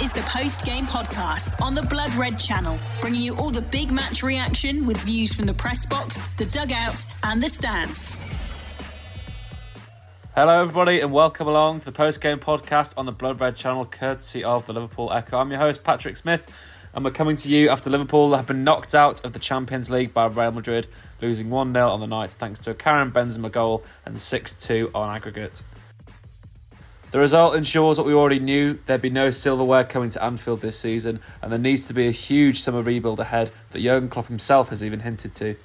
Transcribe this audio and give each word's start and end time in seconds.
Is 0.00 0.10
the 0.12 0.22
post 0.22 0.64
game 0.64 0.86
podcast 0.86 1.60
on 1.60 1.74
the 1.74 1.82
Blood 1.82 2.14
Red 2.14 2.38
channel, 2.38 2.78
bringing 3.02 3.20
you 3.20 3.36
all 3.36 3.50
the 3.50 3.60
big 3.60 3.90
match 3.90 4.22
reaction 4.22 4.86
with 4.86 4.96
views 5.02 5.34
from 5.34 5.44
the 5.44 5.52
press 5.52 5.84
box, 5.84 6.28
the 6.38 6.46
dugout, 6.46 7.04
and 7.22 7.42
the 7.42 7.50
stands. 7.50 8.16
Hello, 10.34 10.62
everybody, 10.62 11.00
and 11.00 11.12
welcome 11.12 11.48
along 11.48 11.80
to 11.80 11.86
the 11.86 11.92
post 11.92 12.22
game 12.22 12.38
podcast 12.38 12.94
on 12.96 13.04
the 13.04 13.12
Blood 13.12 13.42
Red 13.42 13.56
channel, 13.56 13.84
courtesy 13.84 14.42
of 14.42 14.64
the 14.64 14.72
Liverpool 14.72 15.12
Echo. 15.12 15.36
I'm 15.36 15.50
your 15.50 15.60
host, 15.60 15.84
Patrick 15.84 16.16
Smith, 16.16 16.50
and 16.94 17.04
we're 17.04 17.10
coming 17.10 17.36
to 17.36 17.50
you 17.50 17.68
after 17.68 17.90
Liverpool 17.90 18.34
have 18.34 18.46
been 18.46 18.64
knocked 18.64 18.94
out 18.94 19.22
of 19.26 19.34
the 19.34 19.38
Champions 19.38 19.90
League 19.90 20.14
by 20.14 20.24
Real 20.26 20.52
Madrid, 20.52 20.86
losing 21.20 21.50
1 21.50 21.74
0 21.74 21.90
on 21.90 22.00
the 22.00 22.06
night 22.06 22.30
thanks 22.30 22.58
to 22.60 22.70
a 22.70 22.74
Karim 22.74 23.12
Benzema 23.12 23.52
goal 23.52 23.84
and 24.06 24.18
6 24.18 24.54
2 24.54 24.92
on 24.94 25.14
aggregate. 25.14 25.62
The 27.10 27.18
result 27.18 27.56
ensures 27.56 27.98
what 27.98 28.06
we 28.06 28.14
already 28.14 28.38
knew 28.38 28.78
there'd 28.86 29.02
be 29.02 29.10
no 29.10 29.30
silverware 29.30 29.82
coming 29.82 30.10
to 30.10 30.22
Anfield 30.22 30.60
this 30.60 30.78
season, 30.78 31.18
and 31.42 31.50
there 31.50 31.58
needs 31.58 31.88
to 31.88 31.94
be 31.94 32.06
a 32.06 32.12
huge 32.12 32.60
summer 32.60 32.82
rebuild 32.82 33.18
ahead 33.18 33.50
that 33.70 33.82
Jurgen 33.82 34.08
Klopp 34.08 34.26
himself 34.26 34.68
has 34.68 34.84
even 34.84 35.00
hinted 35.00 35.34
to. 35.34 35.56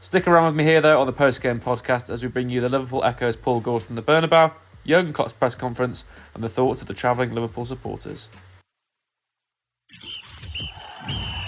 Stick 0.00 0.26
around 0.26 0.46
with 0.46 0.54
me 0.54 0.64
here, 0.64 0.80
though, 0.80 0.98
on 0.98 1.06
the 1.06 1.12
post 1.12 1.42
game 1.42 1.60
podcast 1.60 2.08
as 2.08 2.22
we 2.22 2.28
bring 2.28 2.48
you 2.48 2.62
the 2.62 2.70
Liverpool 2.70 3.04
Echo's 3.04 3.36
Paul 3.36 3.60
Gorst 3.60 3.86
from 3.86 3.96
the 3.96 4.02
Bernabeu, 4.02 4.52
Jurgen 4.86 5.12
Klopp's 5.12 5.34
press 5.34 5.54
conference, 5.54 6.06
and 6.34 6.42
the 6.42 6.48
thoughts 6.48 6.80
of 6.80 6.86
the 6.86 6.94
travelling 6.94 7.34
Liverpool 7.34 7.66
supporters. 7.66 8.30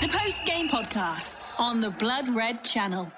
The 0.00 0.08
post 0.08 0.44
game 0.44 0.68
podcast 0.68 1.42
on 1.58 1.80
the 1.80 1.90
Blood 1.90 2.28
Red 2.28 2.62
channel. 2.62 3.10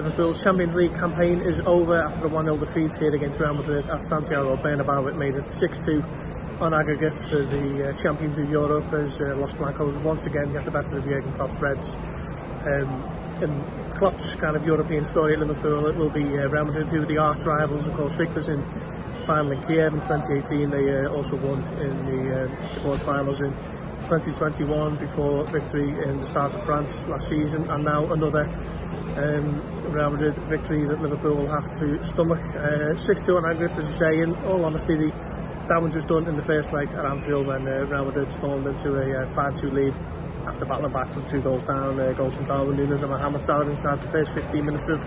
Liverpool's 0.00 0.42
Champions 0.42 0.74
League 0.74 0.94
campaign 0.94 1.42
is 1.42 1.60
over 1.66 2.02
after 2.02 2.22
the 2.22 2.28
1 2.28 2.46
0 2.46 2.56
defeat 2.56 2.96
here 2.96 3.14
against 3.14 3.38
Real 3.38 3.52
Madrid 3.52 3.86
at 3.90 4.02
Santiago 4.02 4.56
Bernabeu. 4.56 5.10
It 5.10 5.16
made 5.16 5.34
it 5.34 5.50
6 5.50 5.78
2 5.84 6.02
on 6.58 6.72
aggregate 6.72 7.18
for 7.18 7.44
the 7.44 7.90
uh, 7.90 7.92
champions 7.92 8.38
of 8.38 8.48
Europe 8.48 8.90
as 8.94 9.20
uh, 9.20 9.36
Los 9.36 9.52
Blancos 9.52 9.98
once 9.98 10.24
again 10.24 10.52
get 10.52 10.64
the 10.64 10.70
better 10.70 10.96
of 10.96 11.04
Jurgen 11.04 11.30
Klopp's 11.34 11.60
Reds. 11.60 11.96
Um, 12.64 13.04
in 13.42 13.92
Klopp's 13.94 14.36
kind 14.36 14.56
of 14.56 14.64
European 14.64 15.04
story 15.04 15.34
at 15.34 15.40
Liverpool, 15.40 15.86
it 15.86 15.96
will 15.96 16.08
be 16.08 16.24
uh, 16.24 16.48
Real 16.48 16.64
Madrid, 16.64 16.88
who 16.88 17.02
are 17.02 17.06
the 17.06 17.18
arch 17.18 17.44
rivals, 17.44 17.86
of 17.86 17.94
course, 17.94 18.18
in 18.48 18.64
final 19.26 19.52
in 19.52 19.62
Kiev 19.64 19.92
in 19.92 20.00
2018. 20.00 20.70
They 20.70 21.04
uh, 21.04 21.10
also 21.10 21.36
won 21.36 21.62
in 21.78 22.06
the, 22.06 22.44
uh, 22.44 22.46
the 22.46 22.80
quarterfinals 22.80 23.40
in 23.40 23.52
2021 24.04 24.96
before 24.96 25.46
victory 25.50 25.90
in 26.08 26.22
the 26.22 26.26
Stade 26.26 26.52
de 26.52 26.58
France 26.60 27.06
last 27.06 27.28
season, 27.28 27.68
and 27.70 27.84
now 27.84 28.10
another 28.14 28.48
um, 29.16 29.92
Real 29.92 30.10
Madrid 30.10 30.36
victory 30.48 30.86
that 30.86 31.00
Liverpool 31.00 31.36
will 31.36 31.48
have 31.48 31.70
to 31.78 32.02
stomach. 32.02 32.40
Uh, 32.54 32.94
6-2 32.94 33.36
on 33.36 33.44
aggregate, 33.50 33.78
as 33.78 33.86
you 33.88 33.94
say. 33.94 34.20
In 34.20 34.34
all 34.46 34.64
honesty, 34.64 34.94
the 34.96 35.10
damage 35.68 35.94
was 35.94 36.04
done 36.04 36.26
in 36.26 36.36
the 36.36 36.42
first 36.42 36.72
leg 36.72 36.88
at 36.90 37.04
Anfield 37.04 37.46
when 37.46 37.66
uh, 37.66 37.86
Real 37.86 38.04
Madrid 38.04 38.32
stormed 38.32 38.66
into 38.66 38.94
a 38.94 39.22
uh, 39.22 39.26
5-2 39.26 39.72
lead 39.72 39.94
after 40.46 40.64
battling 40.64 40.92
back 40.92 41.12
from 41.12 41.24
two 41.24 41.40
goals 41.40 41.62
down. 41.64 41.98
Uh, 41.98 42.12
goals 42.12 42.36
from 42.36 42.46
Darwin 42.46 42.76
Núñez 42.76 43.02
and 43.02 43.10
Mohamed 43.10 43.42
Salah 43.42 43.68
inside 43.68 44.00
the 44.02 44.08
first 44.08 44.34
15 44.34 44.64
minutes 44.64 44.88
of 44.88 45.00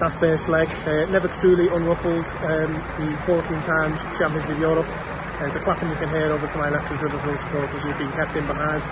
that 0.00 0.12
first 0.12 0.48
leg. 0.48 0.68
Uh, 0.86 1.10
never 1.10 1.28
truly 1.28 1.68
unruffled 1.68 2.26
um, 2.42 2.74
the 2.98 3.16
14 3.24 3.60
times 3.60 4.02
champions 4.18 4.48
of 4.50 4.58
Europe. 4.58 4.86
Uh, 4.88 5.50
the 5.52 5.60
clapping 5.60 5.88
you 5.88 5.96
can 5.96 6.08
hear 6.08 6.26
over 6.26 6.46
to 6.46 6.58
my 6.58 6.70
left 6.70 6.92
is 6.92 7.02
Liverpool 7.02 7.36
supporters 7.36 7.82
who've 7.82 7.98
been 7.98 8.12
kept 8.12 8.36
in 8.36 8.46
behind 8.46 8.82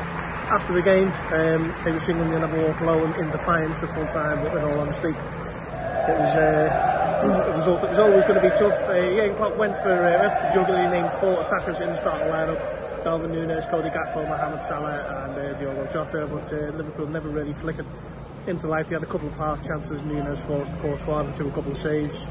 after 0.53 0.75
the 0.75 0.83
game, 0.83 1.09
um, 1.33 1.75
they 1.85 1.93
were 1.93 2.01
singing 2.01 2.29
"You'll 2.29 2.41
Never 2.41 2.61
Walk 2.67 2.81
Alone" 2.81 3.15
in 3.19 3.31
defiance 3.31 3.83
of 3.83 3.91
full 3.91 4.07
time. 4.07 4.47
In 4.47 4.65
all 4.65 4.81
honesty, 4.81 5.09
it 5.09 6.17
was 6.21 6.37
uh, 6.37 7.49
a 7.51 7.57
result 7.57 7.81
that 7.81 7.91
was 7.91 7.99
always 7.99 8.25
going 8.25 8.37
to 8.37 8.43
be 8.43 8.51
tough. 8.51 8.89
Uh, 8.89 8.93
Jurgen 8.93 9.37
Klopp 9.37 9.57
went 9.57 9.77
for 9.79 9.93
uh, 9.93 10.21
went 10.21 10.53
the. 10.53 10.77
He 10.77 10.89
named 10.89 11.13
four 11.15 11.43
attackers 11.43 11.81
in 11.81 11.89
the 11.89 11.97
starting 11.97 12.29
lineup: 12.29 12.61
Darwin 13.03 13.31
Núñez, 13.33 13.69
Cody 13.71 13.89
Gakpo, 13.89 14.29
Mohamed 14.29 14.63
Salah, 14.63 15.25
and 15.25 15.39
uh, 15.39 15.59
Diogo 15.59 15.87
Jota. 15.87 16.27
But 16.27 16.53
uh, 16.53 16.77
Liverpool 16.77 17.07
never 17.07 17.31
really 17.31 17.55
flickered 17.55 17.87
into 18.47 18.69
life. 18.69 18.89
They 18.89 18.97
had 18.97 19.03
a 19.03 19.07
couple 19.07 19.29
of 19.29 19.37
half 19.37 19.67
chances. 19.67 20.03
Núñez 20.03 20.39
forced 20.39 20.79
Courtois 20.81 21.25
into 21.25 21.47
a 21.47 21.51
couple 21.53 21.73
of 21.73 21.79
saves. 21.79 22.29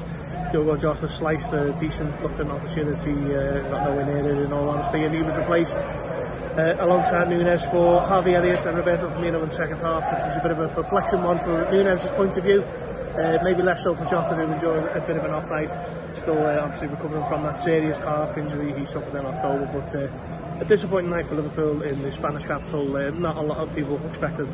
Diogo 0.52 0.78
Jota 0.78 1.10
sliced 1.10 1.54
a 1.54 1.76
decent 1.80 2.22
looking 2.22 2.52
opportunity, 2.52 3.12
uh, 3.12 3.68
not 3.70 3.90
nowhere 3.90 4.06
near 4.06 4.30
it 4.30 4.46
in 4.46 4.54
all 4.54 4.70
honesty, 4.70 5.04
and 5.06 5.16
he 5.16 5.24
was 5.24 5.38
replaced 5.38 5.80
uh, 6.58 6.76
alongside 6.80 7.30
Nunes 7.30 7.66
for 7.66 8.02
Harvey 8.02 8.36
Elliott 8.36 8.66
and 8.66 8.78
Roberto 8.78 9.10
Firmino 9.10 9.42
in 9.42 9.48
the 9.48 9.54
second 9.54 9.78
half, 9.78 10.12
which 10.14 10.24
was 10.24 10.36
a 10.36 10.42
bit 10.42 10.52
of 10.52 10.60
a 10.60 10.68
perplexing 10.70 11.24
one 11.24 11.40
from 11.40 11.72
Nunes' 11.72 12.10
point 12.12 12.38
of 12.38 12.44
view. 12.44 12.62
Uh, 12.62 13.38
maybe 13.44 13.62
less 13.62 13.84
so 13.84 13.94
for 13.94 14.06
Jota, 14.06 14.36
who 14.36 14.52
enjoyed 14.52 14.86
a 14.96 15.02
bit 15.02 15.18
of 15.18 15.24
an 15.24 15.32
off 15.32 15.48
night. 15.50 15.70
Still 16.14 16.46
uh, 16.46 16.60
obviously 16.60 16.88
recovering 16.88 17.26
from 17.26 17.44
that 17.44 17.60
serious 17.60 18.00
calf 18.00 18.38
injury 18.38 18.78
he 18.78 18.86
suffered 18.86 19.16
in 19.16 19.26
October, 19.26 19.70
but 19.74 19.96
uh, 19.96 20.62
a 20.62 20.66
disappointing 20.66 21.12
night 21.12 21.28
for 21.28 21.36
Liverpool 21.36 21.82
in 21.84 22.02
the 22.02 22.12
Spanish 22.12 22.46
capital. 22.46 22.96
Uh, 22.96 23.10
not 23.12 23.38
a 23.38 23.42
lot 23.42 23.58
of 23.58 23.76
people 23.76 24.04
expected 24.08 24.48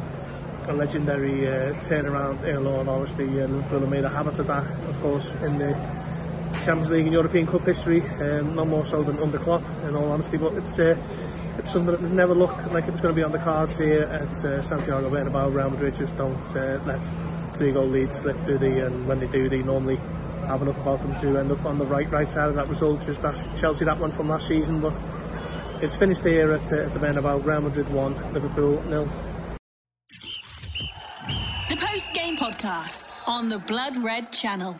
a 0.68 0.74
legendary 0.74 1.48
uh, 1.48 1.74
turnaround 1.80 2.44
in 2.44 2.66
all 2.68 2.90
honesty. 2.90 3.26
Uh, 3.26 3.48
Liverpool 3.48 3.80
have 3.82 3.90
made 3.90 4.04
a 4.04 4.10
habit 4.10 4.38
of 4.40 4.48
that, 4.48 4.66
of 4.90 5.00
course, 5.02 5.34
in 5.36 5.58
the 5.58 5.74
Champions 6.64 6.90
League 6.90 7.06
and 7.06 7.14
European 7.14 7.46
Cup 7.46 7.64
history, 7.64 8.02
um, 8.02 8.56
no 8.56 8.66
more 8.66 8.84
so 8.84 9.04
than 9.04 9.20
under 9.20 9.38
Klopp, 9.38 9.64
in 9.84 9.96
all 9.96 10.12
honesty, 10.12 10.38
but 10.38 10.54
it's 10.54 10.80
uh, 10.80 10.96
it's 11.58 11.72
something 11.72 11.92
that 11.92 12.02
was 12.02 12.12
never 12.12 12.36
looked 12.36 12.72
like 12.72 12.88
it 12.88 12.92
was 12.92 13.02
going 13.02 13.14
to 13.14 13.20
be 13.20 13.24
on 13.24 13.32
the 13.32 13.40
cards 13.40 13.78
here 13.78 14.04
at 14.04 14.34
uh, 14.46 14.62
Santiago 14.62 15.10
Bernabeu. 15.10 15.54
Real 15.54 15.70
Madrid 15.70 15.96
just 15.96 16.16
don't 16.16 16.44
uh, 16.56 16.80
let 16.86 17.04
three 17.56 17.72
goal 17.72 17.88
leads 17.88 18.20
slip, 18.20 18.38
do 18.46 18.58
they? 18.58 18.80
And 18.80 19.08
when 19.08 19.20
they 19.20 19.28
do, 19.28 19.50
they 19.50 19.64
normally 19.64 19.98
have 20.46 20.62
enough 20.62 20.80
about 20.80 21.02
them 21.02 21.16
to 21.16 21.38
end 21.38 21.52
up 21.52 21.66
on 21.66 21.78
the 21.78 21.86
right 21.86 22.10
right 22.12 22.30
side 22.30 22.50
of 22.50 22.56
that 22.56 22.68
result. 22.68 23.02
Just 23.02 23.22
Chelsea 23.56 23.86
that 23.86 24.00
one 24.00 24.12
from 24.12 24.30
last 24.30 24.48
season, 24.48 24.82
but 24.82 25.02
it's 25.82 25.96
finished 25.96 26.24
here 26.24 26.54
at, 26.54 26.72
uh, 26.72 26.78
at 26.78 26.94
the 26.94 27.00
Bernabeu. 27.00 27.44
Real 27.44 27.62
Madrid 27.62 27.90
one, 27.90 28.16
Liverpool 28.34 28.82
nil. 28.84 29.06
The 31.70 31.76
post 31.76 32.14
game 32.14 32.38
podcast 32.38 33.12
on 33.26 33.50
the 33.50 33.60
Blood 33.60 33.98
Red 33.98 34.32
channel. 34.32 34.80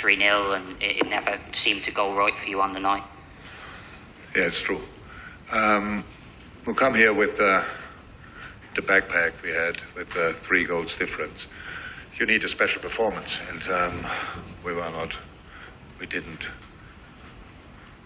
3 0.00 0.18
0 0.18 0.52
and 0.52 0.82
it, 0.82 0.96
it 0.96 1.10
never 1.10 1.38
seemed 1.52 1.84
to 1.84 1.90
go 1.90 2.14
right 2.16 2.36
for 2.36 2.46
you 2.46 2.60
on 2.62 2.72
the 2.72 2.80
night. 2.80 3.04
Yeah, 4.34 4.44
it's 4.44 4.60
true. 4.60 4.80
Um, 5.52 6.04
we 6.66 6.74
come 6.74 6.94
here 6.94 7.12
with 7.12 7.38
uh, 7.38 7.64
the 8.74 8.82
backpack 8.82 9.32
we 9.42 9.50
had 9.50 9.78
with 9.94 10.16
uh, 10.16 10.32
three 10.42 10.64
goals 10.64 10.94
difference. 10.94 11.46
You 12.18 12.26
need 12.26 12.44
a 12.44 12.48
special 12.48 12.80
performance, 12.80 13.38
and 13.50 13.62
um, 13.72 14.06
we 14.64 14.72
were 14.72 14.90
not, 14.90 15.12
we 15.98 16.06
didn't 16.06 16.40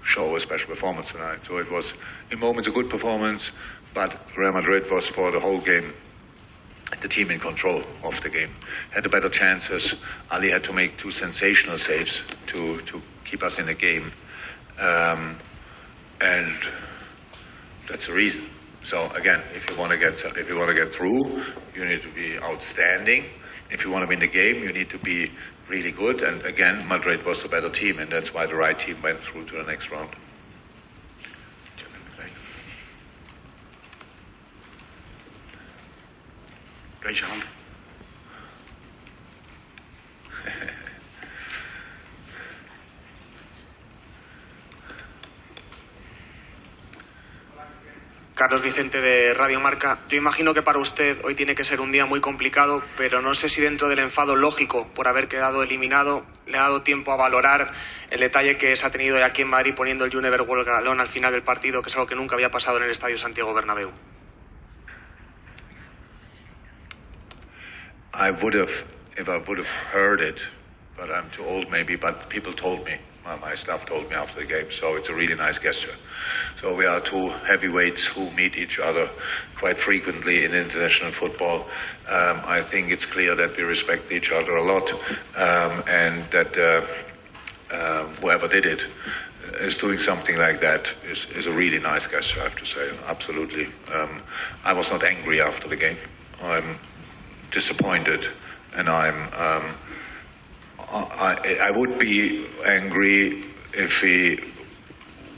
show 0.04 0.34
a 0.34 0.40
special 0.40 0.68
performance 0.68 1.08
tonight. 1.08 1.40
So 1.46 1.58
it 1.58 1.70
was, 1.70 1.94
in 2.30 2.38
moments, 2.38 2.68
a 2.68 2.72
good 2.72 2.90
performance, 2.90 3.50
but 3.92 4.18
Real 4.36 4.52
Madrid 4.52 4.90
was 4.90 5.08
for 5.08 5.30
the 5.30 5.40
whole 5.40 5.60
game 5.60 5.92
the 7.00 7.08
team 7.08 7.30
in 7.30 7.40
control 7.40 7.82
of 8.02 8.20
the 8.22 8.28
game. 8.28 8.50
Had 8.90 9.04
the 9.04 9.08
better 9.08 9.28
chances. 9.28 9.94
Ali 10.30 10.50
had 10.50 10.64
to 10.64 10.72
make 10.72 10.96
two 10.96 11.10
sensational 11.10 11.78
saves 11.78 12.22
to, 12.48 12.80
to 12.82 13.02
keep 13.24 13.42
us 13.42 13.58
in 13.58 13.66
the 13.66 13.74
game. 13.74 14.12
Um, 14.78 15.38
and 16.20 16.56
that's 17.88 18.06
the 18.06 18.12
reason. 18.12 18.46
So 18.82 19.10
again, 19.10 19.42
if 19.54 19.68
you 19.70 19.76
want 19.76 19.92
to 19.92 19.98
get 19.98 20.22
if 20.36 20.48
you 20.48 20.56
want 20.56 20.68
to 20.68 20.74
get 20.74 20.92
through, 20.92 21.42
you 21.74 21.84
need 21.84 22.02
to 22.02 22.12
be 22.14 22.38
outstanding 22.38 23.24
if 23.70 23.84
you 23.84 23.90
want 23.90 24.04
to 24.04 24.08
win 24.08 24.20
the 24.20 24.26
game, 24.26 24.62
you 24.62 24.72
need 24.72 24.90
to 24.90 24.98
be 24.98 25.30
really 25.68 25.90
good. 25.90 26.22
And 26.22 26.42
again, 26.44 26.86
Madrid 26.86 27.24
was 27.24 27.42
the 27.42 27.48
better 27.48 27.70
team, 27.70 27.98
and 27.98 28.10
that's 28.10 28.32
why 28.32 28.46
the 28.46 28.54
right 28.54 28.78
team 28.78 29.02
went 29.02 29.20
through 29.20 29.46
to 29.46 29.56
the 29.56 29.64
next 29.64 29.90
round. 29.90 30.10
Carlos 48.34 48.62
Vicente 48.62 49.00
de 49.00 49.32
Radio 49.32 49.60
Marca. 49.60 50.00
Yo 50.08 50.16
imagino 50.16 50.54
que 50.54 50.62
para 50.62 50.78
usted 50.78 51.18
hoy 51.24 51.34
tiene 51.34 51.54
que 51.54 51.62
ser 51.62 51.80
un 51.80 51.92
día 51.92 52.04
muy 52.04 52.20
complicado, 52.20 52.82
pero 52.96 53.22
no 53.22 53.34
sé 53.34 53.48
si 53.48 53.60
dentro 53.60 53.88
del 53.88 54.00
enfado 54.00 54.34
lógico 54.34 54.88
por 54.94 55.06
haber 55.06 55.28
quedado 55.28 55.62
eliminado 55.62 56.26
le 56.46 56.58
ha 56.58 56.62
dado 56.62 56.82
tiempo 56.82 57.12
a 57.12 57.16
valorar 57.16 57.72
el 58.10 58.20
detalle 58.20 58.56
que 58.56 58.74
se 58.74 58.86
ha 58.86 58.90
tenido 58.90 59.22
aquí 59.24 59.42
en 59.42 59.48
Madrid 59.48 59.74
poniendo 59.76 60.04
el 60.04 60.16
Univer 60.16 60.44
Galón 60.64 61.00
al 61.00 61.08
final 61.08 61.32
del 61.32 61.42
partido, 61.42 61.80
que 61.80 61.90
es 61.90 61.96
algo 61.96 62.08
que 62.08 62.16
nunca 62.16 62.34
había 62.34 62.50
pasado 62.50 62.78
en 62.78 62.84
el 62.84 62.90
Estadio 62.90 63.18
Santiago 63.18 63.54
Bernabéu. 63.54 63.92
I 68.14 68.30
would 68.30 68.54
have, 68.54 68.70
if 69.16 69.28
I 69.28 69.38
would 69.38 69.58
have 69.58 69.66
heard 69.66 70.20
it, 70.20 70.38
but 70.96 71.10
I'm 71.10 71.30
too 71.30 71.44
old 71.44 71.68
maybe, 71.68 71.96
but 71.96 72.28
people 72.28 72.52
told 72.52 72.84
me. 72.84 72.98
Well, 73.24 73.38
my 73.38 73.56
staff 73.56 73.86
told 73.86 74.08
me 74.08 74.14
after 74.14 74.40
the 74.40 74.46
game, 74.46 74.68
so 74.70 74.94
it's 74.94 75.08
a 75.08 75.14
really 75.14 75.34
nice 75.34 75.58
gesture. 75.58 75.94
So 76.60 76.74
we 76.76 76.84
are 76.84 77.00
two 77.00 77.30
heavyweights 77.30 78.04
who 78.04 78.30
meet 78.32 78.54
each 78.54 78.78
other 78.78 79.10
quite 79.56 79.78
frequently 79.80 80.44
in 80.44 80.54
international 80.54 81.10
football. 81.10 81.66
Um, 82.06 82.42
I 82.44 82.62
think 82.62 82.90
it's 82.90 83.06
clear 83.06 83.34
that 83.34 83.56
we 83.56 83.62
respect 83.64 84.12
each 84.12 84.30
other 84.30 84.54
a 84.56 84.62
lot, 84.62 84.92
um, 85.36 85.82
and 85.88 86.30
that 86.30 86.56
uh, 86.56 86.86
uh, 87.74 88.06
whoever 88.20 88.46
did 88.46 88.66
it 88.66 88.82
is 89.54 89.76
doing 89.76 89.98
something 89.98 90.36
like 90.36 90.60
that 90.60 90.86
is, 91.10 91.26
is 91.34 91.46
a 91.46 91.52
really 91.52 91.78
nice 91.78 92.06
gesture, 92.06 92.40
I 92.40 92.44
have 92.44 92.56
to 92.56 92.66
say. 92.66 92.90
Absolutely. 93.06 93.68
Um, 93.92 94.22
I 94.64 94.72
was 94.72 94.90
not 94.90 95.02
angry 95.02 95.40
after 95.40 95.66
the 95.66 95.76
game. 95.76 95.96
I'm 96.42 96.78
disappointed, 97.54 98.28
and 98.74 98.88
I'm. 98.88 99.18
Um, 99.32 99.76
I, 100.92 101.58
I 101.60 101.70
would 101.76 101.98
be 101.98 102.46
angry 102.64 103.44
if 103.72 104.00
he 104.00 104.38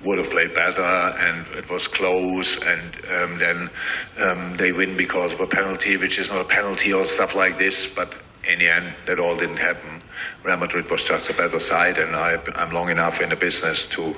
would 0.04 0.18
have 0.18 0.30
played 0.30 0.54
better 0.54 0.82
and 0.82 1.46
it 1.56 1.68
was 1.70 1.88
close 1.88 2.58
and 2.62 2.94
um, 3.10 3.38
then 3.38 3.70
um, 4.18 4.56
they 4.58 4.72
win 4.72 4.96
because 4.96 5.32
of 5.32 5.40
a 5.40 5.46
penalty, 5.46 5.96
which 5.96 6.18
is 6.18 6.28
not 6.30 6.42
a 6.42 6.44
penalty 6.44 6.92
or 6.92 7.06
stuff 7.06 7.34
like 7.34 7.58
this. 7.58 7.86
But 7.86 8.12
in 8.46 8.58
the 8.58 8.68
end, 8.68 8.94
that 9.06 9.18
all 9.18 9.36
didn't 9.36 9.56
happen. 9.56 10.00
Real 10.44 10.58
Madrid 10.58 10.90
was 10.90 11.02
just 11.02 11.30
a 11.30 11.34
better 11.34 11.58
side, 11.58 11.98
and 11.98 12.14
I, 12.14 12.36
I'm 12.54 12.70
long 12.70 12.90
enough 12.90 13.20
in 13.20 13.30
the 13.30 13.36
business 13.36 13.86
to 13.86 14.14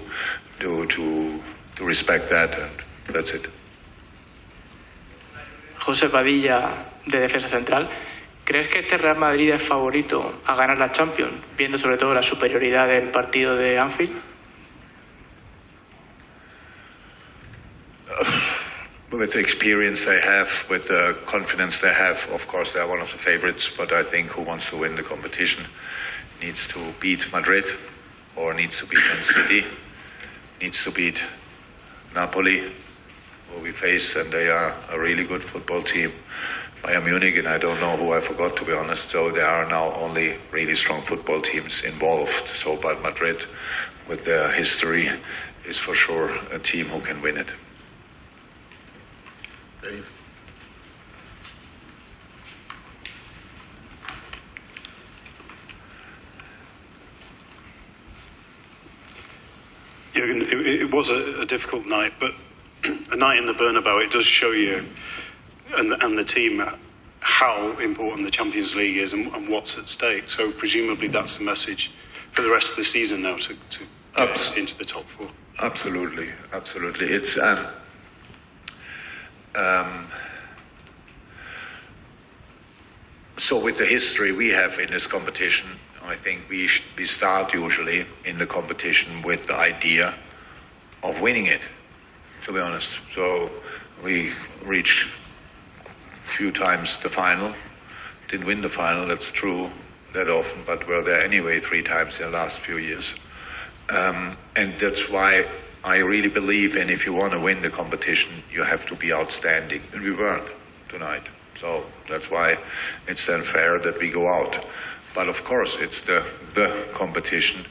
to 0.61 0.87
to 0.87 1.41
to 1.77 1.85
respect 1.85 2.29
that, 2.31 2.59
and 2.59 3.15
that's 3.15 3.31
it. 3.31 3.47
José 5.79 6.11
Padilla, 6.11 6.85
de 7.09 7.21
Defensa 7.21 7.49
Central. 7.49 7.89
¿Crees 8.45 8.69
que 8.69 8.79
este 8.81 8.97
Real 8.97 9.17
Madrid 9.17 9.51
es 9.51 9.63
favorito 9.63 10.41
a 10.47 10.55
ganar 10.55 10.79
la 10.79 10.93
Champions, 10.93 11.35
viendo 11.57 11.77
sobre 11.77 11.99
todo 11.99 12.15
la 12.15 12.23
superioridad 12.23 12.89
del 12.89 13.11
partido 13.11 13.57
de 13.57 13.79
Anfield? 13.79 14.23
with 19.13 19.33
the 19.33 19.39
experience 19.39 20.05
they 20.05 20.21
have, 20.21 20.49
with 20.69 20.89
the 20.89 21.17
confidence 21.27 21.79
they 21.79 21.93
have, 21.93 22.19
of 22.31 22.47
course 22.47 22.73
they 22.73 22.81
are 22.81 22.89
one 22.89 23.01
of 23.01 23.11
the 23.11 23.19
favorites. 23.19 23.71
But 23.77 23.93
I 23.93 24.03
think 24.03 24.31
who 24.31 24.43
wants 24.43 24.69
to 24.71 24.77
win 24.79 24.97
the 24.97 25.03
competition 25.03 25.67
needs 26.41 26.67
to 26.69 26.95
beat 27.01 27.33
Madrid, 27.33 27.65
or 28.37 28.55
needs 28.55 28.79
to 28.79 28.87
beat 28.87 29.03
City, 29.25 29.65
needs 30.61 30.83
to 30.85 30.91
beat 30.91 31.23
Napoli, 32.15 32.73
who 33.51 33.61
we 33.61 33.73
face, 33.73 34.15
and 34.17 34.33
they 34.33 34.49
are 34.49 34.75
a 34.91 34.99
really 34.99 35.25
good 35.25 35.43
football 35.43 35.83
team. 35.83 36.13
Bayern 36.83 37.05
Munich, 37.05 37.37
and 37.37 37.49
I 37.49 37.59
don't 37.59 37.81
know 37.81 37.97
who 37.97 38.13
I 38.13 38.21
forgot 38.21 38.57
to 38.57 38.65
be 38.65 38.73
honest. 38.73 39.11
So 39.11 39.33
there 39.33 39.47
are 39.47 39.69
now 39.69 39.93
only 39.95 40.37
really 40.53 40.77
strong 40.77 41.03
football 41.03 41.43
teams 41.43 41.83
involved. 41.83 42.53
So, 42.57 42.77
but 42.77 43.03
Madrid, 43.03 43.45
with 44.09 44.25
their 44.25 44.53
history, 44.53 45.11
is 45.67 45.77
for 45.77 45.95
sure 45.95 46.35
a 46.53 46.59
team 46.59 46.87
who 46.87 47.01
can 47.01 47.21
win 47.21 47.37
it. 47.37 47.49
Dave. 49.83 50.07
Jürgen, 60.15 60.43
it, 60.43 60.67
it 60.83 60.93
was 60.93 61.11
a, 61.11 61.41
a 61.41 61.47
difficult 61.47 61.87
night, 61.87 62.13
but 62.19 62.35
a 63.13 63.17
night 63.17 63.39
in 63.39 63.47
the 63.47 63.53
Bernabeu, 63.53 64.05
it 64.05 64.13
does 64.13 64.27
show 64.27 64.53
you 64.53 64.85
and, 65.77 65.93
and 65.93 66.19
the 66.19 66.25
team 66.25 66.63
how 67.21 67.79
important 67.79 68.25
the 68.25 68.31
Champions 68.31 68.75
League 68.75 68.97
is 68.97 69.13
and, 69.13 69.33
and, 69.35 69.49
what's 69.49 69.77
at 69.77 69.89
stake. 69.89 70.31
So 70.31 70.53
presumably 70.53 71.09
that's 71.09 71.37
the 71.37 71.45
message 71.45 71.91
for 72.33 72.43
the 72.43 72.51
rest 72.51 72.71
of 72.71 72.77
the 72.77 72.85
season 72.85 73.23
now 73.23 73.37
to, 73.37 73.55
to 73.55 73.79
get 74.17 74.29
Abs- 74.31 74.57
into 74.57 74.79
the 74.79 74.85
top 74.85 75.05
four. 75.17 75.29
Absolutely, 75.59 76.31
absolutely. 76.53 77.11
It's 77.11 77.37
um, 77.37 77.67
um, 79.55 80.07
so 83.37 83.59
with 83.61 83.79
the 83.79 83.87
history 83.87 84.33
we 84.33 84.51
have 84.51 84.79
in 84.79 84.91
this 84.91 85.07
competition, 85.07 85.69
I 86.05 86.15
think 86.15 86.49
we 86.49 86.69
sh- 86.69 86.85
we 86.97 87.07
start 87.07 87.53
usually 87.53 88.07
in 88.25 88.39
the 88.39 88.47
competition 88.47 89.23
with 89.23 89.47
the 89.49 89.55
idea 89.55 90.15
of 91.03 91.21
winning 91.21 91.47
it. 91.47 91.61
To 92.47 92.53
be 92.53 92.61
honest, 92.61 92.97
so 93.15 93.51
we 94.05 94.33
reach 94.65 95.09
few 96.29 96.53
times 96.53 96.99
the 97.01 97.11
final. 97.11 97.55
Didn't 98.29 98.47
win 98.47 98.61
the 98.61 98.69
final, 98.69 99.07
that's 99.07 99.31
true, 99.31 99.71
that 100.13 100.29
often, 100.29 100.63
but 100.67 100.87
were 100.87 101.03
there 101.03 101.21
anyway 101.21 101.61
three 101.61 101.83
times 101.83 102.21
in 102.21 102.27
the 102.27 102.33
last 102.33 102.61
few 102.61 102.77
years. 102.77 103.15
Um, 103.89 104.37
and 104.55 104.75
that's 104.81 105.09
why 105.09 105.47
I 105.83 105.97
really 105.97 106.29
believe 106.29 106.77
and 106.77 106.91
if 106.91 107.07
you 107.07 107.13
want 107.13 107.33
to 107.33 107.41
win 107.41 107.63
the 107.63 107.71
competition, 107.71 108.43
you 108.53 108.63
have 108.65 108.87
to 108.87 108.95
be 108.95 109.13
outstanding. 109.13 109.83
And 109.93 110.03
we 110.03 110.13
weren't 110.13 110.49
tonight. 110.89 111.23
So 111.61 111.85
that's 112.09 112.31
why 112.31 112.59
it's 113.07 113.27
then 113.27 113.43
fair 113.45 113.79
that 113.81 113.99
we 113.99 114.11
go 114.11 114.29
out. 114.29 114.65
But 115.15 115.29
of 115.29 115.43
course, 115.45 115.77
it's 115.81 116.01
the, 116.01 116.25
the 116.55 116.87
competition, 116.93 117.65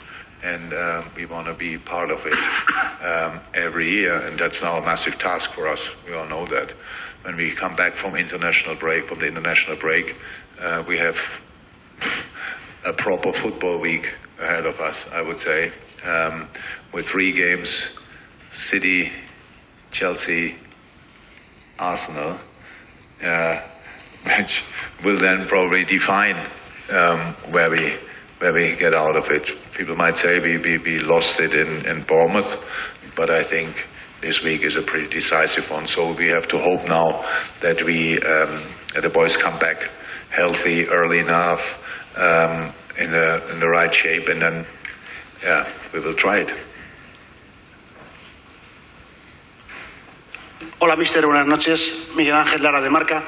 and 0.44 0.74
uh, 0.74 1.04
we 1.16 1.26
want 1.26 1.48
to 1.48 1.54
be 1.54 1.78
part 1.78 2.12
of 2.12 2.26
it 2.26 2.34
um, 3.04 3.40
every 3.54 3.90
year. 3.90 4.16
And 4.16 4.40
that's 4.40 4.62
now 4.62 4.78
a 4.78 4.82
massive 4.82 5.18
task 5.20 5.52
for 5.52 5.68
us. 5.68 5.88
We 6.06 6.14
all 6.14 6.28
know 6.28 6.46
that 6.48 6.74
when 7.28 7.36
we 7.36 7.52
come 7.52 7.76
back 7.76 7.94
from 7.94 8.16
international 8.16 8.74
break, 8.76 9.06
from 9.06 9.20
the 9.20 9.26
international 9.26 9.76
break, 9.76 10.16
uh, 10.62 10.82
we 10.88 10.98
have 10.98 11.18
a 12.86 12.94
proper 12.94 13.34
football 13.34 13.78
week 13.82 14.14
ahead 14.40 14.66
of 14.66 14.80
us, 14.80 15.06
I 15.12 15.22
would 15.22 15.38
say, 15.38 15.74
um, 16.06 16.48
with 16.94 17.06
three 17.06 17.34
games: 17.34 17.90
City, 18.54 19.12
Chelsea, 19.92 20.56
Arsenal, 21.78 22.40
uh, 23.22 23.60
which 24.24 24.64
will 25.04 25.20
then 25.20 25.48
probably 25.48 25.84
define 25.84 26.50
um, 26.90 27.36
where 27.52 27.70
we 27.70 27.94
where 28.40 28.54
we 28.54 28.74
get 28.78 28.94
out 28.94 29.18
of 29.18 29.30
it. 29.32 29.52
People 29.74 29.98
might 29.98 30.18
say 30.18 30.40
we, 30.40 30.60
we, 30.60 30.78
we 30.78 31.00
lost 31.00 31.42
it 31.42 31.54
in, 31.54 31.86
in 31.88 32.04
Bournemouth, 32.04 32.56
but 33.18 33.30
I 33.30 33.44
think 33.44 33.86
this 34.22 34.42
week 34.44 34.64
is 34.64 34.76
a 34.76 34.82
pretty 34.82 35.08
decisive 35.08 35.70
one. 35.70 35.88
So 35.88 36.14
we 36.14 36.28
have 36.28 36.48
to 36.50 36.58
hope 36.58 36.88
now 36.88 37.24
that 37.62 37.84
we 37.84 38.20
um, 38.22 38.64
the 38.94 39.10
boys 39.10 39.36
come 39.38 39.60
back 39.60 39.90
healthy 40.30 40.88
early 40.88 41.20
enough, 41.20 41.62
um, 42.16 42.74
in 42.98 43.12
the 43.12 43.52
in 43.52 43.60
the 43.60 43.68
right 43.68 43.94
shape, 43.94 44.28
and 44.28 44.42
then 44.42 44.66
yeah, 45.44 45.68
we 45.94 46.00
will 46.00 46.16
try 46.16 46.40
it. 46.40 46.52
Hola, 50.80 50.96
mister. 50.98 51.22
Buenas 51.22 51.48
noches. 51.48 51.94
Miguel 52.16 52.36
Ángel 52.36 52.62
Lara 52.62 52.82
de 52.82 52.90
Marca. 52.90 53.24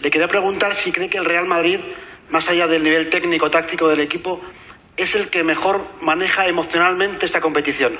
Le 0.00 0.10
quería 0.10 0.28
preguntar 0.28 0.74
si 0.74 0.92
cree 0.92 1.08
que 1.08 1.18
el 1.18 1.24
Real 1.24 1.46
Madrid, 1.46 1.80
más 2.30 2.48
allá 2.48 2.68
del 2.68 2.84
nivel 2.84 3.10
técnico-táctico 3.10 3.88
del 3.88 4.00
equipo, 4.00 4.40
es 4.96 5.14
el 5.16 5.28
que 5.28 5.42
mejor 5.42 6.00
maneja 6.00 6.46
emocionalmente 6.46 7.26
esta 7.26 7.40
competición. 7.40 7.98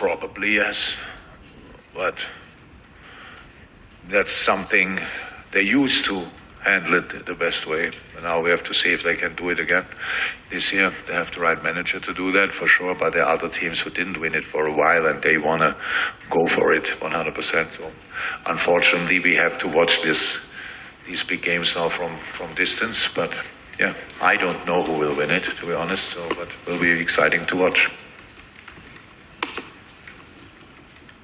Probably 0.00 0.54
yes, 0.54 0.94
but 1.94 2.14
that's 4.08 4.32
something 4.32 4.98
they're 5.52 5.60
used 5.60 6.06
to 6.06 6.24
handle 6.64 6.94
it 6.94 7.26
the 7.26 7.34
best 7.34 7.66
way. 7.66 7.92
And 8.14 8.22
now 8.22 8.40
we 8.40 8.48
have 8.48 8.64
to 8.64 8.72
see 8.72 8.94
if 8.94 9.02
they 9.02 9.14
can 9.14 9.34
do 9.34 9.50
it 9.50 9.58
again 9.58 9.84
this 10.50 10.72
year. 10.72 10.90
They 11.06 11.12
have 11.12 11.34
the 11.34 11.40
right 11.40 11.62
manager 11.62 12.00
to 12.00 12.14
do 12.14 12.32
that 12.32 12.50
for 12.50 12.66
sure, 12.66 12.94
but 12.94 13.12
there 13.12 13.26
are 13.26 13.34
other 13.34 13.50
teams 13.50 13.80
who 13.80 13.90
didn't 13.90 14.18
win 14.18 14.34
it 14.34 14.46
for 14.46 14.64
a 14.64 14.74
while 14.74 15.04
and 15.04 15.22
they 15.22 15.36
want 15.36 15.60
to 15.60 15.76
go 16.30 16.46
for 16.46 16.72
it 16.72 16.86
100%. 16.86 17.76
So 17.76 17.92
unfortunately, 18.46 19.20
we 19.20 19.36
have 19.36 19.58
to 19.58 19.68
watch 19.68 20.00
this 20.00 20.40
these 21.06 21.22
big 21.24 21.42
games 21.42 21.74
now 21.76 21.90
from, 21.90 22.18
from 22.32 22.54
distance, 22.54 23.06
but 23.14 23.34
yeah, 23.78 23.94
I 24.22 24.36
don't 24.36 24.64
know 24.64 24.82
who 24.82 24.92
will 24.92 25.14
win 25.14 25.30
it, 25.30 25.44
to 25.44 25.66
be 25.66 25.74
honest, 25.74 26.08
so, 26.08 26.26
but 26.30 26.48
it 26.48 26.70
will 26.70 26.80
be 26.80 26.90
exciting 26.90 27.44
to 27.46 27.56
watch. 27.56 27.90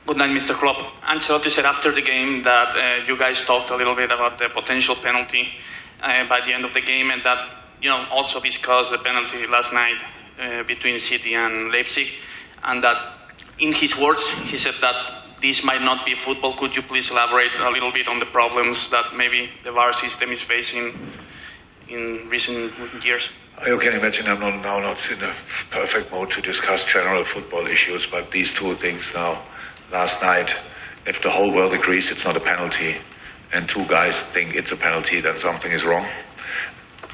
Good 0.07 0.19
night, 0.19 0.31
Mr. 0.31 0.55
Klopp. 0.55 0.79
Ancelotti 1.03 1.51
said 1.51 1.65
after 1.65 1.91
the 1.91 2.01
game 2.01 2.45
that 2.45 2.77
uh, 2.77 3.05
you 3.09 3.19
guys 3.19 3.43
talked 3.43 3.71
a 3.71 3.77
little 3.77 3.97
bit 3.97 4.13
about 4.13 4.39
the 4.39 4.49
potential 4.49 4.95
penalty 4.95 5.49
uh, 6.01 6.29
by 6.29 6.41
the 6.47 6.53
end 6.53 6.65
of 6.65 6.73
the 6.73 6.81
game, 6.81 7.11
and 7.11 7.25
that 7.25 7.39
you 7.83 7.91
know 7.91 8.07
also 8.13 8.39
discussed 8.39 8.93
the 8.93 8.99
penalty 8.99 9.49
last 9.49 9.73
night 9.73 10.01
uh, 10.41 10.63
between 10.63 11.01
City 11.01 11.35
and 11.35 11.73
Leipzig, 11.73 12.07
and 12.63 12.85
that 12.85 12.97
in 13.59 13.73
his 13.73 13.99
words 13.99 14.23
he 14.45 14.57
said 14.57 14.75
that 14.81 14.95
this 15.43 15.65
might 15.65 15.83
not 15.83 16.07
be 16.07 16.15
football. 16.15 16.55
Could 16.57 16.77
you 16.77 16.83
please 16.83 17.11
elaborate 17.11 17.59
a 17.59 17.69
little 17.69 17.91
bit 17.91 18.07
on 18.07 18.21
the 18.21 18.27
problems 18.27 18.89
that 18.91 19.17
maybe 19.17 19.51
the 19.65 19.73
VAR 19.73 19.93
system 19.93 20.31
is 20.31 20.41
facing 20.41 20.95
in 21.89 22.29
recent 22.29 22.73
years? 23.05 23.31
You 23.67 23.79
can 23.79 23.95
imagine 23.95 24.29
I'm 24.29 24.39
not, 24.39 24.63
now 24.63 24.79
not 24.79 24.99
in 25.11 25.23
a 25.23 25.35
perfect 25.71 26.13
mode 26.13 26.31
to 26.33 26.43
discuss 26.43 26.85
general 26.85 27.25
football 27.25 27.67
issues, 27.67 28.07
but 28.07 28.31
these 28.31 28.53
two 28.53 28.77
things 28.77 29.13
now, 29.15 29.43
last 29.91 30.23
night, 30.23 30.51
if 31.07 31.23
the 31.23 31.31
whole 31.31 31.53
world 31.53 31.73
agrees 31.73 32.11
it's 32.11 32.25
not 32.25 32.37
a 32.37 32.41
penalty, 32.41 32.97
and 33.53 33.69
two 33.69 33.87
guys 33.87 34.23
think 34.23 34.55
it's 34.55 34.73
a 34.73 34.77
penalty, 34.77 35.21
then 35.21 35.39
something 35.39 35.73
is 35.73 35.85
wrong. 35.85 36.07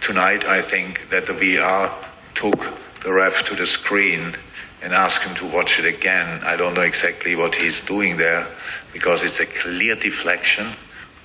Tonight, 0.00 0.45
I 0.45 0.62
think 0.62 1.11
that 1.11 1.26
the 1.26 1.33
VR 1.33 1.93
took 2.35 2.59
the 3.02 3.12
ref 3.12 3.45
to 3.47 3.55
the 3.55 3.67
screen 3.67 4.37
and 4.83 4.93
asked 4.93 5.23
him 5.23 5.37
to 5.37 5.47
watch 5.47 5.79
it 5.79 5.85
again. 5.85 6.43
I 6.43 6.57
don't 6.57 6.75
know 6.75 6.83
exactly 6.83 7.37
what 7.37 7.55
he's 7.55 7.81
doing 7.81 8.17
there 8.17 8.47
because 8.93 9.23
it's 9.23 9.38
a 9.38 9.47
clear 9.47 9.95
deflection. 9.95 10.75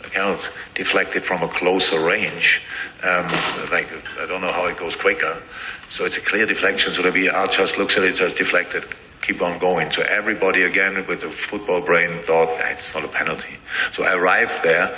I 0.03 0.09
cannot 0.09 0.39
deflect 0.75 1.15
it 1.15 1.25
from 1.25 1.41
a 1.41 1.47
closer 1.47 1.99
range. 1.99 2.61
Um, 3.01 3.25
like 3.71 3.87
I 4.19 4.25
don't 4.27 4.41
know 4.41 4.51
how 4.51 4.67
it 4.67 4.77
goes 4.77 4.95
quicker. 4.95 5.41
So 5.89 6.05
it's 6.05 6.17
a 6.17 6.21
clear 6.21 6.45
deflection. 6.45 6.93
So 6.93 7.01
the 7.01 7.09
VR 7.09 7.49
just 7.51 7.77
looks 7.77 7.97
at 7.97 8.03
it, 8.03 8.15
just 8.15 8.37
deflected, 8.37 8.85
keep 9.21 9.41
on 9.41 9.59
going. 9.59 9.91
So 9.91 10.01
everybody 10.03 10.63
again 10.63 11.05
with 11.07 11.23
a 11.23 11.29
football 11.29 11.81
brain 11.81 12.21
thought 12.25 12.49
"Ah, 12.49 12.69
it's 12.69 12.93
not 12.93 13.03
a 13.03 13.07
penalty. 13.07 13.57
So 13.91 14.03
I 14.03 14.13
arrived 14.13 14.63
there, 14.63 14.97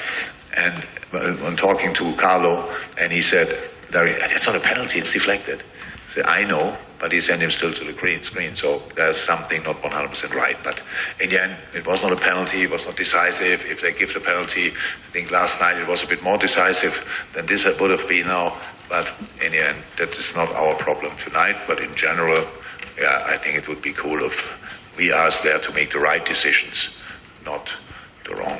and 0.53 0.83
when 1.11 1.55
talking 1.55 1.93
to 1.95 2.15
Carlo, 2.15 2.73
and 2.97 3.11
he 3.11 3.21
said, 3.21 3.57
that's 3.89 4.45
not 4.45 4.55
a 4.55 4.59
penalty. 4.59 4.99
It's 4.99 5.11
deflected." 5.11 5.63
I 6.09 6.13
said, 6.13 6.25
I 6.25 6.43
know, 6.43 6.75
but 6.99 7.11
he 7.11 7.21
sent 7.21 7.41
him 7.41 7.51
still 7.51 7.73
to 7.73 7.83
the 7.85 7.93
green 7.93 8.23
screen. 8.23 8.55
So 8.55 8.81
there's 8.95 9.17
something 9.17 9.61
not 9.63 9.81
100% 9.81 10.33
right. 10.33 10.57
But 10.63 10.81
in 11.19 11.29
the 11.29 11.41
end, 11.41 11.55
it 11.73 11.85
was 11.85 12.01
not 12.01 12.11
a 12.11 12.15
penalty. 12.15 12.63
It 12.63 12.71
was 12.71 12.83
not 12.85 12.95
decisive. 12.95 13.63
If 13.63 13.81
they 13.81 13.93
give 13.93 14.13
the 14.13 14.19
penalty, 14.19 14.71
I 14.71 15.11
think 15.11 15.29
last 15.29 15.59
night 15.59 15.77
it 15.77 15.87
was 15.87 16.03
a 16.03 16.07
bit 16.07 16.23
more 16.23 16.37
decisive 16.37 16.95
than 17.33 17.45
this 17.45 17.63
would 17.65 17.91
have 17.91 18.07
been 18.07 18.25
now. 18.25 18.59
But 18.89 19.07
in 19.39 19.51
the 19.51 19.67
end, 19.67 19.83
that 19.97 20.09
is 20.13 20.35
not 20.35 20.49
our 20.49 20.73
problem 20.75 21.15
tonight. 21.17 21.57
But 21.67 21.79
in 21.79 21.93
general, 21.95 22.47
yeah, 22.99 23.23
I 23.33 23.37
think 23.37 23.55
it 23.57 23.67
would 23.67 23.81
be 23.81 23.93
cool 23.93 24.23
if 24.25 24.35
we 24.97 25.11
are 25.11 25.29
there 25.43 25.59
to 25.59 25.71
make 25.73 25.91
the 25.91 25.99
right 25.99 26.25
decisions, 26.25 26.89
not 27.45 27.69
the 28.25 28.35
wrong. 28.35 28.59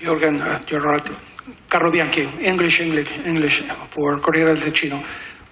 Jürgen, 0.00 0.40
uh, 0.40 0.60
you're 0.68 0.80
right. 0.80 1.06
Carlo 1.68 1.90
Bianchi, 1.90 2.22
English, 2.40 2.80
English, 2.80 3.10
English 3.24 3.62
for 3.90 4.18
Corriere 4.18 4.54
del 4.54 4.62
Ticino. 4.70 5.02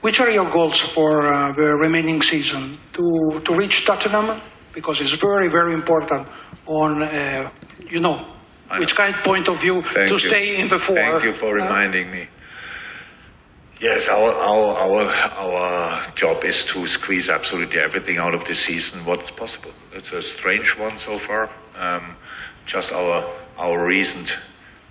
Which 0.00 0.20
are 0.20 0.30
your 0.30 0.50
goals 0.50 0.80
for 0.80 1.32
uh, 1.32 1.52
the 1.54 1.76
remaining 1.76 2.20
season? 2.20 2.78
To, 2.94 3.40
to 3.44 3.54
reach 3.54 3.84
Tottenham? 3.86 4.40
Because 4.74 5.00
it's 5.00 5.12
very, 5.12 5.48
very 5.48 5.72
important 5.72 6.26
on, 6.66 7.02
uh, 7.02 7.50
you 7.88 8.00
know, 8.00 8.26
which 8.78 8.94
kind 8.96 9.14
of 9.14 9.22
point 9.22 9.48
of 9.48 9.60
view 9.60 9.82
Thank 9.82 10.08
to 10.08 10.14
you. 10.14 10.18
stay 10.18 10.56
in 10.60 10.68
the 10.68 10.78
four. 10.78 10.96
Thank 10.96 11.24
you 11.24 11.34
for 11.34 11.58
Uh, 11.58 11.64
reminding 11.64 12.10
me. 12.10 12.28
Yes, 13.84 14.08
our, 14.08 14.32
our, 14.32 14.78
our, 14.78 15.10
our 15.10 16.10
job 16.14 16.42
is 16.42 16.64
to 16.64 16.86
squeeze 16.86 17.28
absolutely 17.28 17.78
everything 17.78 18.16
out 18.16 18.32
of 18.32 18.42
this 18.46 18.60
season 18.60 19.04
what's 19.04 19.30
possible. 19.30 19.72
It's 19.92 20.10
a 20.10 20.22
strange 20.22 20.78
one 20.78 20.98
so 20.98 21.18
far. 21.18 21.50
Um, 21.76 22.16
just 22.64 22.92
our, 22.92 23.30
our 23.58 23.86
recent 23.86 24.38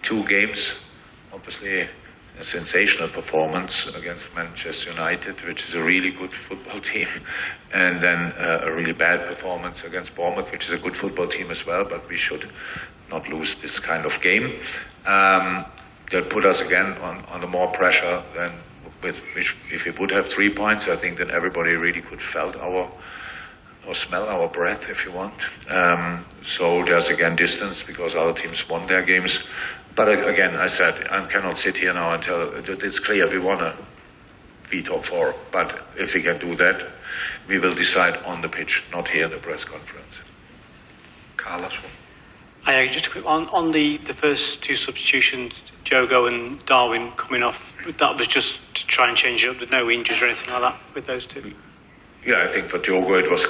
two 0.04 0.24
games, 0.28 0.74
obviously 1.34 1.90
a 2.40 2.44
sensational 2.44 3.10
performance 3.10 3.88
against 3.88 4.32
Manchester 4.36 4.92
United, 4.92 5.44
which 5.44 5.68
is 5.68 5.74
a 5.74 5.82
really 5.82 6.12
good 6.12 6.32
football 6.48 6.80
team, 6.94 7.08
and 7.74 8.00
then 8.00 8.32
uh, 8.34 8.60
a 8.62 8.72
really 8.72 8.94
bad 8.94 9.26
performance 9.26 9.84
against 9.84 10.14
Bournemouth, 10.14 10.52
which 10.52 10.66
is 10.66 10.72
a 10.72 10.78
good 10.78 10.96
football 10.96 11.28
team 11.28 11.50
as 11.50 11.66
well, 11.66 11.84
but 11.84 12.08
we 12.08 12.18
should 12.18 12.48
not 13.10 13.28
lose 13.28 13.56
this 13.56 13.80
kind 13.80 14.06
of 14.06 14.22
game. 14.22 14.60
Um, 15.08 15.66
that 16.12 16.30
put 16.30 16.46
us 16.46 16.62
again 16.62 16.94
on, 17.00 17.26
under 17.32 17.48
more 17.48 17.72
pressure 17.72 18.22
than 18.36 18.54
with 19.04 19.20
which 19.36 19.56
if 19.72 19.86
we 19.86 19.92
would 19.92 20.12
have 20.12 20.28
three 20.28 20.54
points, 20.54 20.88
I 20.88 20.96
think 20.96 21.18
then 21.18 21.30
everybody 21.30 21.72
really 21.72 22.02
could 22.02 22.22
felt 22.22 22.56
our 22.56 22.90
or 23.86 23.94
smell 23.94 24.28
our 24.30 24.48
breath 24.48 24.88
if 24.90 25.04
you 25.06 25.12
want. 25.12 25.34
Um, 25.70 26.26
so 26.44 26.84
there's 26.86 27.10
again 27.10 27.36
distance 27.36 27.84
because 27.84 28.16
other 28.16 28.34
teams 28.34 28.68
won 28.70 28.88
their 28.88 29.04
games. 29.04 29.44
But 29.96 30.08
again, 30.08 30.56
I 30.56 30.68
said 30.68 31.08
I 31.12 31.26
cannot 31.28 31.60
sit 31.60 31.78
here 31.78 31.94
now 31.94 32.14
and 32.14 32.24
tell 32.24 32.52
it's 32.56 33.00
clear 33.00 33.30
we 33.30 33.40
want 33.40 33.60
to 33.60 33.76
be 34.70 34.82
top 34.82 35.06
four. 35.06 35.36
But 35.52 35.80
if 35.98 36.14
we 36.14 36.24
can 36.24 36.40
do 36.40 36.56
that, 36.56 36.88
we 37.48 37.60
will 37.60 37.74
decide 37.74 38.18
on 38.24 38.42
the 38.42 38.50
pitch, 38.50 38.84
not 38.92 39.10
here 39.10 39.26
in 39.26 39.32
the 39.32 39.38
press 39.38 39.64
conference. 39.64 40.16
Carlos. 41.38 41.74
Hi, 42.66 42.88
just 42.88 43.14
on 43.26 43.50
on 43.50 43.74
the, 43.74 43.98
the 43.98 44.14
first 44.14 44.62
two 44.62 44.78
substitutions, 44.78 45.52
Diogo 45.84 46.28
and 46.28 46.66
Darwin 46.66 47.12
coming 47.18 47.44
off. 47.44 47.60
That 48.00 48.16
was 48.16 48.26
just 48.26 48.58
to 48.76 48.88
try 48.88 49.10
and 49.10 49.18
change 49.18 49.44
it 49.44 49.50
up. 49.50 49.58
There's 49.58 49.70
no 49.70 49.92
injuries 49.92 50.22
or 50.22 50.28
anything 50.28 50.50
like 50.50 50.62
that 50.62 50.80
with 50.96 51.06
those 51.06 51.26
two. 51.26 51.54
Yeah, 52.26 52.42
I 52.42 52.48
think 52.48 52.70
for 52.70 52.78
Diogo 52.78 53.16
it 53.16 53.30
was 53.30 53.46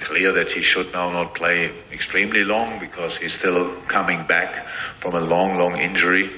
clear 0.00 0.32
that 0.32 0.50
he 0.52 0.62
should 0.62 0.90
now 0.94 1.10
not 1.10 1.34
play 1.34 1.72
extremely 1.92 2.42
long 2.42 2.80
because 2.80 3.18
he's 3.18 3.34
still 3.34 3.78
coming 3.82 4.26
back 4.26 4.66
from 4.98 5.14
a 5.14 5.20
long, 5.20 5.58
long 5.58 5.76
injury. 5.76 6.30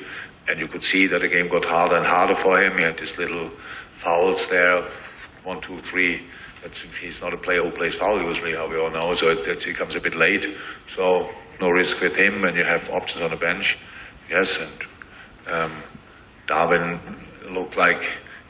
And 0.48 0.58
you 0.58 0.66
could 0.66 0.82
see 0.82 1.06
that 1.06 1.20
the 1.20 1.28
game 1.28 1.46
got 1.46 1.64
harder 1.64 1.94
and 1.94 2.06
harder 2.06 2.34
for 2.34 2.60
him. 2.60 2.76
He 2.76 2.82
had 2.82 2.98
these 2.98 3.16
little 3.16 3.52
fouls 3.98 4.48
there, 4.48 4.82
one, 5.44 5.60
two, 5.60 5.80
three. 5.82 6.22
He's 7.00 7.20
not 7.20 7.32
a 7.32 7.36
player 7.36 7.62
who 7.62 7.70
plays 7.70 7.94
foul 7.94 8.20
usually, 8.20 8.54
how 8.54 8.68
we 8.68 8.78
all 8.78 8.90
know, 8.90 9.14
so 9.14 9.30
it, 9.30 9.46
it 9.46 9.64
becomes 9.64 9.94
a 9.94 10.00
bit 10.00 10.14
late. 10.14 10.46
So 10.94 11.30
no 11.60 11.68
risk 11.68 12.00
with 12.00 12.16
him, 12.16 12.44
and 12.44 12.56
you 12.56 12.64
have 12.64 12.88
options 12.90 13.22
on 13.22 13.30
the 13.30 13.36
bench. 13.36 13.78
Yes, 14.30 14.58
and 14.58 15.52
um, 15.52 15.82
Darwin 16.46 17.00
looked 17.48 17.76
like 17.76 18.02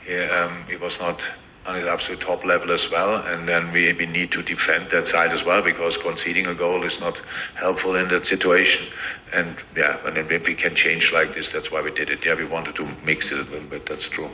he, 0.07 0.19
um, 0.19 0.65
he 0.69 0.77
was 0.77 0.99
not 0.99 1.21
on 1.67 1.75
his 1.75 1.87
absolute 1.87 2.21
top 2.21 2.45
level 2.45 2.73
as 2.73 2.91
well. 2.91 3.17
And 3.17 3.49
then 3.49 3.73
we, 3.73 3.93
we 3.93 4.07
need 4.07 4.31
to 4.33 4.43
defend 4.43 4.91
that 4.91 5.07
side 5.07 5.33
as 5.33 5.45
well 5.45 5.63
because 5.63 5.97
conceding 5.97 6.47
a 6.47 6.55
goal 6.55 6.85
is 6.85 7.01
not 7.01 7.21
helpful 7.55 7.97
in 7.97 8.09
that 8.09 8.27
situation. 8.27 8.87
And 9.33 9.57
yeah, 9.77 9.99
and 10.07 10.17
then 10.17 10.29
we 10.29 10.55
can 10.55 10.75
change 10.75 11.13
like 11.13 11.35
this, 11.35 11.49
that's 11.49 11.71
why 11.71 11.83
we 11.83 11.91
did 11.91 12.11
it. 12.11 12.25
Yeah, 12.25 12.35
we 12.35 12.45
wanted 12.45 12.77
to 12.77 12.89
mix 13.05 13.33
it 13.33 13.39
a 13.39 13.43
little 13.43 13.69
bit. 13.69 13.87
That's 13.87 14.09
true. 14.09 14.31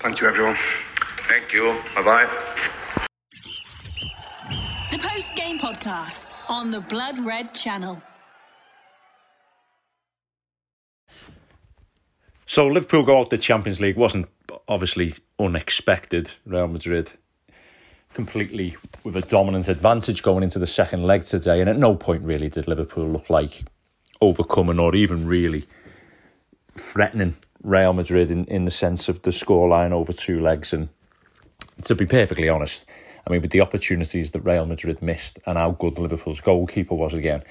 Thank 0.00 0.20
you, 0.20 0.28
everyone. 0.28 0.58
Thank 1.28 1.52
you. 1.52 1.72
Bye 1.94 2.02
bye. 2.02 2.28
The 4.90 4.98
post 4.98 5.34
game 5.34 5.58
podcast 5.58 6.34
on 6.48 6.70
the 6.70 6.80
Blood 6.80 7.18
Red 7.18 7.52
channel. 7.52 8.00
So 12.46 12.68
Liverpool 12.68 13.02
go 13.02 13.20
out 13.20 13.30
the 13.30 13.38
Champions 13.38 13.80
League 13.80 13.96
wasn't 13.96 14.28
obviously 14.68 15.14
unexpected. 15.38 16.30
Real 16.46 16.68
Madrid 16.68 17.10
completely 18.14 18.76
with 19.04 19.14
a 19.16 19.20
dominant 19.20 19.68
advantage 19.68 20.22
going 20.22 20.42
into 20.42 20.58
the 20.58 20.66
second 20.66 21.02
leg 21.02 21.24
today, 21.24 21.60
and 21.60 21.68
at 21.68 21.76
no 21.76 21.94
point 21.94 22.22
really 22.22 22.48
did 22.48 22.66
Liverpool 22.66 23.06
look 23.06 23.28
like 23.28 23.64
overcoming 24.20 24.78
or 24.78 24.94
even 24.94 25.26
really 25.26 25.64
threatening 26.76 27.34
Real 27.62 27.92
Madrid 27.92 28.30
in, 28.30 28.44
in 28.46 28.64
the 28.64 28.70
sense 28.70 29.08
of 29.08 29.20
the 29.22 29.32
scoreline 29.32 29.92
over 29.92 30.12
two 30.12 30.40
legs. 30.40 30.72
And 30.72 30.88
to 31.82 31.94
be 31.94 32.06
perfectly 32.06 32.48
honest, 32.48 32.84
I 33.26 33.32
mean, 33.32 33.42
with 33.42 33.50
the 33.50 33.60
opportunities 33.60 34.30
that 34.30 34.40
Real 34.40 34.66
Madrid 34.66 35.02
missed 35.02 35.38
and 35.46 35.58
how 35.58 35.72
good 35.72 35.98
Liverpool's 35.98 36.40
goalkeeper 36.40 36.94
was 36.94 37.12
again, 37.12 37.42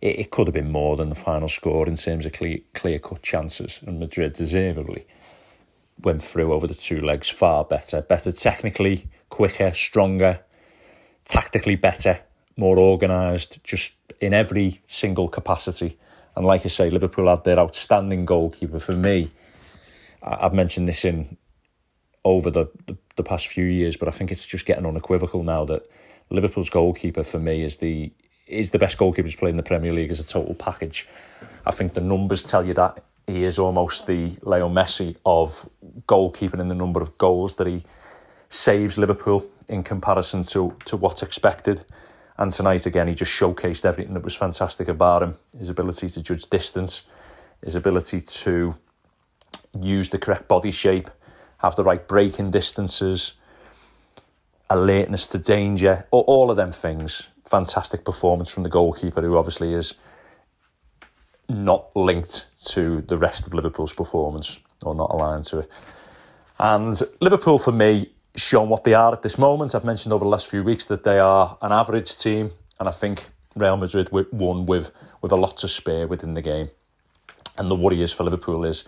it, 0.00 0.18
it 0.18 0.30
could 0.30 0.46
have 0.46 0.54
been 0.54 0.72
more 0.72 0.96
than 0.96 1.08
the 1.08 1.14
final 1.14 1.48
score 1.48 1.86
in 1.86 1.96
terms 1.96 2.26
of 2.26 2.32
clear, 2.32 2.58
clear 2.74 2.98
cut 2.98 3.22
chances. 3.22 3.80
And 3.86 4.00
Madrid 4.00 4.32
deservedly 4.32 5.06
went 6.02 6.22
through 6.22 6.52
over 6.52 6.66
the 6.66 6.74
two 6.74 7.00
legs 7.00 7.28
far 7.28 7.64
better, 7.64 8.02
better 8.02 8.32
technically, 8.32 9.08
quicker, 9.28 9.72
stronger, 9.72 10.40
tactically 11.26 11.76
better, 11.76 12.20
more 12.56 12.78
organised, 12.78 13.62
just 13.62 13.92
in 14.20 14.34
every 14.34 14.80
single 14.88 15.28
capacity. 15.28 15.98
And 16.36 16.44
like 16.44 16.64
I 16.64 16.68
say, 16.68 16.90
Liverpool 16.90 17.28
had 17.28 17.44
their 17.44 17.58
outstanding 17.58 18.24
goalkeeper. 18.24 18.80
For 18.80 18.92
me, 18.92 19.30
I've 20.22 20.54
mentioned 20.54 20.88
this 20.88 21.04
in 21.04 21.36
over 22.24 22.50
the, 22.50 22.66
the, 22.86 22.96
the 23.16 23.22
past 23.22 23.46
few 23.48 23.64
years, 23.64 23.96
but 23.96 24.08
I 24.08 24.10
think 24.10 24.30
it's 24.30 24.46
just 24.46 24.66
getting 24.66 24.86
unequivocal 24.86 25.42
now 25.42 25.64
that 25.66 25.90
Liverpool's 26.30 26.70
goalkeeper 26.70 27.24
for 27.24 27.38
me 27.38 27.62
is 27.62 27.78
the 27.78 28.12
is 28.46 28.72
the 28.72 28.78
best 28.78 28.98
goalkeeper 28.98 29.26
who's 29.26 29.36
played 29.36 29.50
in 29.50 29.56
the 29.56 29.62
Premier 29.62 29.92
League 29.92 30.10
as 30.10 30.18
a 30.18 30.26
total 30.26 30.54
package. 30.54 31.06
I 31.66 31.70
think 31.70 31.94
the 31.94 32.00
numbers 32.00 32.42
tell 32.42 32.66
you 32.66 32.74
that 32.74 33.04
he 33.28 33.44
is 33.44 33.60
almost 33.60 34.08
the 34.08 34.36
Leo 34.42 34.68
Messi 34.68 35.16
of 35.24 35.68
goalkeeping 36.08 36.58
in 36.58 36.66
the 36.66 36.74
number 36.74 37.00
of 37.00 37.16
goals 37.16 37.54
that 37.56 37.68
he 37.68 37.84
saves 38.48 38.98
Liverpool 38.98 39.46
in 39.68 39.84
comparison 39.84 40.42
to, 40.42 40.76
to 40.84 40.96
what's 40.96 41.22
expected. 41.22 41.84
And 42.38 42.50
tonight, 42.50 42.86
again, 42.86 43.06
he 43.06 43.14
just 43.14 43.30
showcased 43.30 43.84
everything 43.84 44.14
that 44.14 44.24
was 44.24 44.34
fantastic 44.34 44.88
about 44.88 45.22
him 45.22 45.36
his 45.58 45.68
ability 45.68 46.08
to 46.08 46.22
judge 46.22 46.48
distance, 46.50 47.02
his 47.64 47.76
ability 47.76 48.20
to 48.20 48.74
use 49.80 50.10
the 50.10 50.18
correct 50.18 50.48
body 50.48 50.70
shape, 50.70 51.10
have 51.62 51.76
the 51.76 51.84
right 51.84 52.06
braking 52.06 52.50
distances, 52.50 53.34
alertness 54.68 55.28
to 55.28 55.38
danger, 55.38 56.06
or 56.10 56.22
all 56.24 56.50
of 56.50 56.56
them 56.56 56.72
things. 56.72 57.28
Fantastic 57.44 58.04
performance 58.04 58.50
from 58.50 58.62
the 58.62 58.68
goalkeeper, 58.68 59.20
who 59.20 59.36
obviously 59.36 59.74
is 59.74 59.94
not 61.48 61.94
linked 61.96 62.46
to 62.66 63.02
the 63.02 63.16
rest 63.16 63.46
of 63.46 63.54
Liverpool's 63.54 63.92
performance 63.92 64.58
or 64.84 64.94
not 64.94 65.10
aligned 65.10 65.44
to 65.46 65.58
it. 65.58 65.70
And 66.58 67.00
Liverpool, 67.20 67.58
for 67.58 67.72
me, 67.72 68.10
shown 68.36 68.68
what 68.68 68.84
they 68.84 68.94
are 68.94 69.12
at 69.12 69.22
this 69.22 69.36
moment. 69.36 69.74
I've 69.74 69.84
mentioned 69.84 70.12
over 70.12 70.24
the 70.24 70.28
last 70.30 70.46
few 70.46 70.62
weeks 70.62 70.86
that 70.86 71.04
they 71.04 71.18
are 71.18 71.58
an 71.62 71.72
average 71.72 72.16
team, 72.16 72.50
and 72.78 72.88
I 72.88 72.92
think 72.92 73.28
Real 73.56 73.76
Madrid 73.76 74.10
won 74.12 74.66
with 74.66 74.92
with 75.22 75.32
a 75.32 75.36
lot 75.36 75.56
to 75.58 75.68
spare 75.68 76.06
within 76.06 76.34
the 76.34 76.42
game. 76.42 76.70
And 77.58 77.70
the 77.70 77.74
worry 77.74 78.00
is 78.02 78.12
for 78.12 78.24
Liverpool 78.24 78.64
is 78.64 78.84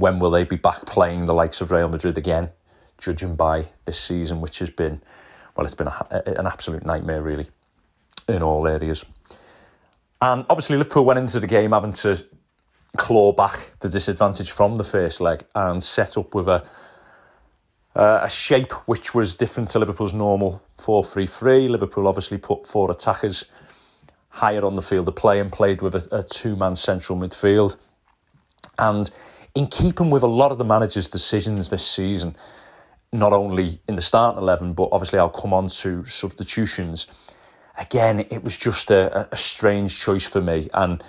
when 0.00 0.18
will 0.18 0.30
they 0.30 0.44
be 0.44 0.56
back 0.56 0.86
playing 0.86 1.26
the 1.26 1.34
likes 1.34 1.60
of 1.60 1.70
Real 1.70 1.88
Madrid 1.88 2.18
again? 2.18 2.50
Judging 2.98 3.36
by 3.36 3.66
this 3.84 3.98
season, 3.98 4.40
which 4.40 4.58
has 4.58 4.70
been 4.70 5.00
well, 5.56 5.66
it's 5.66 5.74
been 5.74 5.88
a, 5.88 6.22
an 6.38 6.46
absolute 6.46 6.84
nightmare 6.84 7.22
really 7.22 7.48
in 8.28 8.42
all 8.42 8.66
areas. 8.66 9.04
And 10.22 10.44
obviously, 10.48 10.76
Liverpool 10.76 11.04
went 11.04 11.18
into 11.18 11.40
the 11.40 11.46
game 11.46 11.72
having 11.72 11.92
to 11.92 12.24
claw 12.96 13.32
back 13.32 13.72
the 13.80 13.88
disadvantage 13.88 14.50
from 14.50 14.76
the 14.76 14.84
first 14.84 15.20
leg 15.20 15.44
and 15.54 15.82
set 15.82 16.16
up 16.16 16.34
with 16.34 16.48
a 16.48 16.64
uh, 17.96 18.20
a 18.22 18.28
shape 18.28 18.72
which 18.86 19.14
was 19.14 19.34
different 19.34 19.68
to 19.68 19.78
Liverpool's 19.78 20.14
normal 20.14 20.62
4 20.78 21.04
3 21.04 21.26
3. 21.26 21.68
Liverpool 21.68 22.06
obviously 22.06 22.38
put 22.38 22.66
four 22.66 22.90
attackers 22.90 23.44
higher 24.28 24.64
on 24.64 24.76
the 24.76 24.82
field 24.82 25.08
of 25.08 25.16
play 25.16 25.40
and 25.40 25.50
played 25.50 25.82
with 25.82 25.94
a, 25.94 26.16
a 26.16 26.22
two 26.22 26.54
man 26.54 26.76
central 26.76 27.18
midfield. 27.18 27.76
And 28.78 29.10
in 29.54 29.66
keeping 29.66 30.10
with 30.10 30.22
a 30.22 30.28
lot 30.28 30.52
of 30.52 30.58
the 30.58 30.64
manager's 30.64 31.10
decisions 31.10 31.68
this 31.68 31.86
season, 31.86 32.36
not 33.12 33.32
only 33.32 33.80
in 33.88 33.96
the 33.96 34.02
starting 34.02 34.40
11, 34.40 34.74
but 34.74 34.88
obviously 34.92 35.18
I'll 35.18 35.28
come 35.28 35.52
on 35.52 35.68
to 35.68 36.04
substitutions. 36.04 37.06
Again, 37.76 38.20
it 38.30 38.44
was 38.44 38.56
just 38.56 38.90
a, 38.90 39.28
a 39.32 39.36
strange 39.36 39.98
choice 39.98 40.24
for 40.24 40.40
me. 40.40 40.68
And 40.72 41.02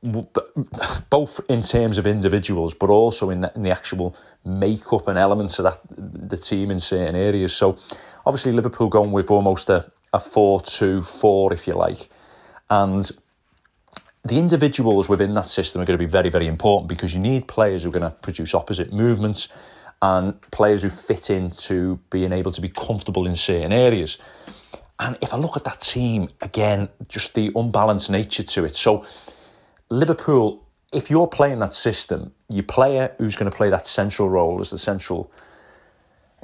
both 1.10 1.40
in 1.48 1.62
terms 1.62 1.98
of 1.98 2.06
individuals, 2.06 2.74
but 2.74 2.90
also 2.90 3.30
in 3.30 3.40
the, 3.40 3.52
in 3.56 3.62
the 3.62 3.70
actual 3.70 4.14
makeup 4.44 5.08
and 5.08 5.18
elements 5.18 5.58
of 5.58 5.64
that 5.64 5.80
the 5.96 6.36
team 6.36 6.70
in 6.70 6.78
certain 6.78 7.16
areas. 7.16 7.54
So 7.54 7.76
obviously 8.24 8.52
Liverpool 8.52 8.88
going 8.88 9.10
with 9.10 9.30
almost 9.30 9.68
a, 9.70 9.90
a 10.12 10.18
4-2-4, 10.18 11.52
if 11.52 11.66
you 11.66 11.74
like. 11.74 12.08
And 12.70 13.10
the 14.24 14.38
individuals 14.38 15.08
within 15.08 15.34
that 15.34 15.46
system 15.46 15.80
are 15.80 15.84
going 15.84 15.98
to 15.98 16.04
be 16.04 16.10
very, 16.10 16.28
very 16.28 16.46
important 16.46 16.88
because 16.88 17.14
you 17.14 17.20
need 17.20 17.48
players 17.48 17.82
who 17.82 17.90
are 17.90 17.92
going 17.92 18.02
to 18.02 18.10
produce 18.10 18.54
opposite 18.54 18.92
movements 18.92 19.48
and 20.02 20.40
players 20.50 20.82
who 20.82 20.90
fit 20.90 21.30
into 21.30 21.98
being 22.10 22.32
able 22.32 22.52
to 22.52 22.60
be 22.60 22.68
comfortable 22.68 23.26
in 23.26 23.36
certain 23.36 23.72
areas. 23.72 24.18
And 24.98 25.16
if 25.20 25.32
I 25.32 25.36
look 25.36 25.56
at 25.56 25.64
that 25.64 25.80
team, 25.80 26.28
again, 26.40 26.88
just 27.08 27.34
the 27.34 27.52
unbalanced 27.54 28.10
nature 28.10 28.42
to 28.42 28.64
it. 28.64 28.74
So 28.74 29.06
Liverpool, 29.90 30.64
if 30.92 31.10
you're 31.10 31.26
playing 31.28 31.60
that 31.60 31.72
system, 31.72 32.32
your 32.48 32.64
player 32.64 33.14
who's 33.18 33.36
going 33.36 33.50
to 33.50 33.56
play 33.56 33.70
that 33.70 33.86
central 33.86 34.28
role 34.28 34.60
as 34.60 34.70
the 34.70 34.78
central 34.78 35.30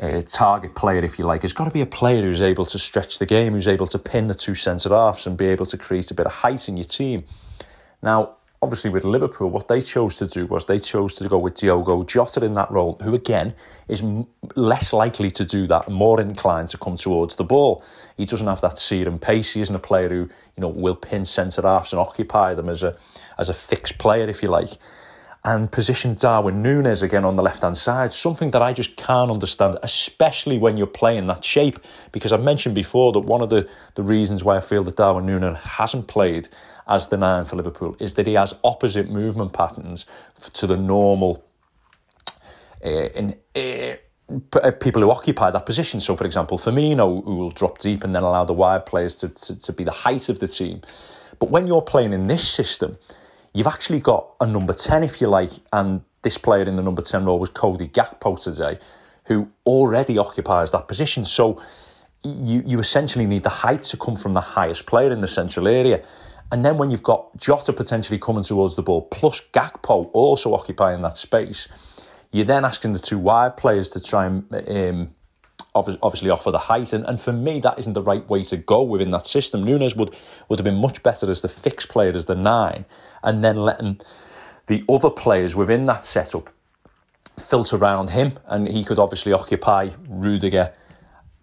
uh, 0.01 0.23
target 0.23 0.75
player, 0.75 1.05
if 1.05 1.19
you 1.19 1.25
like, 1.25 1.43
has 1.43 1.53
got 1.53 1.65
to 1.65 1.71
be 1.71 1.81
a 1.81 1.87
player 1.87 2.23
who's 2.23 2.43
able 2.43 2.67
to 2.67 2.79
stretch 2.79 3.19
the 3.19 3.27
game, 3.27 3.53
who's 3.53 3.69
able 3.69 3.87
to 3.87 3.99
pin 3.99 4.27
the 4.27 4.35
two 4.35 4.55
centre 4.55 4.91
halves 4.91 5.27
and 5.27 5.37
be 5.37 5.47
able 5.47 5.67
to 5.67 5.77
create 5.77 6.11
a 6.11 6.15
bit 6.15 6.27
of 6.27 6.33
height 6.33 6.69
in 6.69 6.77
your 6.77 6.85
team. 6.85 7.25
Now, 8.05 8.37
obviously, 8.61 8.91
with 8.91 9.03
Liverpool, 9.05 9.49
what 9.49 9.69
they 9.69 9.81
chose 9.81 10.17
to 10.17 10.27
do 10.27 10.45
was 10.45 10.67
they 10.67 10.79
chose 10.79 11.15
to 11.15 11.27
go 11.27 11.39
with 11.39 11.55
Diogo 11.55 12.05
Jota 12.05 12.45
in 12.45 12.53
that 12.53 12.71
role, 12.71 12.99
who 13.03 13.15
again 13.15 13.55
is 13.89 14.03
m- 14.03 14.27
less 14.55 14.93
likely 14.93 15.31
to 15.31 15.45
do 15.47 15.67
that, 15.69 15.89
more 15.89 16.21
inclined 16.21 16.69
to 16.69 16.77
come 16.77 16.97
towards 16.99 17.37
the 17.37 17.45
ball. 17.45 17.83
He 18.19 18.27
doesn't 18.27 18.47
have 18.47 18.61
that 18.61 18.79
sear 18.79 19.09
and 19.09 19.19
pace. 19.19 19.55
He 19.55 19.63
isn't 19.63 19.75
a 19.75 19.79
player 19.79 20.11
who 20.11 20.29
you 20.55 20.59
know 20.61 20.69
will 20.69 20.97
pin 20.97 21.25
centre 21.25 21.63
halves 21.63 21.95
and 21.95 22.01
occupy 22.01 22.53
them 22.53 22.69
as 22.69 22.83
a 22.83 22.95
as 23.39 23.49
a 23.49 23.55
fixed 23.55 23.97
player, 23.97 24.29
if 24.29 24.43
you 24.43 24.51
like, 24.51 24.77
and 25.45 25.71
position 25.71 26.15
Darwin 26.15 26.63
Nunez 26.63 27.03
again 27.03 27.25
on 27.25 27.37
the 27.37 27.43
left 27.43 27.63
hand 27.63 27.77
side. 27.77 28.13
Something 28.13 28.51
that 28.53 28.63
I 28.63 28.73
just 28.73 28.97
can't 28.97 29.31
understand, 29.31 29.79
especially 29.83 30.57
when 30.57 30.79
you're 30.79 30.87
playing 30.87 31.27
that 31.27 31.45
shape. 31.45 31.79
Because 32.13 32.33
I've 32.33 32.43
mentioned 32.43 32.75
before 32.75 33.13
that 33.13 33.21
one 33.21 33.43
of 33.43 33.51
the, 33.51 33.69
the 33.95 34.03
reasons 34.03 34.43
why 34.43 34.57
I 34.57 34.61
feel 34.61 34.83
that 34.85 34.97
Darwin 34.97 35.27
Nunez 35.27 35.59
hasn't 35.59 36.09
played 36.09 36.49
as 36.89 37.09
the 37.09 37.19
nine 37.19 37.45
for 37.45 37.57
Liverpool 37.57 37.97
is 38.01 38.15
that 38.15 38.27
he 38.27 38.35
has 38.35 38.55
opposite 38.65 39.11
movement 39.11 39.53
patterns 39.53 40.07
to 40.55 40.67
the 40.67 40.77
normal. 40.77 41.45
Uh, 42.85 43.09
in, 43.15 43.37
uh, 43.55 43.97
people 44.81 45.03
who 45.03 45.11
occupy 45.11 45.51
that 45.51 45.67
position. 45.67 46.01
So, 46.01 46.17
for 46.17 46.25
example, 46.25 46.59
Firmino, 46.59 47.23
who 47.23 47.37
will 47.37 47.51
drop 47.51 47.79
deep 47.79 48.03
and 48.03 48.15
then 48.15 48.23
allow 48.23 48.45
the 48.45 48.55
wide 48.55 48.87
players 48.87 49.17
to, 49.17 49.29
to, 49.29 49.59
to 49.59 49.73
be 49.73 49.85
the 49.85 49.91
height 49.91 50.31
of 50.31 50.39
the 50.39 50.49
team. 50.49 50.81
But 51.39 51.51
when 51.51 51.67
you're 51.67 51.83
playing 51.83 52.15
in 52.15 52.27
this 52.27 52.49
system, 52.49 52.97
you've 53.55 53.69
actually 53.69 54.01
got 54.01 54.35
a 54.41 54.47
number 54.47 54.73
10, 54.73 55.05
if 55.05 55.21
you 55.21 55.29
like, 55.29 55.53
and 55.73 56.03
this 56.23 56.37
player 56.37 56.65
in 56.65 56.77
the 56.77 56.83
number 56.83 57.01
10 57.01 57.25
role 57.25 57.39
was 57.39 57.51
Cody 57.51 57.89
Gakpo 57.89 58.39
today, 58.39 58.79
who 59.27 59.49
already 59.65 60.19
occupies 60.19 60.73
that 60.73 60.89
position. 60.89 61.25
So 61.25 61.63
you, 62.25 62.63
you 62.67 62.79
essentially 62.79 63.27
need 63.27 63.45
the 63.45 63.51
height 63.51 63.85
to 63.85 63.97
come 63.97 64.17
from 64.17 64.35
the 64.35 64.41
highest 64.41 64.87
player 64.87 65.13
in 65.13 65.21
the 65.21 65.29
central 65.29 65.69
area. 65.69 66.05
And 66.51 66.65
then 66.65 66.77
when 66.77 66.91
you've 66.91 67.03
got 67.03 67.37
Jota 67.39 67.73
potentially 67.73 68.19
coming 68.19 68.43
towards 68.43 68.77
the 68.77 68.83
ball, 68.83 69.03
plus 69.03 69.41
Gakpo 69.53 70.11
also 70.13 70.55
occupying 70.55 71.03
that 71.03 71.17
space, 71.17 71.69
you're 72.33 72.45
then 72.45 72.65
asking 72.65 72.93
the 72.93 72.99
two 72.99 73.19
wide 73.19 73.57
players 73.57 73.89
to 73.91 74.01
try 74.01 74.27
and 74.27 74.45
um, 74.69 75.15
obviously 75.75 76.31
offer 76.31 76.51
the 76.51 76.59
height. 76.59 76.93
And, 76.93 77.05
and 77.05 77.21
for 77.21 77.33
me, 77.33 77.61
that 77.61 77.79
isn't 77.79 77.93
the 77.93 78.03
right 78.03 78.29
way 78.29 78.45
to 78.45 78.57
go 78.57 78.83
within 78.83 79.11
that 79.11 79.27
system. 79.27 79.65
Nunez 79.65 79.97
would, 79.97 80.15
would 80.49 80.59
have 80.59 80.65
been 80.65 80.81
much 80.81 81.03
better 81.03 81.31
as 81.31 81.41
the 81.41 81.49
fixed 81.49 81.89
player, 81.89 82.13
as 82.15 82.27
the 82.27 82.35
nine, 82.35 82.85
and 83.23 83.43
then 83.43 83.57
letting 83.57 84.01
the 84.67 84.85
other 84.89 85.11
players 85.11 85.55
within 85.55 85.87
that 85.87 86.05
setup 86.05 86.51
filter 87.39 87.77
around 87.77 88.11
him. 88.11 88.39
And 88.47 88.69
he 88.69 88.85
could 88.85 88.99
obviously 88.99 89.33
occupy 89.33 89.91
Rudiger 90.09 90.73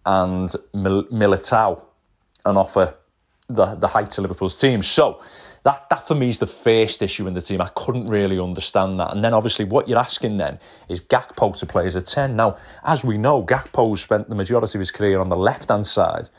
and 0.06 0.52
Mil- 0.74 1.06
Militao 1.06 1.82
and 2.46 2.58
offer 2.58 2.96
the, 3.50 3.76
the 3.76 3.88
height 3.88 4.12
to 4.12 4.22
Liverpool's 4.22 4.60
team. 4.60 4.82
So 4.82 5.22
that 5.64 5.90
that 5.90 6.08
for 6.08 6.16
me 6.16 6.30
is 6.30 6.40
the 6.40 6.48
first 6.48 7.02
issue 7.02 7.28
in 7.28 7.34
the 7.36 7.42
team. 7.42 7.62
I 7.62 7.70
couldn't 7.76 8.08
really 8.08 8.40
understand 8.40 9.00
that. 9.00 9.14
And 9.14 9.24
then 9.24 9.34
obviously 9.34 9.66
what 9.66 9.88
you're 9.88 10.00
asking 10.00 10.38
then 10.38 10.60
is 10.90 11.00
Gakpo 11.00 11.56
to 11.58 11.66
play 11.66 11.86
as 11.86 11.96
a 11.96 12.02
10. 12.02 12.36
Now, 12.36 12.58
as 12.84 13.04
we 13.04 13.18
know, 13.18 13.44
Gakpo 13.44 13.98
spent 13.98 14.30
the 14.30 14.36
majority 14.36 14.78
of 14.78 14.80
his 14.80 14.92
career 14.92 15.20
on 15.20 15.30
the 15.30 15.38
left-hand 15.38 15.86
side. 15.86 16.30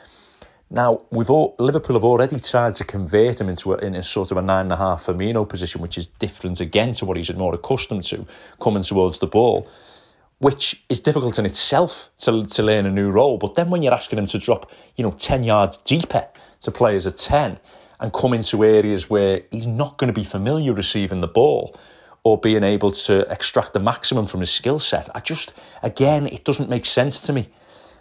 Now, 0.70 1.02
we've 1.11 1.30
all, 1.30 1.54
Liverpool 1.58 1.96
have 1.96 2.04
already 2.04 2.40
tried 2.40 2.74
to 2.76 2.85
convert 2.85 3.40
him 3.40 3.50
into 3.50 3.74
a, 3.74 3.76
in 3.76 3.94
a 3.94 4.02
sort 4.02 4.30
of 4.30 4.38
a 4.38 4.42
nine 4.42 4.64
and 4.64 4.72
a 4.72 4.76
half 4.76 5.04
Firmino 5.04 5.46
position, 5.46 5.82
which 5.82 5.98
is 5.98 6.06
different 6.06 6.61
again 6.61 6.92
to 6.94 7.04
what 7.04 7.18
he's 7.18 7.32
more 7.35 7.54
accustomed 7.54 8.04
to, 8.04 8.26
coming 8.58 8.82
towards 8.82 9.18
the 9.18 9.26
ball, 9.26 9.68
which 10.38 10.82
is 10.88 10.98
difficult 10.98 11.38
in 11.38 11.44
itself 11.44 12.08
to, 12.20 12.46
to 12.46 12.62
learn 12.62 12.87
a 12.87 12.90
new 12.90 13.11
role. 13.11 13.37
But 13.37 13.54
then 13.54 13.68
when 13.68 13.82
you're 13.82 13.92
asking 13.92 14.18
him 14.18 14.26
to 14.28 14.38
drop, 14.38 14.70
you 14.96 15.04
know, 15.04 15.11
10 15.11 15.44
yards 15.44 15.76
deeper 15.76 16.26
to 16.62 16.70
play 16.70 16.96
as 16.96 17.04
a 17.04 17.12
10, 17.12 17.61
and 18.03 18.12
come 18.12 18.35
into 18.35 18.65
areas 18.65 19.09
where 19.09 19.43
he's 19.53 19.67
not 19.67 19.97
going 19.97 20.12
to 20.12 20.21
be 20.21 20.25
familiar 20.25 20.75
receiving 20.75 21.21
the 21.21 21.29
ball 21.29 21.75
or 22.25 22.37
being 22.38 22.65
able 22.65 22.91
to 22.91 23.21
extract 23.33 23.73
the 23.73 23.79
maximum 23.79 24.27
from 24.27 24.41
his 24.41 24.51
skill 24.51 24.81
set. 24.81 25.09
I 25.15 25.21
just, 25.21 25.53
again, 25.83 26.27
it 26.27 26.45
doesn't 26.45 26.69
make 26.69 26.85
sense 26.85 27.23
to 27.23 27.33
me. 27.33 27.49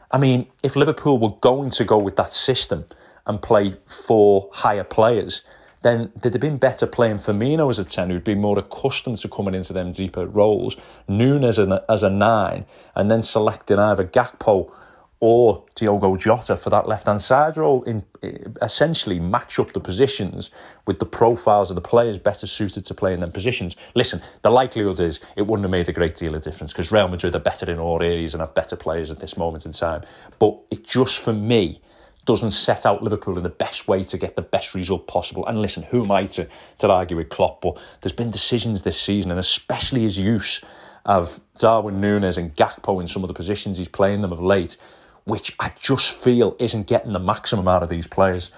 I 0.10 0.18
mean, 0.18 0.48
if 0.64 0.76
Liverpool 0.76 1.20
were 1.20 1.38
going 1.40 1.70
to 1.72 1.86
go 1.86 2.00
with 2.00 2.16
that 2.16 2.34
system 2.34 2.86
and 3.28 3.42
play 3.42 3.78
four 3.86 4.50
higher 4.52 4.84
players, 4.84 5.44
then 5.84 6.12
they'd 6.20 6.34
have 6.34 6.42
been 6.42 6.58
better 6.58 6.88
playing 6.88 7.18
Firmino 7.18 7.70
as 7.70 7.78
a 7.78 7.86
10, 7.86 8.10
who'd 8.10 8.24
be 8.24 8.36
more 8.36 8.58
accustomed 8.58 9.20
to 9.20 9.30
coming 9.30 9.54
into 9.54 9.72
them 9.72 9.92
deeper 9.92 10.26
roles, 10.26 10.78
Nunez 11.08 11.60
as 11.60 11.68
a, 11.68 11.86
as 11.88 12.02
a 12.02 12.10
9, 12.10 12.66
and 12.96 13.12
then 13.12 13.22
selecting 13.22 13.78
either 13.78 14.06
Gakpo 14.06 14.72
or 15.21 15.63
Diogo 15.75 16.15
Jota 16.17 16.57
for 16.57 16.71
that 16.71 16.88
left 16.88 17.05
hand 17.05 17.21
side 17.21 17.55
role, 17.55 17.84
in 17.84 18.03
eh, 18.23 18.39
essentially 18.62 19.19
match 19.19 19.60
up 19.60 19.71
the 19.71 19.79
positions 19.79 20.49
with 20.88 20.97
the 20.97 21.05
profiles 21.05 21.69
of 21.69 21.75
the 21.75 21.81
players 21.81 22.17
better 22.17 22.47
suited 22.47 22.84
to 22.86 22.95
play 22.95 23.13
in 23.13 23.19
them 23.19 23.31
positions. 23.31 23.75
Listen, 23.93 24.19
the 24.41 24.49
likelihood 24.49 24.99
is 24.99 25.19
it 25.36 25.43
wouldn't 25.43 25.63
have 25.63 25.71
made 25.71 25.88
a 25.88 25.93
great 25.93 26.15
deal 26.15 26.34
of 26.34 26.43
difference 26.43 26.73
because 26.73 26.91
Real 26.91 27.07
Madrid 27.07 27.36
are 27.36 27.39
better 27.39 27.71
in 27.71 27.77
all 27.77 28.01
areas 28.01 28.34
and 28.34 28.41
have 28.41 28.55
better 28.55 28.75
players 28.75 29.12
at 29.12 29.19
this 29.19 29.38
moment 29.38 29.65
in 29.65 29.71
time. 29.71 30.01
But 30.39 30.57
it 30.71 30.84
just 30.84 31.19
for 31.19 31.34
me 31.34 31.79
doesn't 32.25 32.51
set 32.51 32.86
out 32.86 33.03
Liverpool 33.03 33.38
in 33.38 33.43
the 33.43 33.49
best 33.49 33.88
way 33.88 34.03
to 34.03 34.17
get 34.17 34.36
the 34.36 34.41
best 34.41 34.73
result 34.73 35.07
possible. 35.07 35.45
And 35.45 35.62
listen, 35.62 35.84
who 35.84 36.03
am 36.03 36.12
I 36.12 36.25
to, 36.27 36.47
to 36.79 36.89
argue 36.89 37.17
with 37.17 37.29
Klopp? 37.29 37.62
But 37.62 37.79
there's 38.01 38.12
been 38.12 38.31
decisions 38.31 38.81
this 38.81 38.99
season, 38.99 39.29
and 39.29 39.39
especially 39.39 40.01
his 40.01 40.17
use 40.17 40.62
of 41.05 41.39
Darwin 41.57 42.01
Núñez 42.01 42.38
and 42.38 42.55
Gakpo 42.55 43.01
in 43.01 43.07
some 43.07 43.23
of 43.23 43.27
the 43.27 43.34
positions 43.34 43.77
he's 43.77 43.88
playing 43.88 44.21
them 44.21 44.31
of 44.31 44.39
late, 44.39 44.77
which 45.25 45.55
I 45.60 45.71
just 45.79 46.12
feel 46.12 46.55
isn't 46.60 46.88
getting 46.88 47.13
the 47.13 47.19
maximum 47.19 47.67
out 47.67 47.84
of 47.84 47.89
these 47.89 48.07
players. 48.07 48.51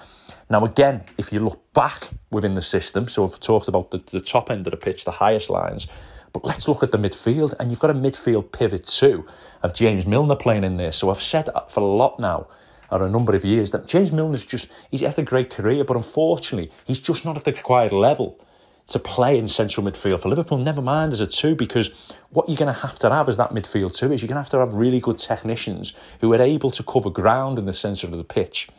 Now, 0.49 0.65
again, 0.65 1.03
if 1.17 1.31
you 1.33 1.39
look 1.39 1.73
back 1.73 2.09
within 2.31 2.53
the 2.53 2.61
system, 2.61 3.07
so 3.07 3.25
I've 3.25 3.39
talked 3.39 3.67
about 3.67 3.91
the, 3.91 4.01
the 4.11 4.21
top 4.21 4.51
end 4.51 4.67
of 4.67 4.71
the 4.71 4.77
pitch, 4.77 5.05
the 5.05 5.11
highest 5.11 5.49
lines, 5.49 5.87
but 6.31 6.43
let's 6.43 6.67
look 6.67 6.83
at 6.83 6.91
the 6.91 6.97
midfield, 6.97 7.53
and 7.59 7.69
you've 7.69 7.79
got 7.79 7.91
a 7.91 7.93
midfield 7.93 8.51
pivot 8.51 8.85
too 8.85 9.25
of 9.61 9.73
James 9.73 10.05
Milner 10.05 10.35
playing 10.35 10.63
in 10.63 10.77
there. 10.77 10.91
So 10.91 11.09
I've 11.09 11.21
said 11.21 11.49
for 11.69 11.79
a 11.81 11.85
lot 11.85 12.19
now 12.19 12.47
or 12.91 13.03
a 13.05 13.09
number 13.09 13.33
of 13.33 13.45
years 13.45 13.71
that 13.71 13.87
James 13.87 14.11
Milner's 14.11 14.43
just 14.43 14.67
he's 14.91 15.01
had 15.01 15.17
a 15.17 15.23
great 15.23 15.49
career, 15.49 15.83
but 15.83 15.97
unfortunately 15.97 16.71
he's 16.85 16.99
just 16.99 17.25
not 17.25 17.37
at 17.37 17.43
the 17.43 17.51
required 17.51 17.91
level 17.91 18.39
to 18.87 18.99
play 18.99 19.37
in 19.37 19.47
central 19.47 19.85
midfield 19.85 20.21
for 20.21 20.29
Liverpool. 20.29 20.57
Never 20.57 20.81
mind 20.81 21.13
as 21.13 21.19
a 21.21 21.27
two, 21.27 21.55
because 21.55 21.89
what 22.29 22.47
you're 22.47 22.57
going 22.57 22.73
to 22.73 22.79
have 22.79 22.99
to 22.99 23.09
have 23.09 23.29
as 23.29 23.37
that 23.37 23.51
midfield 23.51 23.95
two 23.95 24.11
is 24.11 24.21
you're 24.21 24.27
going 24.27 24.35
to 24.35 24.41
have 24.41 24.49
to 24.49 24.59
have 24.59 24.73
really 24.73 24.99
good 24.99 25.17
technicians 25.17 25.93
who 26.21 26.33
are 26.33 26.41
able 26.41 26.71
to 26.71 26.83
cover 26.83 27.09
ground 27.09 27.57
in 27.57 27.65
the 27.65 27.73
centre 27.73 28.07
of 28.07 28.13
the 28.13 28.23
pitch. 28.23 28.69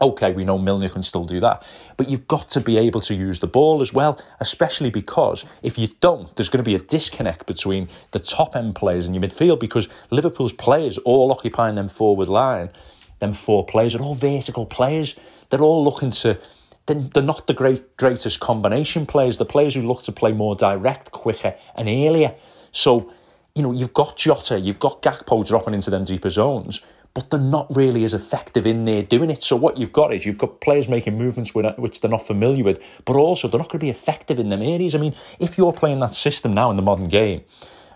Okay, 0.00 0.32
we 0.32 0.44
know 0.44 0.58
Milner 0.58 0.90
can 0.90 1.02
still 1.02 1.24
do 1.24 1.40
that, 1.40 1.66
but 1.96 2.10
you've 2.10 2.28
got 2.28 2.50
to 2.50 2.60
be 2.60 2.76
able 2.76 3.00
to 3.02 3.14
use 3.14 3.40
the 3.40 3.46
ball 3.46 3.80
as 3.80 3.94
well, 3.94 4.20
especially 4.40 4.90
because 4.90 5.44
if 5.62 5.78
you 5.78 5.88
don't, 6.00 6.34
there's 6.36 6.50
going 6.50 6.62
to 6.62 6.68
be 6.68 6.74
a 6.74 6.78
disconnect 6.78 7.46
between 7.46 7.88
the 8.12 8.18
top 8.18 8.56
end 8.56 8.74
players 8.74 9.06
and 9.06 9.14
your 9.14 9.24
midfield 9.24 9.58
because 9.58 9.88
Liverpool's 10.10 10.52
players 10.52 10.98
all 10.98 11.32
occupying 11.32 11.76
them 11.76 11.88
forward 11.88 12.28
line 12.28 12.70
them 13.18 13.32
four 13.32 13.64
players 13.64 13.94
are 13.94 14.02
all 14.02 14.14
vertical 14.14 14.66
players. 14.66 15.16
They're 15.50 15.62
all 15.62 15.84
looking 15.84 16.10
to. 16.10 16.38
They're 16.86 17.22
not 17.22 17.46
the 17.48 17.54
great 17.54 17.96
greatest 17.96 18.38
combination 18.38 19.06
players. 19.06 19.38
The 19.38 19.44
players 19.44 19.74
who 19.74 19.82
look 19.82 20.02
to 20.04 20.12
play 20.12 20.32
more 20.32 20.54
direct, 20.54 21.10
quicker, 21.10 21.54
and 21.74 21.88
earlier. 21.88 22.34
So, 22.70 23.12
you 23.54 23.62
know, 23.62 23.72
you've 23.72 23.92
got 23.92 24.16
Jota, 24.16 24.60
you've 24.60 24.78
got 24.78 25.02
Gakpo 25.02 25.44
dropping 25.46 25.74
into 25.74 25.90
them 25.90 26.04
deeper 26.04 26.30
zones, 26.30 26.82
but 27.14 27.30
they're 27.30 27.40
not 27.40 27.66
really 27.74 28.04
as 28.04 28.14
effective 28.14 28.66
in 28.66 28.84
there 28.84 29.02
doing 29.02 29.30
it. 29.30 29.42
So 29.42 29.56
what 29.56 29.78
you've 29.78 29.92
got 29.92 30.12
is 30.14 30.24
you've 30.26 30.38
got 30.38 30.60
players 30.60 30.88
making 30.88 31.18
movements 31.18 31.54
which 31.54 32.00
they're 32.00 32.10
not 32.10 32.26
familiar 32.26 32.62
with, 32.62 32.80
but 33.04 33.16
also 33.16 33.48
they're 33.48 33.58
not 33.58 33.68
going 33.68 33.80
to 33.80 33.84
be 33.84 33.90
effective 33.90 34.38
in 34.38 34.50
them 34.50 34.62
areas. 34.62 34.94
I 34.94 34.98
mean, 34.98 35.14
if 35.40 35.56
you're 35.58 35.72
playing 35.72 36.00
that 36.00 36.14
system 36.14 36.54
now 36.54 36.70
in 36.70 36.76
the 36.76 36.82
modern 36.82 37.08
game, 37.08 37.42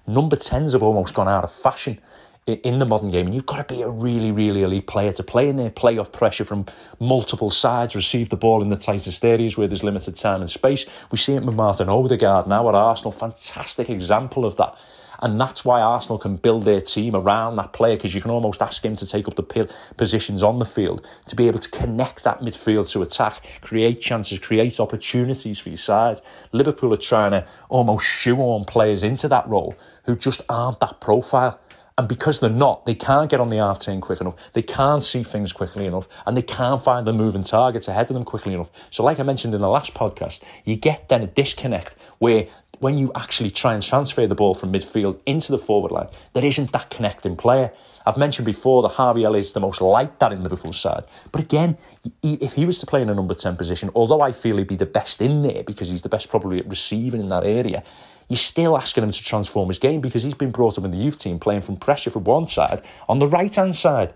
number 0.07 0.35
10s 0.35 0.72
have 0.72 0.83
almost 0.83 1.14
gone 1.14 1.29
out 1.29 1.44
of 1.44 1.53
fashion 1.53 2.00
in 2.46 2.79
the 2.79 2.87
modern 2.87 3.11
game, 3.11 3.26
and 3.26 3.35
you've 3.35 3.46
got 3.46 3.68
to 3.68 3.74
be 3.74 3.83
a 3.83 3.88
really, 3.88 4.33
really 4.33 4.62
elite 4.62 4.87
player 4.87 5.12
to 5.12 5.22
play 5.22 5.48
in 5.48 5.57
there, 5.57 5.70
play 5.70 5.98
off 5.98 6.11
pressure 6.11 6.44
from 6.44 6.66
multiple 6.98 7.50
sides, 7.50 7.94
receive 7.94 8.29
the 8.29 8.37
ball 8.37 8.62
in 8.62 8.68
the 8.70 8.76
tightest 8.76 9.24
areas 9.24 9.57
where 9.57 9.68
there's 9.68 9.85
limited 9.85 10.16
time 10.16 10.40
and 10.40 10.50
space. 10.50 10.85
We 11.11 11.18
see 11.18 11.35
it 11.35 11.44
with 11.44 11.55
Martin 11.55 11.88
Odegaard 11.88 12.46
now 12.46 12.68
at 12.68 12.74
Arsenal, 12.74 13.12
fantastic 13.12 13.90
example 13.90 14.44
of 14.44 14.57
that. 14.57 14.74
And 15.22 15.38
that's 15.38 15.66
why 15.66 15.83
Arsenal 15.83 16.18
can 16.18 16.37
build 16.37 16.64
their 16.64 16.81
team 16.81 17.14
around 17.14 17.57
that 17.57 17.74
player 17.74 17.96
because 17.96 18.14
you 18.14 18.22
can 18.22 18.31
almost 18.31 18.62
ask 18.62 18.83
him 18.83 18.96
to 18.96 19.07
take 19.07 19.29
up 19.29 19.37
the 19.37 19.68
positions 19.98 20.42
on 20.42 20.59
the 20.59 20.64
field 20.64 21.07
to 21.26 21.37
be 21.37 21.46
able 21.46 21.59
to 21.59 21.68
connect 21.68 22.24
that 22.24 22.40
midfield 22.40 22.90
to 22.92 23.03
attack, 23.03 23.44
create 23.61 24.00
chances, 24.00 24.38
create 24.38 24.81
opportunities 24.81 25.59
for 25.59 25.68
your 25.68 25.79
side. 25.79 26.20
Liverpool 26.53 26.94
are 26.94 26.96
trying 26.96 27.33
to 27.33 27.46
almost 27.68 28.07
shoehorn 28.07 28.64
players 28.64 29.03
into 29.03 29.29
that 29.29 29.46
role 29.46 29.76
who 30.05 30.16
just 30.16 30.40
aren't 30.48 30.81
that 30.81 31.00
profile. 31.03 31.61
And 32.01 32.09
because 32.09 32.41
they're 32.41 32.49
not, 32.49 32.87
they 32.87 32.95
can't 32.95 33.29
get 33.29 33.41
on 33.41 33.51
the 33.51 33.59
half 33.59 33.83
turn 33.83 34.01
quick 34.01 34.23
enough. 34.23 34.35
They 34.55 34.63
can't 34.63 35.05
see 35.05 35.23
things 35.23 35.53
quickly 35.53 35.85
enough, 35.85 36.09
and 36.25 36.35
they 36.35 36.41
can't 36.41 36.83
find 36.83 37.07
the 37.07 37.13
moving 37.13 37.43
targets 37.43 37.89
ahead 37.89 38.09
of 38.09 38.15
them 38.15 38.25
quickly 38.25 38.55
enough. 38.55 38.71
So, 38.91 39.05
like 39.05 39.21
I 39.21 39.23
mentioned 39.23 39.53
in 39.53 39.61
the 39.61 39.69
last 39.69 39.93
podcast, 39.93 40.41
you 40.65 40.77
get 40.77 41.11
then 41.11 41.21
a 41.21 41.27
disconnect 41.27 41.97
where 42.19 42.47
when 42.79 42.97
you 42.97 43.13
actually 43.15 43.51
try 43.51 43.75
and 43.75 43.83
transfer 43.83 44.27
the 44.27 44.35
ball 44.35 44.55
from 44.55 44.73
midfield 44.73 45.21
into 45.27 45.53
the 45.53 45.59
forward 45.59 45.93
line, 45.93 46.09
there 46.33 46.43
isn't 46.43 46.73
that 46.73 46.89
connecting 46.89 47.37
player. 47.37 47.71
I've 48.07 48.17
mentioned 48.17 48.47
before 48.47 48.81
that 48.81 48.93
Harvey 48.93 49.25
Elliott 49.25 49.45
is 49.45 49.53
the 49.53 49.61
most 49.61 49.83
like 49.83 50.21
that 50.21 50.33
in 50.33 50.43
Liverpool's 50.43 50.81
side. 50.81 51.05
But 51.33 51.43
again, 51.43 51.77
if 52.23 52.55
he 52.55 52.65
was 52.65 52.79
to 52.79 52.87
play 52.87 53.03
in 53.03 53.11
a 53.11 53.15
number 53.15 53.35
10 53.35 53.59
position, 53.59 53.91
although 53.95 54.23
I 54.23 54.33
feel 54.33 54.57
he'd 54.57 54.69
be 54.69 54.77
the 54.77 54.87
best 54.87 55.21
in 55.21 55.43
there 55.43 55.63
because 55.65 55.91
he's 55.91 56.01
the 56.01 56.09
best 56.09 56.31
probably 56.31 56.61
at 56.61 56.67
receiving 56.67 57.21
in 57.21 57.29
that 57.29 57.45
area, 57.45 57.85
you're 58.31 58.37
still 58.37 58.79
asking 58.79 59.03
him 59.03 59.11
to 59.11 59.25
transform 59.25 59.69
his 59.69 59.81
game 59.81 60.01
because 60.01 60.23
he's 60.23 60.35
been 60.35 60.53
brought 60.53 60.79
up 60.79 60.85
in 60.85 60.93
the 60.93 60.97
youth 60.97 61.19
team 61.19 61.40
playing 61.40 61.62
from 61.62 61.77
pressure 61.77 62.11
from 62.11 62.23
one 62.23 62.47
side 62.47 62.81
on 63.09 63.19
the 63.19 63.27
right 63.27 63.53
hand 63.53 63.75
side. 63.75 64.14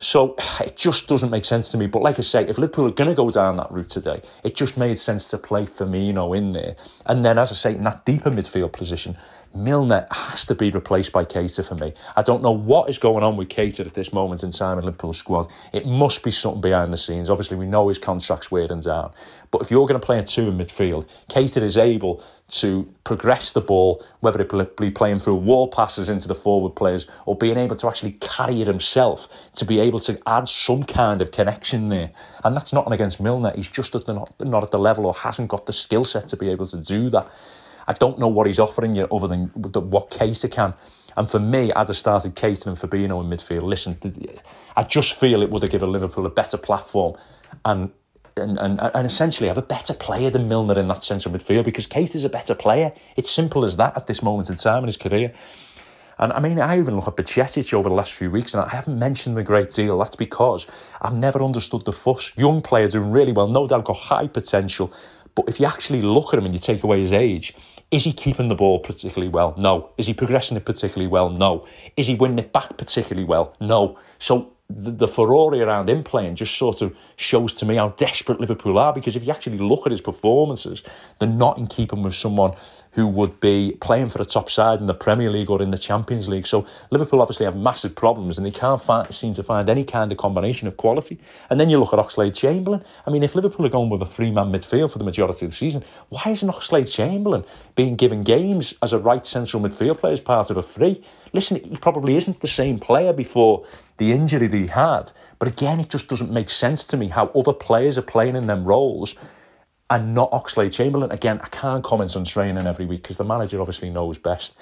So 0.00 0.34
it 0.60 0.76
just 0.76 1.08
doesn't 1.08 1.30
make 1.30 1.44
sense 1.44 1.70
to 1.72 1.78
me. 1.78 1.86
But 1.86 2.00
like 2.00 2.18
I 2.18 2.22
say, 2.22 2.46
if 2.48 2.56
Liverpool 2.56 2.86
are 2.86 2.92
going 2.92 3.10
to 3.10 3.14
go 3.14 3.30
down 3.30 3.58
that 3.58 3.70
route 3.70 3.90
today, 3.90 4.22
it 4.44 4.56
just 4.56 4.78
made 4.78 4.98
sense 4.98 5.28
to 5.28 5.38
play 5.38 5.66
Firmino 5.66 6.34
in 6.36 6.54
there. 6.54 6.74
And 7.04 7.24
then, 7.24 7.38
as 7.38 7.52
I 7.52 7.54
say, 7.54 7.74
in 7.74 7.84
that 7.84 8.06
deeper 8.06 8.30
midfield 8.30 8.72
position, 8.72 9.14
Milner 9.54 10.06
has 10.10 10.46
to 10.46 10.54
be 10.54 10.70
replaced 10.70 11.12
by 11.12 11.24
Keita 11.24 11.66
for 11.66 11.76
me. 11.76 11.92
I 12.16 12.22
don't 12.22 12.42
know 12.42 12.50
what 12.50 12.90
is 12.90 12.98
going 12.98 13.22
on 13.22 13.36
with 13.36 13.50
Keita 13.50 13.86
at 13.86 13.94
this 13.94 14.12
moment 14.12 14.42
in 14.42 14.50
time 14.50 14.78
in 14.78 14.84
Liverpool's 14.84 15.18
squad. 15.18 15.50
It 15.72 15.86
must 15.86 16.24
be 16.24 16.32
something 16.32 16.60
behind 16.60 16.92
the 16.92 16.96
scenes. 16.96 17.30
Obviously, 17.30 17.56
we 17.56 17.66
know 17.66 17.88
his 17.88 17.98
contract's 17.98 18.50
wearing 18.50 18.80
down. 18.80 19.12
But 19.52 19.60
if 19.60 19.70
you're 19.70 19.86
going 19.86 20.00
to 20.00 20.04
play 20.04 20.18
a 20.18 20.24
two 20.24 20.48
in 20.48 20.58
midfield, 20.58 21.06
Keita 21.28 21.62
is 21.62 21.78
able 21.78 22.24
to 22.46 22.86
progress 23.04 23.52
the 23.52 23.60
ball, 23.60 24.04
whether 24.20 24.40
it 24.40 24.76
be 24.76 24.90
playing 24.90 25.18
through 25.18 25.34
wall 25.34 25.68
passes 25.68 26.08
into 26.08 26.28
the 26.28 26.34
forward 26.34 26.76
players 26.76 27.06
or 27.24 27.36
being 27.36 27.56
able 27.56 27.74
to 27.74 27.88
actually 27.88 28.12
carry 28.20 28.60
it 28.60 28.66
himself 28.66 29.28
to 29.54 29.64
be 29.64 29.80
able 29.80 29.98
to 29.98 30.20
add 30.26 30.46
some 30.46 30.84
kind 30.84 31.22
of 31.22 31.32
connection 31.32 31.88
there. 31.88 32.10
And 32.44 32.54
that's 32.54 32.72
not 32.72 32.90
against 32.92 33.18
Milner. 33.18 33.52
He's 33.56 33.68
just 33.68 33.94
at 33.94 34.04
the, 34.04 34.12
not, 34.12 34.34
not 34.40 34.62
at 34.62 34.70
the 34.70 34.78
level 34.78 35.06
or 35.06 35.14
hasn't 35.14 35.48
got 35.48 35.64
the 35.66 35.72
skill 35.72 36.04
set 36.04 36.28
to 36.28 36.36
be 36.36 36.50
able 36.50 36.66
to 36.68 36.76
do 36.76 37.08
that. 37.10 37.30
I 37.88 37.92
don't 37.94 38.18
know 38.18 38.28
what 38.28 38.46
he's 38.46 38.58
offering 38.58 38.94
you 38.94 39.04
other 39.10 39.28
than 39.28 39.46
what 39.48 40.10
Keita 40.10 40.50
can. 40.50 40.74
And 41.16 41.30
for 41.30 41.38
me, 41.38 41.72
I'd 41.72 41.88
have 41.88 41.96
started 41.96 42.34
Keita 42.34 42.66
and 42.66 42.76
Fabinho 42.76 43.22
in 43.22 43.30
midfield. 43.30 43.62
Listen, 43.62 43.98
I 44.76 44.82
just 44.82 45.14
feel 45.14 45.42
it 45.42 45.50
would 45.50 45.62
have 45.62 45.72
given 45.72 45.92
Liverpool 45.92 46.26
a 46.26 46.30
better 46.30 46.56
platform 46.56 47.16
and 47.64 47.90
and, 48.36 48.58
and, 48.58 48.80
and 48.80 49.06
essentially 49.06 49.48
have 49.48 49.58
a 49.58 49.62
better 49.62 49.94
player 49.94 50.30
than 50.30 50.48
Milner 50.48 50.78
in 50.78 50.88
that 50.88 51.04
central 51.04 51.34
midfield 51.34 51.64
because 51.64 51.86
Keita 51.86 52.16
is 52.16 52.24
a 52.24 52.28
better 52.28 52.54
player. 52.54 52.92
It's 53.16 53.30
simple 53.30 53.64
as 53.64 53.76
that 53.76 53.96
at 53.96 54.06
this 54.06 54.22
moment 54.22 54.50
in 54.50 54.56
time 54.56 54.82
in 54.82 54.86
his 54.86 54.96
career. 54.96 55.32
And 56.18 56.32
I 56.32 56.40
mean, 56.40 56.60
I 56.60 56.78
even 56.78 56.94
look 56.94 57.08
at 57.08 57.16
Bajcetic 57.16 57.72
over 57.74 57.88
the 57.88 57.94
last 57.94 58.12
few 58.12 58.30
weeks, 58.30 58.54
and 58.54 58.62
I 58.62 58.68
haven't 58.68 58.98
mentioned 58.98 59.34
him 59.34 59.38
a 59.40 59.44
great 59.44 59.70
deal. 59.70 59.98
That's 59.98 60.16
because 60.16 60.66
I've 61.00 61.14
never 61.14 61.42
understood 61.42 61.84
the 61.84 61.92
fuss. 61.92 62.32
Young 62.36 62.62
player 62.62 62.88
doing 62.88 63.10
really 63.10 63.32
well, 63.32 63.48
no 63.48 63.66
doubt 63.66 63.84
got 63.84 63.96
high 63.96 64.28
potential. 64.28 64.92
But 65.34 65.48
if 65.48 65.58
you 65.58 65.66
actually 65.66 66.02
look 66.02 66.32
at 66.32 66.38
him 66.38 66.46
and 66.46 66.54
you 66.54 66.60
take 66.60 66.84
away 66.84 67.00
his 67.00 67.12
age, 67.12 67.54
is 67.90 68.04
he 68.04 68.12
keeping 68.12 68.48
the 68.48 68.54
ball 68.54 68.78
particularly 68.78 69.28
well? 69.28 69.54
No. 69.58 69.90
Is 69.98 70.06
he 70.06 70.14
progressing 70.14 70.56
it 70.56 70.64
particularly 70.64 71.08
well? 71.08 71.30
No. 71.30 71.66
Is 71.96 72.06
he 72.06 72.14
winning 72.14 72.38
it 72.38 72.52
back 72.52 72.76
particularly 72.76 73.24
well? 73.24 73.56
No. 73.60 73.98
So 74.20 74.52
the, 74.70 74.90
the 74.90 75.08
furore 75.08 75.54
around 75.54 75.90
him 75.90 76.02
playing 76.02 76.36
just 76.36 76.56
sort 76.56 76.80
of 76.80 76.96
shows 77.16 77.54
to 77.54 77.66
me 77.66 77.76
how 77.76 77.90
desperate 77.90 78.40
Liverpool 78.40 78.78
are 78.78 78.94
because 78.94 79.14
if 79.14 79.24
you 79.24 79.30
actually 79.30 79.58
look 79.58 79.86
at 79.86 79.92
his 79.92 80.00
performances, 80.00 80.82
they're 81.18 81.28
not 81.28 81.58
in 81.58 81.66
keeping 81.66 82.02
with 82.02 82.14
someone 82.14 82.54
who 82.92 83.06
would 83.06 83.40
be 83.40 83.76
playing 83.80 84.08
for 84.08 84.22
a 84.22 84.24
top 84.24 84.48
side 84.48 84.80
in 84.80 84.86
the 84.86 84.94
Premier 84.94 85.28
League 85.28 85.50
or 85.50 85.60
in 85.60 85.70
the 85.70 85.78
Champions 85.78 86.28
League. 86.28 86.46
So 86.46 86.66
Liverpool 86.90 87.20
obviously 87.20 87.44
have 87.44 87.56
massive 87.56 87.94
problems 87.94 88.38
and 88.38 88.46
they 88.46 88.52
can't 88.52 88.80
find, 88.80 89.12
seem 89.12 89.34
to 89.34 89.42
find 89.42 89.68
any 89.68 89.84
kind 89.84 90.10
of 90.12 90.18
combination 90.18 90.68
of 90.68 90.76
quality. 90.76 91.18
And 91.50 91.58
then 91.60 91.68
you 91.68 91.78
look 91.78 91.92
at 91.92 91.98
Oxlade 91.98 92.34
Chamberlain. 92.34 92.84
I 93.06 93.10
mean, 93.10 93.22
if 93.22 93.34
Liverpool 93.34 93.66
are 93.66 93.70
going 93.70 93.90
with 93.90 94.00
a 94.00 94.06
three 94.06 94.30
man 94.30 94.46
midfield 94.46 94.92
for 94.92 94.98
the 94.98 95.04
majority 95.04 95.44
of 95.44 95.52
the 95.52 95.56
season, 95.56 95.84
why 96.08 96.22
isn't 96.26 96.48
Oxlade 96.48 96.90
Chamberlain 96.90 97.44
being 97.74 97.96
given 97.96 98.22
games 98.22 98.74
as 98.80 98.92
a 98.92 98.98
right 98.98 99.26
central 99.26 99.62
midfield 99.62 99.98
player 99.98 100.12
as 100.12 100.20
part 100.20 100.50
of 100.50 100.56
a 100.56 100.62
three? 100.62 101.04
Listen, 101.34 101.62
he 101.64 101.76
probably 101.76 102.16
isn't 102.16 102.40
the 102.40 102.48
same 102.48 102.78
player 102.78 103.12
before 103.12 103.66
the 103.98 104.12
injury 104.12 104.46
that 104.46 104.56
he 104.56 104.68
had. 104.68 105.10
But 105.40 105.48
again, 105.48 105.80
it 105.80 105.90
just 105.90 106.08
doesn't 106.08 106.30
make 106.30 106.48
sense 106.48 106.86
to 106.86 106.96
me 106.96 107.08
how 107.08 107.26
other 107.34 107.52
players 107.52 107.98
are 107.98 108.02
playing 108.02 108.36
in 108.36 108.46
them 108.46 108.64
roles 108.64 109.16
and 109.90 110.14
not 110.14 110.30
Oxlade 110.30 110.72
Chamberlain. 110.72 111.10
Again, 111.10 111.40
I 111.42 111.48
can't 111.48 111.82
comment 111.82 112.14
on 112.14 112.24
training 112.24 112.66
every 112.68 112.86
week 112.86 113.02
because 113.02 113.16
the 113.16 113.24
manager 113.24 113.60
obviously 113.60 113.90
knows 113.90 114.16
best. 114.16 114.54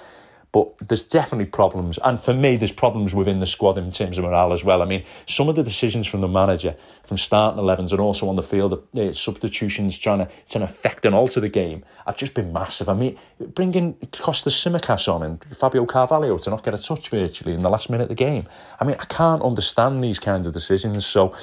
But 0.53 0.87
there's 0.87 1.03
definitely 1.03 1.47
problems. 1.47 1.97
And 2.03 2.21
for 2.21 2.31
me, 2.31 2.57
there's 2.57 2.71
problems 2.71 3.15
within 3.15 3.39
the 3.39 3.47
squad 3.47 3.75
in 3.79 3.89
terms 3.89 4.19
of 4.19 4.23
morale 4.23 4.53
as 4.53 4.63
well. 4.63 4.83
I 4.83 4.85
mean, 4.85 5.03
some 5.27 5.49
of 5.49 5.55
the 5.55 5.63
decisions 5.63 6.05
from 6.05 6.21
the 6.21 6.27
manager, 6.27 6.75
from 7.03 7.17
starting 7.17 7.59
11s 7.59 7.89
and 7.89 7.99
also 7.99 8.29
on 8.29 8.35
the 8.35 8.43
field, 8.43 8.73
uh, 8.95 9.13
substitutions 9.13 9.97
trying 9.97 10.19
to, 10.19 10.29
to 10.49 10.63
affect 10.63 11.05
and 11.05 11.15
alter 11.15 11.39
the 11.39 11.49
game, 11.49 11.83
have 12.05 12.17
just 12.17 12.35
been 12.35 12.53
massive. 12.53 12.87
I 12.87 12.93
mean, 12.93 13.17
bringing 13.39 13.95
Costa 14.11 14.51
Tsimikas 14.51 15.11
on 15.11 15.23
and 15.23 15.43
Fabio 15.57 15.87
Carvalho 15.87 16.37
to 16.37 16.49
not 16.51 16.63
get 16.63 16.75
a 16.75 16.77
touch 16.77 17.09
virtually 17.09 17.55
in 17.55 17.63
the 17.63 17.69
last 17.71 17.89
minute 17.89 18.03
of 18.03 18.09
the 18.09 18.15
game. 18.15 18.47
I 18.79 18.85
mean, 18.85 18.95
I 18.99 19.05
can't 19.05 19.41
understand 19.41 20.03
these 20.03 20.19
kinds 20.19 20.45
of 20.45 20.53
decisions. 20.53 21.03
So 21.03 21.35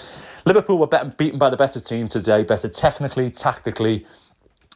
Liverpool 0.44 0.78
were 0.78 0.86
beaten 1.16 1.40
by 1.40 1.50
the 1.50 1.56
better 1.56 1.80
team 1.80 2.06
today, 2.06 2.44
better 2.44 2.68
technically, 2.68 3.30
tactically, 3.32 4.06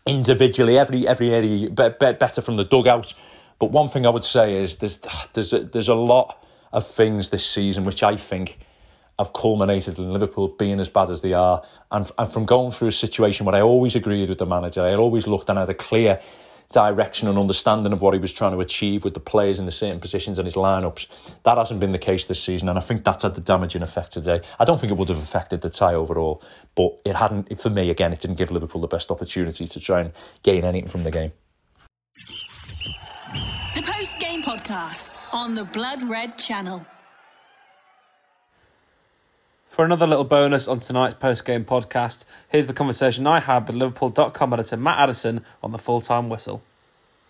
individually, 0.06 0.76
every 0.76 1.06
every 1.06 1.30
area 1.30 1.70
better 1.70 2.42
from 2.42 2.56
the 2.56 2.64
dugout. 2.64 3.14
But 3.58 3.70
one 3.70 3.88
thing 3.88 4.06
I 4.06 4.10
would 4.10 4.24
say 4.24 4.62
is 4.62 4.76
there's 4.76 5.00
there's 5.32 5.52
a, 5.52 5.60
there's 5.60 5.88
a 5.88 5.94
lot 5.94 6.44
of 6.72 6.86
things 6.86 7.30
this 7.30 7.48
season 7.48 7.84
which 7.84 8.02
I 8.02 8.16
think 8.16 8.58
have 9.18 9.32
culminated 9.32 9.98
in 9.98 10.12
Liverpool 10.12 10.48
being 10.58 10.80
as 10.80 10.88
bad 10.88 11.08
as 11.08 11.20
they 11.20 11.32
are, 11.32 11.62
and, 11.92 12.10
and 12.18 12.32
from 12.32 12.44
going 12.44 12.72
through 12.72 12.88
a 12.88 12.92
situation 12.92 13.46
where 13.46 13.54
I 13.54 13.60
always 13.60 13.94
agreed 13.94 14.28
with 14.28 14.38
the 14.38 14.46
manager, 14.46 14.82
I 14.82 14.94
always 14.94 15.28
looked 15.28 15.48
and 15.48 15.58
had 15.58 15.70
a 15.70 15.74
clear 15.74 16.20
direction 16.70 17.28
and 17.28 17.38
understanding 17.38 17.92
of 17.92 18.02
what 18.02 18.14
he 18.14 18.20
was 18.20 18.32
trying 18.32 18.52
to 18.52 18.60
achieve 18.60 19.04
with 19.04 19.14
the 19.14 19.20
players 19.20 19.60
in 19.60 19.66
the 19.66 19.72
certain 19.72 20.00
positions 20.00 20.38
and 20.38 20.46
his 20.46 20.56
lineups. 20.56 21.06
That 21.44 21.58
hasn't 21.58 21.78
been 21.78 21.92
the 21.92 21.98
case 21.98 22.26
this 22.26 22.42
season, 22.42 22.68
and 22.68 22.78
I 22.78 22.82
think 22.82 23.04
that's 23.04 23.22
had 23.22 23.34
the 23.34 23.40
damaging 23.40 23.82
effect 23.82 24.12
today. 24.12 24.40
I 24.58 24.64
don't 24.64 24.80
think 24.80 24.90
it 24.90 24.98
would 24.98 25.08
have 25.08 25.18
affected 25.18 25.60
the 25.60 25.70
tie 25.70 25.94
overall, 25.94 26.42
but 26.74 27.00
it 27.04 27.14
hadn't. 27.14 27.56
For 27.60 27.70
me, 27.70 27.90
again, 27.90 28.12
it 28.12 28.20
didn't 28.20 28.36
give 28.36 28.50
Liverpool 28.50 28.80
the 28.80 28.88
best 28.88 29.10
opportunity 29.10 29.66
to 29.66 29.80
try 29.80 30.00
and 30.00 30.12
gain 30.42 30.64
anything 30.64 30.88
from 30.88 31.04
the 31.04 31.12
game. 31.12 31.32
The 33.74 33.82
post 33.82 34.20
game 34.20 34.40
podcast 34.40 35.18
on 35.32 35.56
the 35.56 35.64
Blood 35.64 36.04
Red 36.04 36.38
Channel. 36.38 36.86
For 39.66 39.84
another 39.84 40.06
little 40.06 40.24
bonus 40.24 40.68
on 40.68 40.78
tonight's 40.78 41.14
post 41.14 41.44
game 41.44 41.64
podcast, 41.64 42.24
here's 42.48 42.68
the 42.68 42.72
conversation 42.72 43.26
I 43.26 43.40
had 43.40 43.66
with 43.66 43.74
Liverpool.com 43.74 44.52
editor 44.52 44.76
Matt 44.76 45.00
Addison 45.00 45.44
on 45.60 45.72
the 45.72 45.78
full 45.78 46.00
time 46.00 46.28
whistle. 46.28 46.62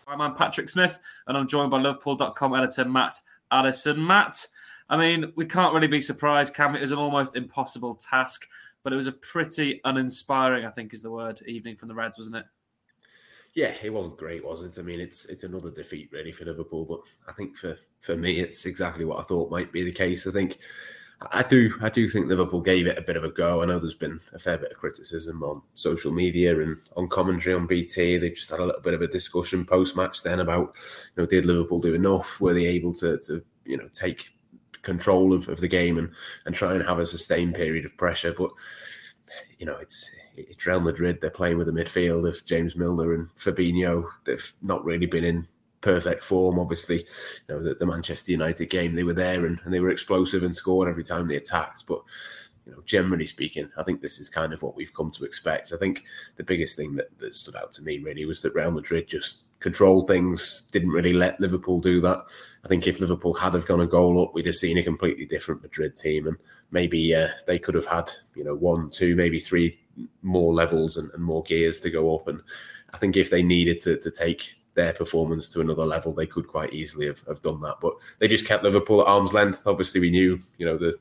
I'm 0.07 0.35
Patrick 0.35 0.69
Smith, 0.69 1.01
and 1.27 1.39
I'm 1.39 1.49
joined 1.49 1.71
by 1.71 1.79
Liverpool.com 1.79 2.55
editor 2.55 2.85
Matt 2.85 3.23
Addison. 3.51 4.07
Matt, 4.07 4.47
I 4.91 4.99
mean, 4.99 5.33
we 5.37 5.47
can't 5.47 5.73
really 5.73 5.89
be 5.89 6.03
surprised, 6.03 6.55
Cam. 6.55 6.77
It 6.77 6.83
was 6.83 6.93
an 6.93 6.99
almost 6.99 7.37
impossible 7.37 7.95
task, 7.95 8.47
but 8.83 8.93
it 8.93 8.97
was 8.97 9.07
a 9.07 9.13
pretty 9.13 9.81
uninspiring, 9.87 10.67
I 10.67 10.71
think 10.71 10.93
is 10.93 11.01
the 11.01 11.11
word, 11.11 11.41
evening 11.47 11.77
from 11.77 11.89
the 11.89 11.95
Reds, 11.95 12.19
wasn't 12.19 12.37
it? 12.37 12.45
Yeah, 13.55 13.73
it 13.85 13.93
wasn't 13.93 14.19
great, 14.19 14.45
was 14.45 14.65
it? 14.65 14.79
I 14.79 14.83
mean, 14.83 15.01
it's 15.01 15.27
it's 15.27 15.45
another 15.45 15.71
defeat 15.71 16.11
really 16.13 16.33
for 16.33 16.45
Liverpool, 16.45 16.85
but 16.85 17.01
I 17.29 17.33
think 17.33 17.57
for 17.57 17.77
for 18.01 18.17
me, 18.17 18.41
it's 18.41 18.67
exactly 18.67 19.05
what 19.05 19.21
I 19.21 19.23
thought 19.23 19.51
might 19.51 19.73
be 19.73 19.85
the 19.85 19.93
case. 19.93 20.27
I 20.27 20.33
think 20.33 20.59
I 21.33 21.43
do, 21.43 21.73
I 21.81 21.89
do 21.89 22.09
think 22.09 22.27
Liverpool 22.27 22.61
gave 22.61 22.87
it 22.87 22.99
a 22.99 23.03
bit 23.03 23.17
of 23.17 23.25
a 23.25 23.31
go. 23.31 23.63
I 23.63 23.67
know 23.67 23.79
there's 23.79 23.95
been 23.95 24.21
a 24.33 24.39
fair 24.39 24.59
bit 24.59 24.73
of 24.73 24.79
criticism 24.79 25.43
on 25.43 25.63
social 25.75 26.13
media 26.13 26.61
and 26.61 26.77
on 26.97 27.09
commentary 27.09 27.55
on 27.55 27.67
BT. 27.67 28.19
They've 28.19 28.35
just 28.35 28.51
had 28.51 28.61
a 28.61 28.65
little 28.67 28.83
bit 28.83 28.95
of 28.95 29.03
a 29.03 29.07
discussion 29.07 29.65
post 29.65 29.97
match 29.97 30.23
then 30.23 30.41
about, 30.41 30.75
you 31.17 31.23
know, 31.23 31.27
did 31.27 31.45
Liverpool 31.47 31.81
do 31.81 31.95
enough? 31.95 32.41
Were 32.41 32.55
they 32.55 32.67
able 32.67 32.93
to, 32.95 33.19
to 33.19 33.43
you 33.65 33.77
know, 33.77 33.89
take 33.93 34.33
control 34.83 35.33
of, 35.33 35.49
of 35.49 35.61
the 35.61 35.69
game 35.69 35.97
and 35.97 36.11
and 36.45 36.55
try 36.55 36.75
and 36.75 36.85
have 36.85 36.99
a 36.99 37.07
sustained 37.07 37.55
period 37.55 37.85
of 37.85 37.97
pressure? 37.97 38.35
But 38.37 38.51
you 39.59 39.67
know, 39.67 39.77
it's 39.77 40.11
it's 40.35 40.67
Real 40.67 40.81
Madrid. 40.81 41.21
They're 41.21 41.31
playing 41.31 41.59
with 41.59 41.69
a 41.69 41.73
midfield 41.73 42.29
of 42.29 42.45
James 42.45 42.77
Milner 42.77 43.15
and 43.15 43.29
Fabinho. 43.37 44.09
They've 44.25 44.53
not 44.63 44.85
really 44.85 45.07
been 45.07 45.25
in 45.25 45.47
perfect 45.81 46.25
form. 46.25 46.59
Obviously, 46.59 46.99
you 46.99 47.55
know 47.55 47.63
the, 47.63 47.75
the 47.75 47.87
Manchester 47.87 48.33
United 48.33 48.67
game, 48.67 48.95
they 48.95 49.05
were 49.05 49.13
there 49.13 49.45
and, 49.47 49.61
and 49.65 49.73
they 49.73 49.81
were 49.81 49.91
explosive 49.91 50.43
and 50.43 50.57
scored 50.57 50.89
every 50.89 51.05
time 51.05 51.29
they 51.29 51.37
attacked. 51.37 51.85
But 51.87 52.03
you 52.67 52.73
know, 52.73 52.83
generally 52.87 53.27
speaking, 53.27 53.71
I 53.77 53.83
think 53.83 54.01
this 54.01 54.19
is 54.19 54.29
kind 54.29 54.53
of 54.53 54.63
what 54.63 54.77
we've 54.77 54.95
come 54.95 55.11
to 55.13 55.25
expect. 55.25 55.73
I 55.73 55.77
think 55.77 56.05
the 56.37 56.45
biggest 56.45 56.77
thing 56.77 56.95
that, 56.97 57.17
that 57.19 57.35
stood 57.35 57.57
out 57.57 57.73
to 57.73 57.83
me 57.83 57.99
really 57.99 58.25
was 58.25 58.41
that 58.43 58.55
Real 58.55 58.71
Madrid 58.71 59.07
just 59.07 59.43
controlled 59.65 60.07
things, 60.07 60.69
didn't 60.73 60.91
really 60.91 61.15
let 61.15 61.41
Liverpool 61.41 61.81
do 61.81 61.99
that. 62.03 62.19
I 62.67 62.69
think 62.69 62.87
if 62.87 63.01
Liverpool 63.01 63.33
had 63.33 63.55
have 63.55 63.67
gone 63.67 63.81
a 63.81 63.87
goal 63.87 64.23
up, 64.23 64.35
we'd 64.35 64.45
have 64.45 64.55
seen 64.55 64.77
a 64.77 64.83
completely 64.83 65.25
different 65.25 65.63
Madrid 65.63 65.97
team, 65.97 66.27
and 66.27 66.37
maybe 66.71 67.15
uh, 67.15 67.29
they 67.47 67.59
could 67.59 67.75
have 67.75 67.87
had 67.87 68.11
you 68.35 68.45
know 68.45 68.55
one, 68.55 68.91
two, 68.91 69.17
maybe 69.17 69.41
three 69.41 69.81
more 70.23 70.53
levels 70.53 70.99
and, 70.99 71.11
and 71.15 71.25
more 71.25 71.43
gears 71.45 71.81
to 71.81 71.91
go 71.91 72.15
up. 72.15 72.29
And 72.29 72.43
I 72.93 72.99
think 72.99 73.17
if 73.17 73.31
they 73.31 73.43
needed 73.43 73.81
to, 73.81 73.99
to 73.99 74.11
take 74.11 74.55
their 74.75 74.93
performance 74.93 75.49
to 75.49 75.63
another 75.63 75.87
level, 75.87 76.13
they 76.13 76.27
could 76.27 76.47
quite 76.47 76.75
easily 76.75 77.07
have, 77.07 77.23
have 77.27 77.41
done 77.41 77.63
that. 77.63 77.77
But 77.81 77.95
they 78.19 78.29
just 78.29 78.47
kept 78.47 78.65
Liverpool 78.65 79.01
at 79.01 79.07
arm's 79.07 79.33
length. 79.33 79.67
Obviously, 79.67 80.03
we 80.03 80.11
knew, 80.11 80.39
you 80.59 80.67
know, 80.67 80.77
the 80.77 80.95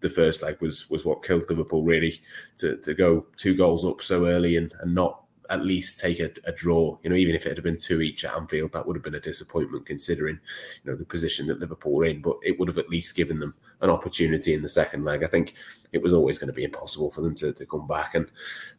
the 0.00 0.10
first 0.10 0.42
leg 0.42 0.60
was 0.60 0.90
was 0.90 1.06
what 1.06 1.24
killed 1.24 1.48
Liverpool 1.48 1.82
really 1.84 2.20
to, 2.58 2.76
to 2.76 2.92
go 2.92 3.26
two 3.36 3.56
goals 3.56 3.86
up 3.86 4.02
so 4.02 4.26
early 4.26 4.56
and, 4.56 4.74
and 4.80 4.94
not 4.94 5.22
at 5.50 5.64
least 5.64 5.98
take 5.98 6.20
a, 6.20 6.30
a, 6.44 6.52
draw. 6.52 6.98
You 7.02 7.10
know, 7.10 7.16
even 7.16 7.34
if 7.34 7.46
it 7.46 7.56
had 7.56 7.62
been 7.62 7.76
two 7.76 8.00
each 8.00 8.24
at 8.24 8.34
Anfield, 8.34 8.72
that 8.72 8.86
would 8.86 8.96
have 8.96 9.02
been 9.02 9.14
a 9.14 9.20
disappointment 9.20 9.86
considering, 9.86 10.38
you 10.84 10.90
know, 10.90 10.96
the 10.96 11.04
position 11.04 11.46
that 11.46 11.58
Liverpool 11.58 11.92
were 11.92 12.04
in. 12.04 12.20
But 12.20 12.36
it 12.42 12.58
would 12.58 12.68
have 12.68 12.78
at 12.78 12.90
least 12.90 13.16
given 13.16 13.38
them 13.38 13.54
an 13.80 13.90
opportunity 13.90 14.54
in 14.54 14.62
the 14.62 14.68
second 14.68 15.04
leg. 15.04 15.22
I 15.22 15.26
think 15.26 15.54
it 15.92 16.02
was 16.02 16.12
always 16.12 16.38
going 16.38 16.48
to 16.48 16.52
be 16.52 16.64
impossible 16.64 17.10
for 17.10 17.22
them 17.22 17.34
to, 17.36 17.52
to 17.52 17.66
come 17.66 17.86
back. 17.86 18.14
And 18.14 18.30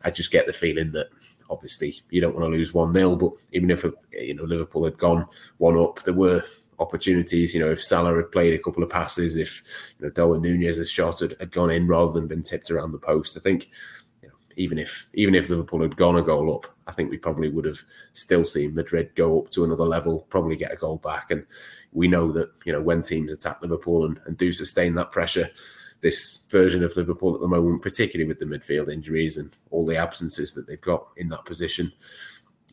I 0.04 0.12
just 0.12 0.32
get 0.32 0.46
the 0.46 0.54
feeling 0.54 0.92
that 0.92 1.08
obviously 1.50 1.96
you 2.12 2.22
don't 2.22 2.36
want 2.36 2.46
to 2.46 2.56
lose 2.56 2.74
one 2.74 2.94
0 2.94 3.16
but 3.16 3.32
even 3.54 3.72
if 3.72 3.84
you 4.12 4.36
know 4.36 4.44
Liverpool 4.44 4.86
had 4.86 4.98
gone 4.98 5.26
one 5.58 5.78
up, 5.78 6.02
there 6.04 6.14
were 6.14 6.44
opportunities. 6.80 7.54
You 7.54 7.60
know, 7.60 7.72
if 7.72 7.84
Salah 7.84 8.16
had 8.16 8.32
played 8.32 8.54
a 8.54 8.62
couple 8.64 8.84
of 8.84 8.90
passes, 8.90 9.38
if 9.38 9.64
you 9.98 10.06
know 10.06 10.12
Darwin 10.12 10.42
Nunez's 10.42 10.90
shot 10.90 11.20
had, 11.20 11.36
had 11.40 11.52
gone 11.52 11.72
in 11.72 11.88
rather 11.88 12.12
than 12.12 12.28
been 12.28 12.44
tipped 12.44 12.72
around 12.72 12.92
the 12.92 13.00
post, 13.00 13.38
I 13.38 13.40
think 13.40 13.70
even 14.60 14.78
if 14.78 15.08
even 15.14 15.36
if 15.36 15.50
Liverpool 15.50 15.82
had 15.82 15.96
gone 15.96 16.18
a 16.18 16.22
goal 16.22 16.54
up, 16.54 16.68
I 16.86 16.92
think 16.92 17.10
we 17.10 17.18
probably 17.18 17.50
would 17.50 17.64
have 17.64 17.80
still 18.12 18.44
seen 18.44 18.76
Madrid 18.76 19.16
go 19.16 19.42
up 19.42 19.50
to 19.52 19.64
another 19.64 19.86
level, 19.86 20.28
probably 20.30 20.58
get 20.58 20.74
a 20.74 20.76
goal 20.76 20.98
back. 20.98 21.32
And 21.32 21.46
we 21.94 22.10
know 22.10 22.32
that 22.34 22.52
you 22.66 22.74
know 22.74 22.82
when 22.82 23.02
teams 23.02 23.32
attack 23.32 23.62
Liverpool 23.62 24.06
and, 24.06 24.20
and 24.26 24.38
do 24.38 24.52
sustain 24.52 24.96
that 24.96 25.14
pressure, 25.14 25.50
this 26.02 26.42
version 26.52 26.84
of 26.84 26.96
Liverpool 26.98 27.36
at 27.36 27.40
the 27.40 27.48
moment, 27.48 27.82
particularly 27.82 28.28
with 28.28 28.40
the 28.40 28.46
midfield 28.46 28.92
injuries 28.92 29.38
and 29.38 29.50
all 29.72 29.86
the 29.86 29.96
absences 29.96 30.52
that 30.54 30.68
they've 30.68 30.82
got 30.82 31.08
in 31.16 31.30
that 31.30 31.46
position, 31.46 31.94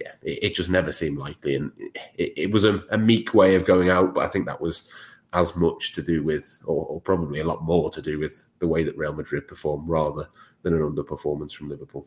yeah, 0.01 0.13
it, 0.23 0.43
it 0.43 0.55
just 0.57 0.71
never 0.71 0.91
seemed 0.91 1.19
likely. 1.19 1.55
And 1.55 1.71
it, 2.17 2.33
it 2.37 2.51
was 2.51 2.65
a, 2.65 2.83
a, 2.91 2.99
meek 2.99 3.33
way 3.33 3.55
of 3.55 3.65
going 3.65 3.91
out, 3.91 4.13
but 4.13 4.25
I 4.25 4.29
think 4.29 4.47
that 4.47 4.61
was 4.61 4.91
as 5.33 5.57
much 5.57 5.93
to 5.93 6.03
do 6.03 6.25
with, 6.25 6.63
or, 6.67 6.85
or 6.87 7.01
probably 7.01 7.41
a 7.41 7.47
lot 7.47 7.63
more 7.63 7.91
to 7.91 8.03
do 8.03 8.19
with 8.19 8.49
the 8.59 8.67
way 8.67 8.83
that 8.83 8.97
Real 8.97 9.13
Madrid 9.13 9.47
performed 9.47 9.89
rather 9.89 10.29
than 10.63 10.75
an 10.75 10.81
underperformance 10.81 11.53
from 11.53 11.69
Liverpool. 11.69 12.07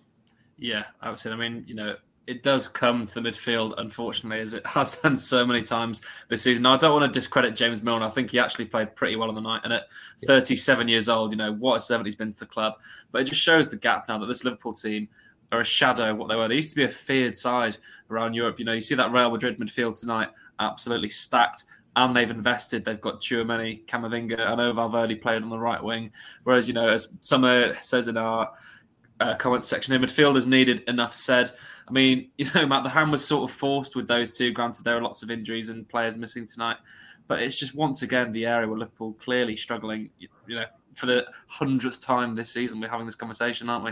Yeah, 0.57 0.85
I 1.01 1.09
would 1.09 1.19
say. 1.19 1.31
I 1.31 1.35
mean, 1.35 1.63
you 1.67 1.75
know, 1.75 1.95
it 2.27 2.43
does 2.43 2.67
come 2.67 3.07
to 3.07 3.19
the 3.19 3.27
midfield, 3.27 3.73
unfortunately, 3.79 4.39
as 4.39 4.53
it 4.53 4.65
has 4.67 4.97
done 4.97 5.15
so 5.15 5.45
many 5.45 5.61
times 5.61 6.01
this 6.29 6.43
season. 6.43 6.63
Now, 6.63 6.73
I 6.73 6.77
don't 6.77 6.99
want 6.99 7.11
to 7.11 7.19
discredit 7.19 7.55
James 7.55 7.81
Milner. 7.81 8.05
I 8.05 8.09
think 8.09 8.29
he 8.29 8.39
actually 8.39 8.65
played 8.65 8.95
pretty 8.95 9.15
well 9.15 9.29
on 9.29 9.35
the 9.35 9.41
night. 9.41 9.61
And 9.63 9.73
at 9.73 9.87
37 10.25 10.87
years 10.87 11.09
old, 11.09 11.31
you 11.31 11.37
know, 11.37 11.53
what 11.53 11.77
a 11.77 11.79
servant 11.79 12.05
he's 12.05 12.15
been 12.15 12.31
to 12.31 12.39
the 12.39 12.45
club. 12.45 12.75
But 13.11 13.21
it 13.21 13.25
just 13.25 13.41
shows 13.41 13.69
the 13.69 13.77
gap 13.77 14.07
now 14.07 14.19
that 14.19 14.27
this 14.27 14.43
Liverpool 14.43 14.73
team 14.73 15.09
are 15.51 15.61
a 15.61 15.65
shadow 15.65 16.11
of 16.11 16.17
what 16.17 16.29
they 16.29 16.35
were. 16.35 16.47
They 16.47 16.55
used 16.55 16.69
to 16.69 16.75
be 16.75 16.83
a 16.83 16.89
feared 16.89 17.35
side 17.35 17.77
around 18.11 18.35
Europe. 18.35 18.59
You 18.59 18.65
know, 18.65 18.73
you 18.73 18.81
see 18.81 18.95
that 18.95 19.11
Real 19.11 19.31
Madrid 19.31 19.57
midfield 19.57 19.99
tonight, 19.99 20.29
absolutely 20.59 21.09
stacked. 21.09 21.63
And 21.95 22.15
they've 22.15 22.29
invested. 22.29 22.85
They've 22.85 23.01
got 23.01 23.19
Tchouameni, 23.19 23.85
Camavinga. 23.85 24.39
I 24.39 24.55
know 24.55 24.71
Valverde 24.71 25.15
played 25.15 25.41
on 25.41 25.49
the 25.49 25.57
right 25.57 25.83
wing. 25.83 26.11
Whereas, 26.43 26.67
you 26.67 26.73
know, 26.73 26.87
as 26.87 27.09
Summer 27.21 27.73
says 27.75 28.07
in 28.07 28.15
our 28.15 28.51
uh, 29.19 29.35
comment 29.35 29.63
section 29.63 29.91
here, 29.91 30.07
midfielders 30.07 30.45
needed, 30.45 30.83
enough 30.87 31.13
said. 31.13 31.51
I 31.87 31.91
mean, 31.91 32.29
you 32.37 32.47
know, 32.55 32.65
Matt, 32.65 32.83
the 32.83 32.89
hand 32.89 33.11
was 33.11 33.25
sort 33.25 33.49
of 33.49 33.55
forced 33.55 33.95
with 33.95 34.07
those 34.07 34.37
two. 34.37 34.51
Granted, 34.51 34.83
there 34.83 34.97
are 34.97 35.01
lots 35.01 35.23
of 35.23 35.31
injuries 35.31 35.69
and 35.69 35.87
players 35.87 36.17
missing 36.17 36.47
tonight. 36.47 36.77
But 37.27 37.43
it's 37.43 37.59
just 37.59 37.75
once 37.75 38.01
again 38.01 38.31
the 38.31 38.45
area 38.45 38.67
where 38.67 38.77
Liverpool 38.77 39.13
clearly 39.13 39.55
struggling, 39.55 40.09
you 40.17 40.29
know, 40.47 40.65
for 40.95 41.05
the 41.05 41.27
hundredth 41.47 42.01
time 42.01 42.35
this 42.35 42.51
season. 42.51 42.79
We're 42.79 42.89
having 42.89 43.05
this 43.05 43.15
conversation, 43.15 43.69
aren't 43.69 43.85
we? 43.85 43.91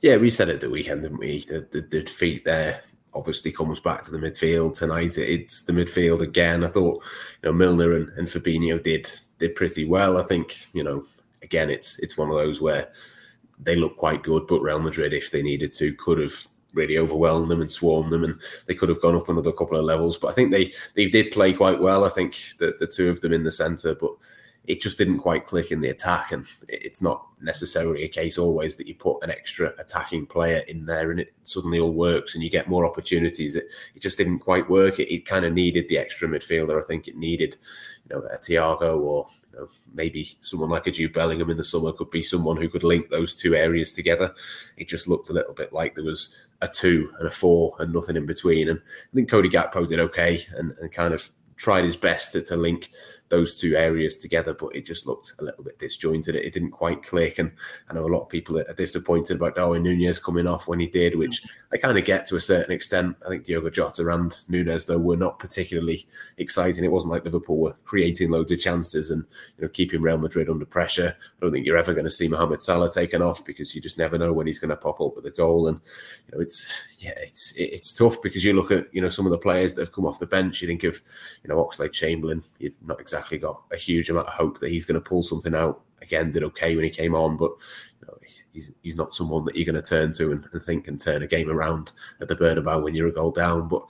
Yeah, 0.00 0.16
we 0.16 0.30
said 0.30 0.48
it 0.48 0.60
the 0.60 0.68
weekend, 0.68 1.02
didn't 1.02 1.18
we? 1.18 1.44
The, 1.48 1.68
the, 1.70 1.80
the 1.82 2.02
defeat 2.02 2.44
there 2.44 2.82
obviously 3.14 3.52
comes 3.52 3.80
back 3.80 4.02
to 4.02 4.10
the 4.10 4.18
midfield 4.18 4.74
tonight. 4.74 5.18
It's 5.18 5.64
the 5.64 5.72
midfield 5.72 6.20
again. 6.20 6.64
I 6.64 6.68
thought, 6.68 7.02
you 7.42 7.48
know, 7.48 7.52
Milner 7.52 7.94
and, 7.94 8.08
and 8.10 8.28
Fabinho 8.28 8.82
did 8.82 9.10
did 9.38 9.54
pretty 9.54 9.84
well. 9.84 10.18
I 10.18 10.22
think, 10.22 10.66
you 10.72 10.84
know, 10.84 11.04
again, 11.42 11.70
it's 11.70 11.98
it's 11.98 12.16
one 12.16 12.30
of 12.30 12.36
those 12.36 12.60
where 12.60 12.90
they 13.58 13.76
look 13.76 13.96
quite 13.96 14.22
good, 14.22 14.46
but 14.46 14.60
Real 14.60 14.80
Madrid, 14.80 15.12
if 15.12 15.30
they 15.30 15.42
needed 15.42 15.72
to, 15.74 15.94
could 15.94 16.18
have 16.18 16.46
really 16.74 16.98
overwhelmed 16.98 17.50
them 17.50 17.60
and 17.60 17.70
swarmed 17.70 18.10
them, 18.10 18.24
and 18.24 18.40
they 18.66 18.74
could 18.74 18.88
have 18.88 19.00
gone 19.00 19.14
up 19.16 19.28
another 19.28 19.52
couple 19.52 19.76
of 19.76 19.84
levels. 19.84 20.16
But 20.16 20.28
I 20.28 20.32
think 20.32 20.50
they 20.50 20.72
they 20.94 21.08
did 21.08 21.32
play 21.32 21.52
quite 21.52 21.80
well. 21.80 22.04
I 22.04 22.08
think 22.08 22.38
the 22.58 22.74
the 22.78 22.86
two 22.86 23.10
of 23.10 23.20
them 23.20 23.32
in 23.32 23.44
the 23.44 23.52
centre, 23.52 23.94
but 23.94 24.12
it 24.64 24.80
just 24.80 24.96
didn't 24.96 25.18
quite 25.18 25.46
click 25.46 25.72
in 25.72 25.80
the 25.80 25.88
attack. 25.88 26.30
And 26.30 26.46
it's 26.68 27.02
not 27.02 27.26
necessarily 27.40 28.04
a 28.04 28.08
case 28.08 28.38
always 28.38 28.76
that 28.76 28.86
you 28.86 28.94
put 28.94 29.22
an 29.24 29.30
extra 29.30 29.72
attacking 29.78 30.26
player 30.26 30.62
in 30.68 30.86
there 30.86 31.10
and 31.10 31.18
it 31.18 31.34
suddenly 31.42 31.80
all 31.80 31.92
works 31.92 32.34
and 32.34 32.44
you 32.44 32.50
get 32.50 32.68
more 32.68 32.86
opportunities. 32.86 33.56
It, 33.56 33.66
it 33.96 34.02
just 34.02 34.18
didn't 34.18 34.38
quite 34.38 34.70
work. 34.70 35.00
It, 35.00 35.12
it 35.12 35.26
kind 35.26 35.44
of 35.44 35.52
needed 35.52 35.88
the 35.88 35.98
extra 35.98 36.28
midfielder. 36.28 36.78
I 36.78 36.86
think 36.86 37.08
it 37.08 37.16
needed, 37.16 37.56
you 38.08 38.14
know, 38.14 38.22
a 38.26 38.38
Thiago 38.38 39.00
or 39.00 39.26
you 39.52 39.58
know, 39.58 39.66
maybe 39.92 40.36
someone 40.40 40.70
like 40.70 40.86
a 40.86 40.92
Jude 40.92 41.12
Bellingham 41.12 41.50
in 41.50 41.56
the 41.56 41.64
summer 41.64 41.92
could 41.92 42.10
be 42.10 42.22
someone 42.22 42.56
who 42.56 42.68
could 42.68 42.84
link 42.84 43.08
those 43.08 43.34
two 43.34 43.56
areas 43.56 43.92
together. 43.92 44.32
It 44.76 44.88
just 44.88 45.08
looked 45.08 45.28
a 45.28 45.34
little 45.34 45.54
bit 45.54 45.72
like 45.72 45.96
there 45.96 46.04
was 46.04 46.36
a 46.60 46.68
two 46.68 47.12
and 47.18 47.26
a 47.26 47.32
four 47.32 47.74
and 47.80 47.92
nothing 47.92 48.16
in 48.16 48.26
between. 48.26 48.68
And 48.68 48.78
I 48.78 49.14
think 49.14 49.28
Cody 49.28 49.48
Gakpo 49.48 49.88
did 49.88 49.98
okay 49.98 50.40
and, 50.56 50.72
and 50.80 50.92
kind 50.92 51.12
of 51.12 51.28
tried 51.56 51.84
his 51.84 51.96
best 51.96 52.32
to, 52.32 52.42
to 52.42 52.56
link 52.56 52.90
those 53.32 53.58
two 53.58 53.74
areas 53.74 54.18
together, 54.18 54.52
but 54.52 54.76
it 54.76 54.84
just 54.84 55.06
looked 55.06 55.32
a 55.38 55.42
little 55.42 55.64
bit 55.64 55.78
disjointed. 55.78 56.36
It, 56.36 56.52
didn't 56.52 56.70
quite 56.70 57.02
click. 57.02 57.38
And 57.38 57.50
I 57.88 57.94
know 57.94 58.04
a 58.04 58.12
lot 58.12 58.24
of 58.24 58.28
people 58.28 58.58
are 58.58 58.74
disappointed 58.74 59.38
about 59.38 59.52
oh, 59.52 59.62
Darwin 59.62 59.82
Nunez 59.82 60.18
coming 60.18 60.46
off 60.46 60.68
when 60.68 60.78
he 60.78 60.86
did, 60.86 61.16
which 61.16 61.42
I 61.72 61.78
kind 61.78 61.96
of 61.96 62.04
get 62.04 62.26
to 62.26 62.36
a 62.36 62.40
certain 62.40 62.72
extent. 62.72 63.16
I 63.24 63.30
think 63.30 63.44
Diogo 63.44 63.70
Jota 63.70 64.06
and 64.08 64.30
Nunez, 64.50 64.84
though, 64.84 64.98
were 64.98 65.16
not 65.16 65.38
particularly 65.38 66.06
exciting. 66.36 66.84
It 66.84 66.92
wasn't 66.92 67.14
like 67.14 67.24
Liverpool 67.24 67.56
were 67.56 67.74
creating 67.86 68.30
loads 68.30 68.52
of 68.52 68.60
chances 68.60 69.10
and 69.10 69.24
you 69.56 69.62
know 69.62 69.68
keeping 69.68 70.02
Real 70.02 70.18
Madrid 70.18 70.50
under 70.50 70.66
pressure. 70.66 71.16
I 71.18 71.40
don't 71.40 71.52
think 71.52 71.64
you're 71.64 71.78
ever 71.78 71.94
going 71.94 72.04
to 72.04 72.10
see 72.10 72.28
Mohamed 72.28 72.60
Salah 72.60 72.92
taken 72.92 73.22
off 73.22 73.42
because 73.46 73.74
you 73.74 73.80
just 73.80 73.96
never 73.96 74.18
know 74.18 74.34
when 74.34 74.46
he's 74.46 74.58
going 74.58 74.68
to 74.68 74.76
pop 74.76 75.00
up 75.00 75.16
with 75.16 75.24
a 75.24 75.30
goal. 75.30 75.68
And 75.68 75.80
you 76.26 76.36
know, 76.36 76.42
it's 76.42 76.70
yeah, 76.98 77.14
it's 77.16 77.54
it's 77.56 77.94
tough 77.94 78.20
because 78.20 78.44
you 78.44 78.52
look 78.52 78.70
at 78.70 78.94
you 78.94 79.00
know 79.00 79.08
some 79.08 79.24
of 79.24 79.32
the 79.32 79.38
players 79.38 79.74
that 79.74 79.80
have 79.80 79.92
come 79.92 80.04
off 80.04 80.18
the 80.18 80.26
bench. 80.26 80.60
You 80.60 80.68
think 80.68 80.84
of 80.84 81.00
you 81.42 81.48
know 81.48 81.64
Oxlade 81.64 81.92
Chamberlain. 81.92 82.42
You've 82.58 82.76
not 82.84 83.00
exactly 83.00 83.21
exactly 83.22 83.38
got 83.38 83.62
a 83.72 83.76
huge 83.76 84.10
amount 84.10 84.28
of 84.28 84.34
hope 84.34 84.60
that 84.60 84.70
he's 84.70 84.84
going 84.84 85.00
to 85.00 85.08
pull 85.08 85.22
something 85.22 85.54
out. 85.54 85.80
Again, 86.00 86.32
did 86.32 86.42
okay 86.42 86.74
when 86.74 86.84
he 86.84 86.90
came 86.90 87.14
on, 87.14 87.36
but 87.36 87.52
you 88.00 88.08
know, 88.08 88.14
he's 88.52 88.72
he's 88.82 88.96
not 88.96 89.14
someone 89.14 89.44
that 89.44 89.54
you're 89.54 89.70
going 89.70 89.82
to 89.82 89.88
turn 89.88 90.12
to 90.14 90.32
and, 90.32 90.44
and, 90.52 90.62
think 90.62 90.86
can 90.86 90.98
turn 90.98 91.22
a 91.22 91.28
game 91.28 91.48
around 91.48 91.92
at 92.20 92.26
the 92.26 92.34
Bernabeu 92.34 92.82
when 92.82 92.94
you're 92.94 93.06
a 93.06 93.12
goal 93.12 93.30
down. 93.30 93.68
But 93.68 93.82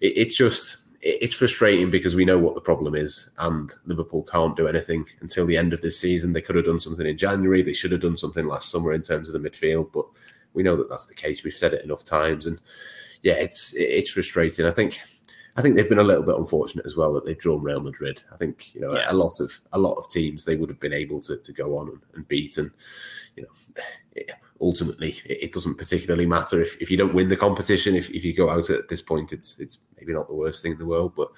it, 0.00 0.16
it's 0.16 0.36
just 0.36 0.76
it's 1.00 1.34
frustrating 1.34 1.90
because 1.90 2.14
we 2.14 2.24
know 2.24 2.38
what 2.38 2.54
the 2.54 2.60
problem 2.60 2.94
is, 2.94 3.30
and 3.38 3.72
Liverpool 3.86 4.22
can't 4.22 4.56
do 4.56 4.68
anything 4.68 5.06
until 5.20 5.46
the 5.46 5.56
end 5.56 5.72
of 5.72 5.80
this 5.80 6.00
season. 6.00 6.32
They 6.32 6.42
could 6.42 6.56
have 6.56 6.64
done 6.64 6.80
something 6.80 7.06
in 7.06 7.18
January. 7.18 7.62
They 7.62 7.72
should 7.72 7.92
have 7.92 8.02
done 8.02 8.16
something 8.16 8.46
last 8.46 8.70
summer 8.70 8.92
in 8.92 9.02
terms 9.02 9.28
of 9.28 9.32
the 9.32 9.48
midfield, 9.48 9.90
but 9.92 10.06
we 10.54 10.62
know 10.62 10.76
that 10.76 10.88
that's 10.88 11.06
the 11.06 11.14
case. 11.14 11.42
We've 11.42 11.52
said 11.52 11.74
it 11.74 11.84
enough 11.84 12.04
times, 12.04 12.46
and 12.46 12.60
yeah, 13.22 13.34
it's 13.34 13.74
it's 13.76 14.12
frustrating. 14.12 14.64
I 14.64 14.70
think 14.70 15.00
I 15.58 15.60
think 15.60 15.74
they've 15.74 15.88
been 15.88 15.98
a 15.98 16.04
little 16.04 16.22
bit 16.22 16.36
unfortunate 16.36 16.86
as 16.86 16.96
well 16.96 17.12
that 17.14 17.26
they've 17.26 17.36
drawn 17.36 17.60
Real 17.60 17.80
Madrid. 17.80 18.22
I 18.32 18.36
think 18.36 18.72
you 18.76 18.80
know 18.80 18.94
yeah. 18.94 19.10
a 19.10 19.12
lot 19.12 19.40
of 19.40 19.60
a 19.72 19.78
lot 19.78 19.94
of 19.94 20.08
teams 20.08 20.44
they 20.44 20.54
would 20.54 20.68
have 20.68 20.78
been 20.78 20.92
able 20.92 21.20
to, 21.22 21.36
to 21.36 21.52
go 21.52 21.76
on 21.76 21.88
and, 21.88 22.00
and 22.14 22.28
beat, 22.28 22.58
and 22.58 22.70
you 23.34 23.42
know 23.42 23.48
it, 24.14 24.30
ultimately 24.60 25.16
it, 25.24 25.42
it, 25.42 25.52
doesn't 25.52 25.76
particularly 25.76 26.26
matter 26.26 26.62
if, 26.62 26.80
if 26.80 26.92
you 26.92 26.96
don't 26.96 27.12
win 27.12 27.28
the 27.28 27.36
competition. 27.36 27.96
If, 27.96 28.08
if 28.10 28.24
you 28.24 28.34
go 28.34 28.48
out 28.48 28.70
at 28.70 28.88
this 28.88 29.02
point, 29.02 29.32
it's 29.32 29.58
it's 29.58 29.80
maybe 29.98 30.12
not 30.12 30.28
the 30.28 30.34
worst 30.34 30.62
thing 30.62 30.72
in 30.72 30.78
the 30.78 30.86
world, 30.86 31.14
but 31.16 31.28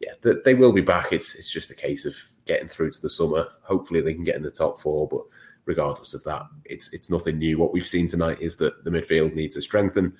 yeah, 0.00 0.12
they, 0.22 0.32
they 0.46 0.54
will 0.54 0.72
be 0.72 0.80
back. 0.80 1.12
It's 1.12 1.34
it's 1.34 1.50
just 1.50 1.70
a 1.70 1.74
case 1.74 2.06
of 2.06 2.16
getting 2.46 2.68
through 2.68 2.92
to 2.92 3.02
the 3.02 3.10
summer. 3.10 3.48
Hopefully 3.64 4.00
they 4.00 4.14
can 4.14 4.24
get 4.24 4.36
in 4.36 4.42
the 4.42 4.50
top 4.50 4.80
four, 4.80 5.06
but 5.06 5.24
regardless 5.66 6.14
of 6.14 6.24
that, 6.24 6.46
it's 6.64 6.90
it's 6.94 7.10
nothing 7.10 7.36
new. 7.36 7.58
What 7.58 7.74
we've 7.74 7.86
seen 7.86 8.08
tonight 8.08 8.40
is 8.40 8.56
that 8.56 8.82
the 8.82 8.90
midfield 8.90 9.34
needs 9.34 9.56
to 9.56 9.60
strengthen, 9.60 10.16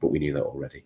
but 0.00 0.08
we 0.08 0.20
knew 0.20 0.32
that 0.32 0.44
already. 0.44 0.84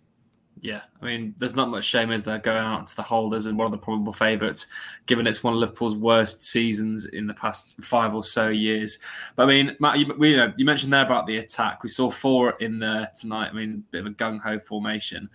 Yeah, 0.61 0.81
I 1.01 1.05
mean, 1.05 1.35
there's 1.37 1.55
not 1.55 1.69
much 1.69 1.83
shame, 1.83 2.11
is 2.11 2.23
there, 2.23 2.39
going 2.39 2.57
out 2.57 2.87
to 2.87 2.95
the 2.95 3.01
holders 3.01 3.45
and 3.45 3.57
one 3.57 3.65
of 3.65 3.71
the 3.71 3.77
probable 3.77 4.13
favourites, 4.13 4.67
given 5.05 5.27
it's 5.27 5.43
one 5.43 5.53
of 5.53 5.59
Liverpool's 5.59 5.95
worst 5.95 6.43
seasons 6.43 7.05
in 7.05 7.27
the 7.27 7.33
past 7.33 7.75
five 7.81 8.15
or 8.15 8.23
so 8.23 8.49
years. 8.49 8.97
But 9.35 9.43
I 9.43 9.45
mean, 9.47 9.77
Matt, 9.79 9.99
you, 9.99 10.15
you, 10.19 10.37
know, 10.37 10.53
you 10.57 10.65
mentioned 10.65 10.91
there 10.93 11.05
about 11.05 11.27
the 11.27 11.37
attack. 11.37 11.83
We 11.83 11.89
saw 11.89 12.09
four 12.09 12.53
in 12.59 12.79
there 12.79 13.11
tonight. 13.15 13.49
I 13.49 13.53
mean, 13.53 13.83
bit 13.91 14.01
of 14.01 14.07
a 14.07 14.11
gung 14.11 14.41
ho 14.41 14.57
formation. 14.57 15.29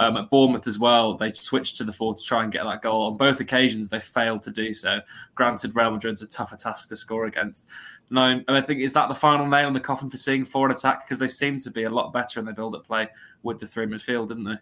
Um, 0.00 0.16
at 0.16 0.30
Bournemouth 0.30 0.68
as 0.68 0.78
well, 0.78 1.16
they 1.16 1.32
switched 1.32 1.76
to 1.78 1.84
the 1.84 1.92
four 1.92 2.14
to 2.14 2.22
try 2.22 2.44
and 2.44 2.52
get 2.52 2.64
that 2.64 2.82
goal. 2.82 3.06
On 3.06 3.16
both 3.16 3.40
occasions, 3.40 3.88
they 3.88 3.98
failed 3.98 4.42
to 4.44 4.50
do 4.50 4.72
so. 4.72 5.00
Granted, 5.34 5.74
Real 5.74 5.90
Madrid's 5.90 6.22
a 6.22 6.28
tougher 6.28 6.56
task 6.56 6.88
to 6.90 6.96
score 6.96 7.26
against. 7.26 7.68
No, 8.10 8.22
and 8.26 8.44
I 8.48 8.60
think 8.60 8.80
is 8.80 8.92
that 8.92 9.08
the 9.08 9.14
final 9.14 9.46
nail 9.46 9.66
in 9.66 9.74
the 9.74 9.80
coffin 9.80 10.08
for 10.08 10.16
seeing 10.16 10.44
four 10.44 10.58
forward 10.58 10.72
attack 10.72 11.04
because 11.04 11.18
they 11.18 11.28
seem 11.28 11.58
to 11.60 11.70
be 11.70 11.84
a 11.84 11.90
lot 11.90 12.12
better 12.12 12.40
in 12.40 12.46
their 12.46 12.54
build-up 12.54 12.86
play 12.86 13.08
with 13.42 13.58
the 13.58 13.66
three 13.66 13.86
midfield, 13.86 14.28
didn't 14.28 14.44
they? 14.44 14.56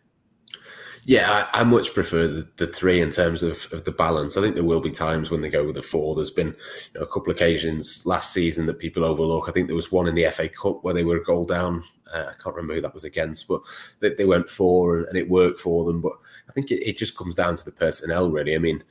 Yeah, 1.09 1.47
I, 1.55 1.61
I 1.61 1.65
much 1.65 1.95
prefer 1.95 2.27
the, 2.27 2.49
the, 2.57 2.67
three 2.67 3.01
in 3.01 3.11
terms 3.11 3.45
of, 3.45 3.69
of 3.73 3.85
the 3.85 3.93
balance. 3.93 4.37
I 4.37 4.41
think 4.41 4.57
there 4.57 4.65
will 4.65 4.81
be 4.81 4.91
times 4.91 5.31
when 5.31 5.41
they 5.41 5.49
go 5.49 5.65
with 5.65 5.77
the 5.77 5.83
four. 5.83 6.17
There's 6.17 6.33
been 6.33 6.49
you 6.49 6.99
know, 6.99 7.03
a 7.03 7.07
couple 7.07 7.31
of 7.31 7.37
occasions 7.37 8.05
last 8.05 8.33
season 8.33 8.67
that 8.67 8.81
people 8.81 9.05
overlook. 9.05 9.49
I 9.49 9.53
think 9.53 9.69
there 9.69 9.77
was 9.77 9.93
one 9.93 10.09
in 10.09 10.17
the 10.17 10.29
FA 10.33 10.49
Cup 10.49 10.83
where 10.83 10.95
they 10.95 11.05
were 11.05 11.19
a 11.19 11.25
goal 11.25 11.45
down. 11.45 11.85
Uh, 12.13 12.31
I 12.31 12.43
can't 12.43 12.57
remember 12.57 12.75
who 12.75 12.81
that 12.81 12.93
was 12.93 13.05
against, 13.05 13.47
but 13.47 13.63
they, 14.01 14.15
they 14.15 14.25
went 14.25 14.51
four 14.51 14.99
and, 14.99 15.07
and, 15.07 15.17
it 15.17 15.31
worked 15.31 15.61
for 15.61 15.85
them. 15.85 16.01
But 16.01 16.15
I 16.49 16.53
think 16.53 16.73
it, 16.73 16.85
it 16.85 16.99
just 16.99 17.17
comes 17.17 17.37
down 17.37 17.55
to 17.55 17.65
the 17.65 17.71
personnel, 17.71 18.29
really. 18.29 18.57
I 18.57 18.59
mean, 18.59 18.83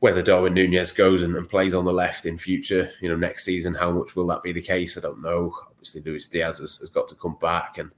whether 0.00 0.22
Darwin 0.22 0.54
Núñez 0.54 0.94
goes 0.94 1.22
and, 1.22 1.34
and, 1.36 1.48
plays 1.48 1.74
on 1.74 1.86
the 1.86 1.92
left 1.92 2.26
in 2.26 2.36
future, 2.36 2.90
you 3.00 3.08
know, 3.08 3.16
next 3.16 3.44
season, 3.46 3.72
how 3.72 3.90
much 3.90 4.14
will 4.14 4.26
that 4.26 4.42
be 4.42 4.52
the 4.52 4.60
case? 4.60 4.98
I 4.98 5.00
don't 5.00 5.22
know. 5.22 5.54
Obviously, 5.80 6.02
Luis 6.02 6.28
Diaz 6.28 6.58
has, 6.58 6.76
has 6.76 6.90
got 6.90 7.08
to 7.08 7.14
come 7.14 7.38
back, 7.40 7.78
and 7.78 7.90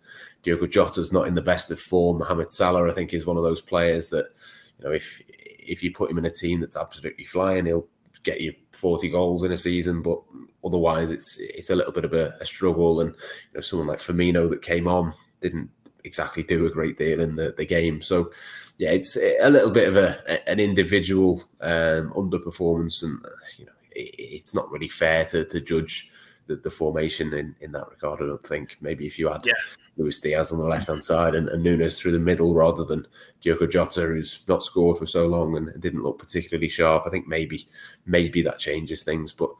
Diogo 0.45 0.69
Jota's 0.69 1.13
not 1.13 1.27
in 1.27 1.35
the 1.35 1.43
best 1.43 1.73
of 1.73 1.81
form. 1.81 2.19
Mohamed 2.19 2.53
Salah, 2.53 2.89
I 2.89 2.93
think, 2.93 3.13
is 3.13 3.27
one 3.27 3.37
of 3.37 3.43
those 3.43 3.61
players 3.61 4.09
that, 4.11 4.27
you 4.79 4.85
know, 4.85 4.93
if 4.93 5.21
if 5.29 5.83
you 5.83 5.93
put 5.93 6.11
him 6.11 6.19
in 6.19 6.25
a 6.25 6.31
team 6.31 6.61
that's 6.61 6.77
absolutely 6.77 7.25
flying, 7.25 7.67
he'll 7.67 7.89
get 8.23 8.41
you 8.41 8.55
40 8.71 9.09
goals 9.09 9.43
in 9.43 9.51
a 9.51 9.57
season, 9.57 10.01
but 10.01 10.21
otherwise 10.65 11.11
it's 11.11 11.37
it's 11.41 11.71
a 11.71 11.75
little 11.75 11.93
bit 11.93 12.05
of 12.05 12.13
a, 12.13 12.35
a 12.41 12.47
struggle. 12.47 13.01
And 13.01 13.11
you 13.11 13.55
know, 13.55 13.61
someone 13.61 13.89
like 13.89 13.99
Firmino 13.99 14.49
that 14.51 14.63
came 14.63 14.87
on 14.87 15.13
didn't 15.41 15.71
exactly 16.05 16.45
do 16.45 16.67
a 16.67 16.71
great 16.71 16.97
deal 16.97 17.19
in 17.19 17.35
the, 17.35 17.53
the 17.57 17.67
game. 17.67 18.01
So 18.01 18.31
yeah, 18.79 18.91
it's 18.91 19.17
a 19.17 19.51
little 19.51 19.73
bit 19.73 19.89
of 19.89 19.97
a 19.97 20.49
an 20.49 20.61
individual 20.61 21.43
um, 21.61 22.13
underperformance, 22.13 23.03
and 23.03 23.19
you 23.59 23.67
know 23.67 23.73
it, 23.91 24.15
it's 24.19 24.55
not 24.55 24.71
really 24.71 24.89
fair 24.89 25.25
to, 25.27 25.45
to 25.47 25.61
judge 25.61 26.11
the, 26.47 26.57
the, 26.57 26.71
formation 26.71 27.33
in, 27.35 27.55
in 27.61 27.73
that 27.73 27.89
regard. 27.89 28.21
I 28.21 28.27
don't 28.27 28.47
think 28.47 28.77
maybe 28.81 29.07
if 29.07 29.19
you 29.19 29.29
had 29.29 29.47
yeah. 29.47 29.53
Luis 29.97 30.19
Diaz 30.19 30.53
on 30.53 30.59
the 30.59 30.65
left 30.65 30.89
hand 30.89 31.03
side 31.03 31.35
and, 31.35 31.49
and 31.49 31.65
Núñez 31.65 31.99
through 31.99 32.13
the 32.13 32.19
middle 32.19 32.55
rather 32.55 32.85
than 32.85 33.07
Diogo 33.41 33.67
Jota, 33.67 34.03
who's 34.03 34.41
not 34.49 34.63
scored 34.63 34.99
for 34.99 35.07
so 35.07 35.27
long 35.27 35.57
and 35.57 35.81
didn't 35.81 36.03
look 36.03 36.19
particularly 36.19 36.69
sharp. 36.69 37.05
I 37.07 37.11
think 37.11 37.27
maybe 37.27 37.67
maybe 38.07 38.43
that 38.43 38.59
changes 38.59 39.03
things, 39.03 39.33
but 39.33 39.51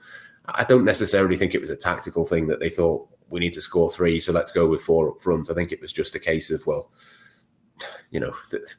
I 0.47 0.65
don't 0.65 0.85
necessarily 0.85 1.37
think 1.37 1.55
it 1.55 1.61
was 1.61 1.71
a 1.71 1.77
tactical 1.77 2.25
thing 2.25 2.47
that 2.49 2.61
they 2.61 2.69
thought 2.69 3.09
we 3.29 3.41
need 3.41 3.53
to 3.55 3.61
score 3.61 3.91
three, 3.91 4.21
so 4.21 4.33
let's 4.33 4.53
go 4.53 4.67
with 4.67 4.83
four 4.83 5.11
up 5.11 5.21
front. 5.21 5.51
I 5.51 5.55
think 5.55 5.73
it 5.73 5.81
was 5.81 5.93
just 5.93 6.15
a 6.15 6.21
case 6.21 6.51
of 6.51 6.67
well, 6.67 6.91
you 8.11 8.21
know 8.21 8.33
that 8.51 8.75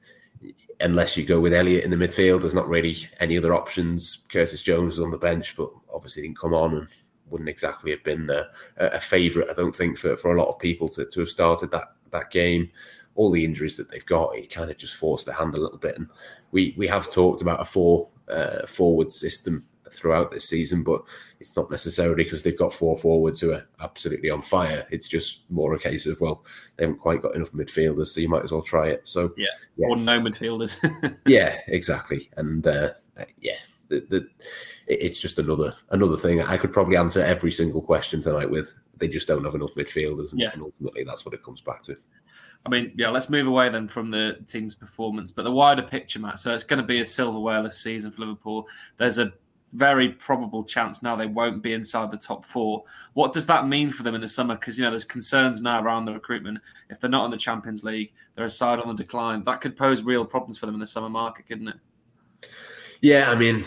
unless 0.79 1.15
you 1.17 1.25
go 1.25 1.39
with 1.39 1.53
Elliott 1.53 1.85
in 1.85 1.91
the 1.91 1.97
midfield, 1.97 2.41
there's 2.41 2.53
not 2.53 2.67
really 2.67 2.97
any 3.19 3.37
other 3.37 3.55
options. 3.55 4.25
Curtis 4.29 4.61
Jones 4.61 4.97
was 4.97 5.05
on 5.05 5.11
the 5.11 5.17
bench, 5.17 5.55
but 5.55 5.69
obviously 5.93 6.23
didn't 6.23 6.39
come 6.39 6.53
on 6.53 6.75
and 6.75 6.87
wouldn't 7.33 7.49
exactly 7.49 7.91
have 7.91 8.03
been 8.03 8.29
a, 8.29 8.47
a 8.77 9.01
favourite, 9.01 9.49
I 9.49 9.53
don't 9.53 9.75
think, 9.75 9.97
for, 9.97 10.15
for 10.15 10.31
a 10.33 10.39
lot 10.39 10.49
of 10.49 10.59
people 10.59 10.87
to, 10.89 11.03
to 11.03 11.19
have 11.19 11.29
started 11.29 11.71
that 11.71 11.91
that 12.11 12.31
game. 12.31 12.69
All 13.15 13.31
the 13.31 13.43
injuries 13.43 13.75
that 13.77 13.91
they've 13.91 14.05
got, 14.05 14.35
it 14.35 14.53
kind 14.53 14.71
of 14.71 14.77
just 14.77 14.95
forced 14.95 15.25
the 15.25 15.33
hand 15.33 15.53
a 15.55 15.59
little 15.59 15.77
bit. 15.77 15.97
And 15.97 16.07
we 16.51 16.73
we 16.77 16.87
have 16.87 17.09
talked 17.09 17.41
about 17.41 17.61
a 17.61 17.65
four 17.65 18.09
uh, 18.29 18.65
forward 18.67 19.11
system 19.11 19.65
throughout 19.91 20.31
this 20.31 20.49
season, 20.49 20.83
but 20.83 21.03
it's 21.39 21.55
not 21.55 21.69
necessarily 21.69 22.23
because 22.23 22.43
they've 22.43 22.57
got 22.57 22.73
four 22.73 22.97
forwards 22.97 23.39
who 23.41 23.53
are 23.53 23.65
absolutely 23.81 24.29
on 24.29 24.41
fire. 24.41 24.85
It's 24.91 25.07
just 25.07 25.41
more 25.49 25.73
a 25.73 25.79
case 25.79 26.05
of 26.05 26.21
well, 26.21 26.45
they 26.77 26.85
haven't 26.85 26.99
quite 26.99 27.21
got 27.21 27.35
enough 27.35 27.51
midfielders, 27.51 28.07
so 28.07 28.21
you 28.21 28.29
might 28.29 28.43
as 28.43 28.51
well 28.51 28.61
try 28.61 28.89
it. 28.89 29.07
So 29.07 29.33
yeah, 29.37 29.47
yeah. 29.77 29.87
or 29.89 29.97
no 29.97 30.19
midfielders. 30.19 30.77
yeah, 31.25 31.59
exactly, 31.67 32.29
and 32.37 32.65
uh, 32.65 32.93
yeah, 33.41 33.57
the, 33.89 34.05
the, 34.09 34.27
it's 34.87 35.19
just 35.19 35.39
another 35.39 35.73
another 35.91 36.17
thing. 36.17 36.41
I 36.41 36.57
could 36.57 36.73
probably 36.73 36.97
answer 36.97 37.21
every 37.21 37.51
single 37.51 37.81
question 37.81 38.19
tonight 38.19 38.49
with 38.49 38.73
they 38.97 39.07
just 39.07 39.27
don't 39.27 39.43
have 39.43 39.55
enough 39.55 39.73
midfielders, 39.75 40.31
and, 40.31 40.41
yeah. 40.41 40.51
and 40.53 40.61
ultimately 40.61 41.03
that's 41.03 41.25
what 41.25 41.33
it 41.33 41.43
comes 41.43 41.61
back 41.61 41.81
to. 41.83 41.97
I 42.65 42.69
mean, 42.69 42.93
yeah, 42.95 43.09
let's 43.09 43.29
move 43.29 43.47
away 43.47 43.69
then 43.69 43.87
from 43.87 44.09
the 44.09 44.39
team's 44.47 44.75
performance, 44.75 45.31
but 45.31 45.43
the 45.43 45.51
wider 45.51 45.81
picture, 45.81 46.19
Matt. 46.19 46.39
So 46.39 46.53
it's 46.53 46.63
going 46.63 46.81
to 46.81 46.85
be 46.85 47.01
a 47.01 47.03
silverwareless 47.03 47.73
season 47.73 48.11
for 48.11 48.21
Liverpool. 48.21 48.67
There's 48.97 49.19
a 49.19 49.33
very 49.73 50.09
probable 50.09 50.63
chance 50.63 51.01
now 51.01 51.15
they 51.15 51.25
won't 51.25 51.63
be 51.63 51.73
inside 51.73 52.11
the 52.11 52.17
top 52.17 52.45
four. 52.45 52.83
What 53.13 53.33
does 53.33 53.47
that 53.47 53.67
mean 53.67 53.91
for 53.91 54.03
them 54.03 54.15
in 54.15 54.21
the 54.21 54.29
summer? 54.29 54.55
Because 54.55 54.77
you 54.77 54.85
know 54.85 54.91
there's 54.91 55.03
concerns 55.03 55.61
now 55.61 55.81
around 55.81 56.05
the 56.05 56.13
recruitment. 56.13 56.59
If 56.89 56.99
they're 56.99 57.09
not 57.09 57.25
in 57.25 57.31
the 57.31 57.37
Champions 57.37 57.83
League, 57.83 58.13
they're 58.35 58.45
a 58.45 58.49
side 58.49 58.79
on 58.79 58.87
the 58.87 59.03
decline. 59.03 59.43
That 59.43 59.61
could 59.61 59.75
pose 59.75 60.03
real 60.03 60.25
problems 60.25 60.57
for 60.57 60.67
them 60.67 60.75
in 60.75 60.79
the 60.79 60.87
summer 60.87 61.09
market, 61.09 61.47
couldn't 61.47 61.67
it? 61.67 61.77
Yeah, 63.03 63.29
I 63.29 63.35
mean, 63.35 63.65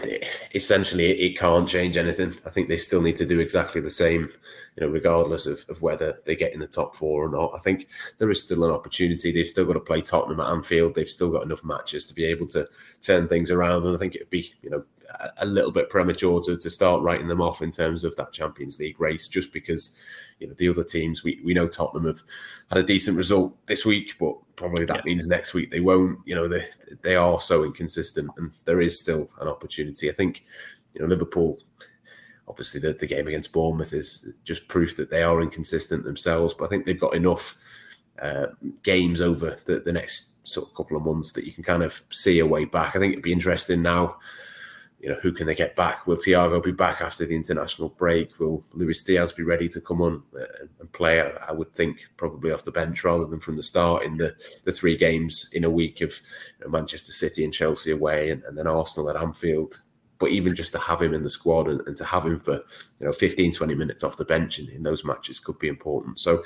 essentially, 0.55 1.11
it 1.11 1.38
can't 1.38 1.68
change 1.68 1.99
anything. 1.99 2.35
I 2.46 2.49
think 2.49 2.68
they 2.68 2.79
still 2.79 3.03
need 3.03 3.16
to 3.16 3.27
do 3.27 3.38
exactly 3.38 3.83
the 3.83 3.90
same, 3.90 4.31
you 4.77 4.81
know, 4.81 4.88
regardless 4.88 5.44
of, 5.44 5.62
of 5.68 5.83
whether 5.83 6.16
they 6.25 6.35
get 6.35 6.55
in 6.55 6.61
the 6.61 6.66
top 6.66 6.96
four 6.96 7.27
or 7.27 7.29
not. 7.29 7.53
I 7.55 7.59
think 7.59 7.87
there 8.16 8.31
is 8.31 8.40
still 8.40 8.64
an 8.64 8.70
opportunity. 8.70 9.33
They've 9.33 9.46
still 9.46 9.66
got 9.66 9.75
to 9.75 9.81
play 9.81 10.01
Tottenham 10.01 10.40
at 10.40 10.49
Anfield. 10.49 10.94
They've 10.94 11.07
still 11.07 11.31
got 11.31 11.42
enough 11.42 11.64
matches 11.64 12.07
to 12.07 12.14
be 12.14 12.25
able 12.25 12.46
to 12.46 12.66
turn 13.03 13.29
things 13.29 13.51
around. 13.51 13.85
And 13.85 13.94
I 13.94 13.99
think 13.99 14.14
it'd 14.14 14.31
be, 14.31 14.55
you 14.62 14.70
know, 14.70 14.83
a 15.37 15.44
little 15.44 15.70
bit 15.70 15.90
premature 15.90 16.40
to, 16.44 16.56
to 16.56 16.71
start 16.71 17.02
writing 17.02 17.29
them 17.29 17.42
off 17.42 17.60
in 17.60 17.71
terms 17.71 18.04
of 18.04 18.17
that 18.17 18.33
Champions 18.33 18.79
League 18.79 18.98
race, 18.98 19.29
just 19.29 19.52
because 19.52 19.98
you 20.40 20.48
know 20.48 20.54
the 20.54 20.69
other 20.69 20.83
teams 20.83 21.23
we, 21.23 21.40
we 21.44 21.52
know 21.54 21.69
Tottenham 21.69 22.06
have 22.06 22.23
had 22.71 22.79
a 22.79 22.83
decent 22.83 23.19
result 23.19 23.54
this 23.67 23.85
week, 23.85 24.15
but 24.19 24.37
probably 24.57 24.87
that 24.87 24.96
yeah. 24.96 25.02
means 25.04 25.27
next 25.27 25.54
week 25.54 25.71
they 25.71 25.81
won't. 25.81 26.19
You 26.25 26.35
know 26.35 26.48
they 26.48 26.67
they 27.02 27.17
are 27.17 27.40
so 27.40 27.65
inconsistent, 27.65 28.31
and 28.37 28.52
there 28.65 28.81
is 28.81 28.98
still 28.98 29.29
an 29.40 29.48
opportunity. 29.48 30.11
I 30.11 30.13
think 30.13 30.44
you 30.94 31.00
know 31.00 31.07
Liverpool. 31.07 31.59
Obviously, 32.48 32.81
the, 32.81 32.92
the 32.92 33.09
game 33.09 33.27
against 33.27 33.52
Bournemouth 33.52 33.92
is 33.92 34.33
just 34.44 34.69
proof 34.69 34.96
that 34.96 35.11
they 35.11 35.25
are 35.25 35.42
inconsistent 35.42 36.04
themselves. 36.04 36.54
But 36.54 36.67
I 36.67 36.69
think 36.69 36.87
they've 36.87 36.98
got 36.98 37.17
enough 37.17 37.57
uh, 38.23 38.46
games 38.85 39.21
over 39.21 39.57
the, 39.65 39.81
the 39.81 39.92
next 39.92 40.46
sort 40.46 40.69
of 40.69 40.75
couple 40.75 40.96
of 40.96 41.04
months 41.04 41.33
that 41.33 41.44
you 41.44 41.52
can 41.52 41.65
kind 41.65 41.83
of 41.83 42.00
see 42.11 42.38
a 42.38 42.46
way 42.46 42.65
back. 42.65 42.94
I 42.94 43.00
think 43.00 43.13
it'd 43.13 43.25
be 43.25 43.33
interesting 43.33 43.83
now. 43.83 44.19
You 44.99 45.11
know, 45.11 45.19
who 45.23 45.33
can 45.33 45.47
they 45.47 45.55
get 45.55 45.77
back? 45.77 46.07
Will 46.07 46.17
Thiago 46.17 46.63
be 46.63 46.73
back 46.73 47.01
after 47.01 47.27
the 47.27 47.37
international 47.37 47.90
break? 47.90 48.38
Will 48.40 48.65
Luis 48.73 49.03
Diaz 49.03 49.31
be 49.33 49.42
ready 49.42 49.69
to 49.69 49.81
come 49.81 50.01
on 50.01 50.23
uh, 50.35 50.44
and 50.81 50.90
play? 50.92 51.21
I 51.21 51.53
would 51.53 51.73
think 51.73 51.99
probably 52.17 52.51
off 52.51 52.65
the 52.65 52.73
bench 52.73 53.05
rather 53.05 53.27
than 53.27 53.40
from 53.40 53.57
the 53.57 53.63
start 53.63 54.05
in 54.05 54.17
the, 54.17 54.35
the 54.65 54.73
three 54.73 54.97
games 54.97 55.51
in 55.53 55.65
a 55.65 55.71
week 55.71 56.01
of 56.01 56.15
you 56.59 56.65
know, 56.65 56.71
Manchester 56.71 57.13
City 57.13 57.44
and 57.44 57.53
Chelsea 57.53 57.90
away 57.90 58.31
and, 58.31 58.42
and 58.44 58.57
then 58.57 58.67
Arsenal 58.67 59.11
at 59.11 59.17
Anfield 59.17 59.83
but 60.19 60.31
even 60.31 60.55
just 60.55 60.73
to 60.73 60.79
have 60.79 61.03
him 61.03 61.15
in 61.15 61.23
the 61.23 61.31
squad 61.31 61.69
and, 61.69 61.81
and, 61.87 61.97
to 61.97 62.05
have 62.05 62.25
him 62.25 62.38
for 62.38 62.55
you 62.55 63.07
know 63.07 63.13
15 63.13 63.53
20 63.53 63.75
minutes 63.75 64.03
off 64.03 64.17
the 64.17 64.25
bench 64.25 64.59
in, 64.59 64.69
in, 64.71 64.83
those 64.83 65.05
matches 65.05 65.38
could 65.38 65.59
be 65.59 65.69
important 65.69 66.19
so 66.19 66.42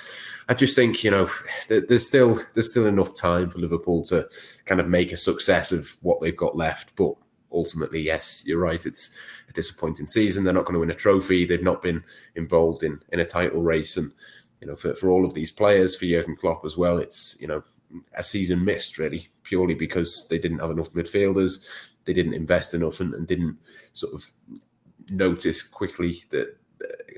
i 0.48 0.54
just 0.54 0.76
think 0.76 1.04
you 1.04 1.10
know 1.10 1.28
there's 1.68 2.06
still 2.06 2.38
there's 2.54 2.70
still 2.70 2.86
enough 2.86 3.14
time 3.14 3.48
for 3.48 3.58
liverpool 3.58 4.02
to 4.04 4.28
kind 4.64 4.80
of 4.80 4.88
make 4.88 5.12
a 5.12 5.16
success 5.16 5.72
of 5.72 5.98
what 6.02 6.20
they've 6.20 6.36
got 6.36 6.56
left 6.56 6.94
but 6.96 7.14
ultimately 7.52 8.00
yes 8.00 8.42
you're 8.46 8.58
right 8.58 8.86
it's 8.86 9.16
a 9.48 9.52
disappointing 9.52 10.06
season 10.06 10.44
they're 10.44 10.54
not 10.54 10.64
going 10.64 10.74
to 10.74 10.80
win 10.80 10.90
a 10.90 10.94
trophy 10.94 11.44
they've 11.44 11.62
not 11.62 11.82
been 11.82 12.02
involved 12.36 12.82
in 12.82 13.00
in 13.12 13.20
a 13.20 13.24
title 13.24 13.62
race 13.62 13.96
and 13.96 14.12
you 14.60 14.66
know 14.66 14.76
for, 14.76 14.94
for 14.94 15.10
all 15.10 15.24
of 15.24 15.34
these 15.34 15.50
players 15.50 15.96
for 15.96 16.04
Jurgen 16.04 16.36
Klopp 16.36 16.64
as 16.64 16.76
well 16.76 16.98
it's 16.98 17.36
you 17.40 17.46
know 17.46 17.62
a 18.14 18.22
season 18.22 18.64
missed 18.64 18.98
really 18.98 19.28
purely 19.42 19.74
because 19.74 20.28
they 20.28 20.38
didn't 20.38 20.60
have 20.60 20.70
enough 20.70 20.92
midfielders 20.92 21.64
they 22.04 22.12
didn't 22.12 22.34
invest 22.34 22.72
enough 22.72 23.00
and, 23.00 23.14
and 23.14 23.26
didn't 23.26 23.58
sort 23.92 24.14
of 24.14 24.30
notice 25.10 25.62
quickly 25.62 26.22
that 26.30 26.56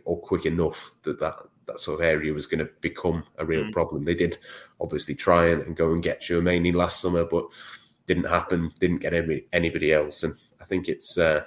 or 0.05 0.19
quick 0.19 0.47
enough 0.47 0.93
that 1.03 1.21
that 1.21 1.37
that 1.67 1.81
sort 1.81 2.01
of 2.01 2.07
area 2.07 2.33
was 2.33 2.47
going 2.47 2.59
to 2.59 2.71
become 2.81 3.25
a 3.39 3.45
real 3.45 3.65
mm. 3.65 3.73
problem. 3.73 4.05
They 4.05 4.15
did 4.15 4.39
obviously 4.81 5.15
try 5.15 5.49
and, 5.49 5.63
and, 5.63 5.77
go 5.77 5.93
and 5.93 6.03
get 6.03 6.21
Tchouameni 6.21 6.75
last 6.75 7.01
summer, 7.01 7.25
but 7.25 7.45
didn't 8.07 8.25
happen. 8.25 8.73
Didn't 8.81 8.99
get 9.01 9.15
any, 9.15 9.45
anybody 9.53 9.93
else, 9.93 10.23
and 10.23 10.35
I 10.61 10.65
think 10.65 10.89
it's 10.89 11.19
uh, 11.19 11.43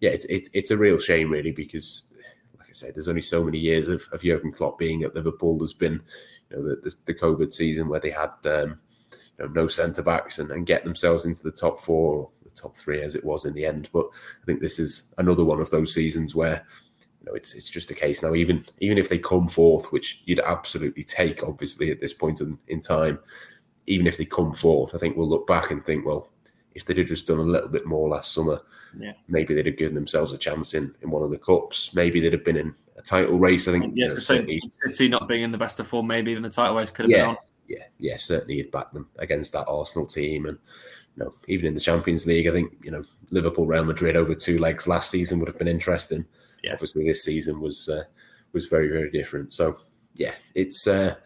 yeah, 0.00 0.10
it's, 0.10 0.24
it's 0.26 0.50
it's 0.52 0.70
a 0.70 0.76
real 0.76 0.98
shame 0.98 1.30
really 1.30 1.52
because, 1.52 2.12
like 2.58 2.68
I 2.68 2.72
said, 2.72 2.94
there's 2.94 3.08
only 3.08 3.22
so 3.22 3.44
many 3.44 3.58
years 3.58 3.88
of, 3.88 4.06
of 4.12 4.22
Jurgen 4.22 4.52
Klopp 4.52 4.78
being 4.78 5.02
at 5.04 5.14
Liverpool. 5.14 5.58
There's 5.58 5.72
been 5.72 6.02
you 6.50 6.56
know 6.56 6.68
the, 6.68 6.76
the, 6.76 6.94
the 7.06 7.14
COVID 7.14 7.52
season 7.52 7.88
where 7.88 8.00
they 8.00 8.10
had 8.10 8.32
um, 8.44 8.78
you 9.38 9.46
know, 9.46 9.52
no 9.52 9.68
centre 9.68 10.02
backs 10.02 10.38
and, 10.38 10.50
and 10.50 10.66
get 10.66 10.84
themselves 10.84 11.24
into 11.24 11.42
the 11.42 11.52
top 11.52 11.80
four 11.80 12.14
or 12.14 12.30
the 12.44 12.50
top 12.50 12.76
three 12.76 13.00
as 13.00 13.14
it 13.14 13.24
was 13.24 13.44
in 13.44 13.54
the 13.54 13.64
end. 13.64 13.88
But 13.92 14.06
I 14.42 14.44
think 14.44 14.60
this 14.60 14.78
is 14.78 15.14
another 15.18 15.44
one 15.44 15.60
of 15.60 15.70
those 15.70 15.94
seasons 15.94 16.34
where 16.34 16.64
you 17.20 17.26
know 17.26 17.34
it's 17.34 17.54
it's 17.54 17.70
just 17.70 17.90
a 17.90 17.94
case 17.94 18.22
now. 18.22 18.34
Even 18.34 18.64
even 18.80 18.98
if 18.98 19.08
they 19.08 19.18
come 19.18 19.48
fourth, 19.48 19.92
which 19.92 20.22
you'd 20.24 20.40
absolutely 20.40 21.04
take, 21.04 21.42
obviously 21.42 21.90
at 21.90 22.00
this 22.00 22.12
point 22.12 22.40
in, 22.40 22.58
in 22.68 22.80
time, 22.80 23.18
even 23.86 24.06
if 24.06 24.16
they 24.16 24.24
come 24.24 24.52
fourth, 24.52 24.94
I 24.94 24.98
think 24.98 25.16
we'll 25.16 25.28
look 25.28 25.46
back 25.46 25.70
and 25.70 25.84
think, 25.84 26.04
well, 26.04 26.30
if 26.74 26.84
they'd 26.84 26.98
have 26.98 27.06
just 27.06 27.26
done 27.26 27.38
a 27.38 27.42
little 27.42 27.68
bit 27.68 27.86
more 27.86 28.08
last 28.08 28.32
summer, 28.32 28.60
yeah. 28.98 29.12
maybe 29.28 29.54
they'd 29.54 29.66
have 29.66 29.76
given 29.76 29.94
themselves 29.94 30.32
a 30.32 30.38
chance 30.38 30.74
in, 30.74 30.94
in 31.02 31.10
one 31.10 31.22
of 31.22 31.30
the 31.30 31.38
cups. 31.38 31.94
Maybe 31.94 32.20
they'd 32.20 32.32
have 32.32 32.44
been 32.44 32.56
in 32.56 32.74
a 32.96 33.02
title 33.02 33.38
race. 33.38 33.68
I 33.68 33.72
think. 33.72 33.92
Yeah, 33.94 34.06
you 34.06 34.08
know, 34.08 34.18
so 34.18 34.44
City 34.90 35.08
not 35.08 35.28
being 35.28 35.42
in 35.42 35.52
the 35.52 35.58
best 35.58 35.80
of 35.80 35.88
form, 35.88 36.06
maybe 36.06 36.30
even 36.30 36.42
the 36.42 36.50
title 36.50 36.76
race 36.76 36.90
could 36.90 37.04
have 37.04 37.10
yeah, 37.10 37.18
been 37.18 37.28
on. 37.30 37.36
Yeah, 37.68 37.84
yeah, 37.98 38.16
certainly 38.16 38.56
you'd 38.56 38.70
back 38.70 38.92
them 38.92 39.08
against 39.18 39.52
that 39.52 39.68
Arsenal 39.68 40.06
team, 40.06 40.46
and 40.46 40.58
you 41.16 41.24
know, 41.24 41.34
even 41.48 41.66
in 41.66 41.74
the 41.74 41.80
Champions 41.80 42.26
League, 42.26 42.46
I 42.46 42.52
think 42.52 42.72
you 42.82 42.90
know 42.90 43.04
Liverpool, 43.30 43.66
Real 43.66 43.84
Madrid 43.84 44.16
over 44.16 44.34
two 44.34 44.58
legs 44.58 44.88
last 44.88 45.10
season 45.10 45.38
would 45.38 45.48
have 45.48 45.58
been 45.58 45.68
interesting. 45.68 46.24
Yeah. 46.62 46.72
Obviously, 46.74 47.06
this 47.06 47.24
season 47.24 47.60
was 47.60 47.88
uh, 47.88 48.04
was 48.52 48.66
very 48.66 48.88
very 48.88 49.10
different. 49.10 49.52
So 49.52 49.76
yeah, 50.14 50.34
it's 50.54 50.86
uh, 50.86 51.16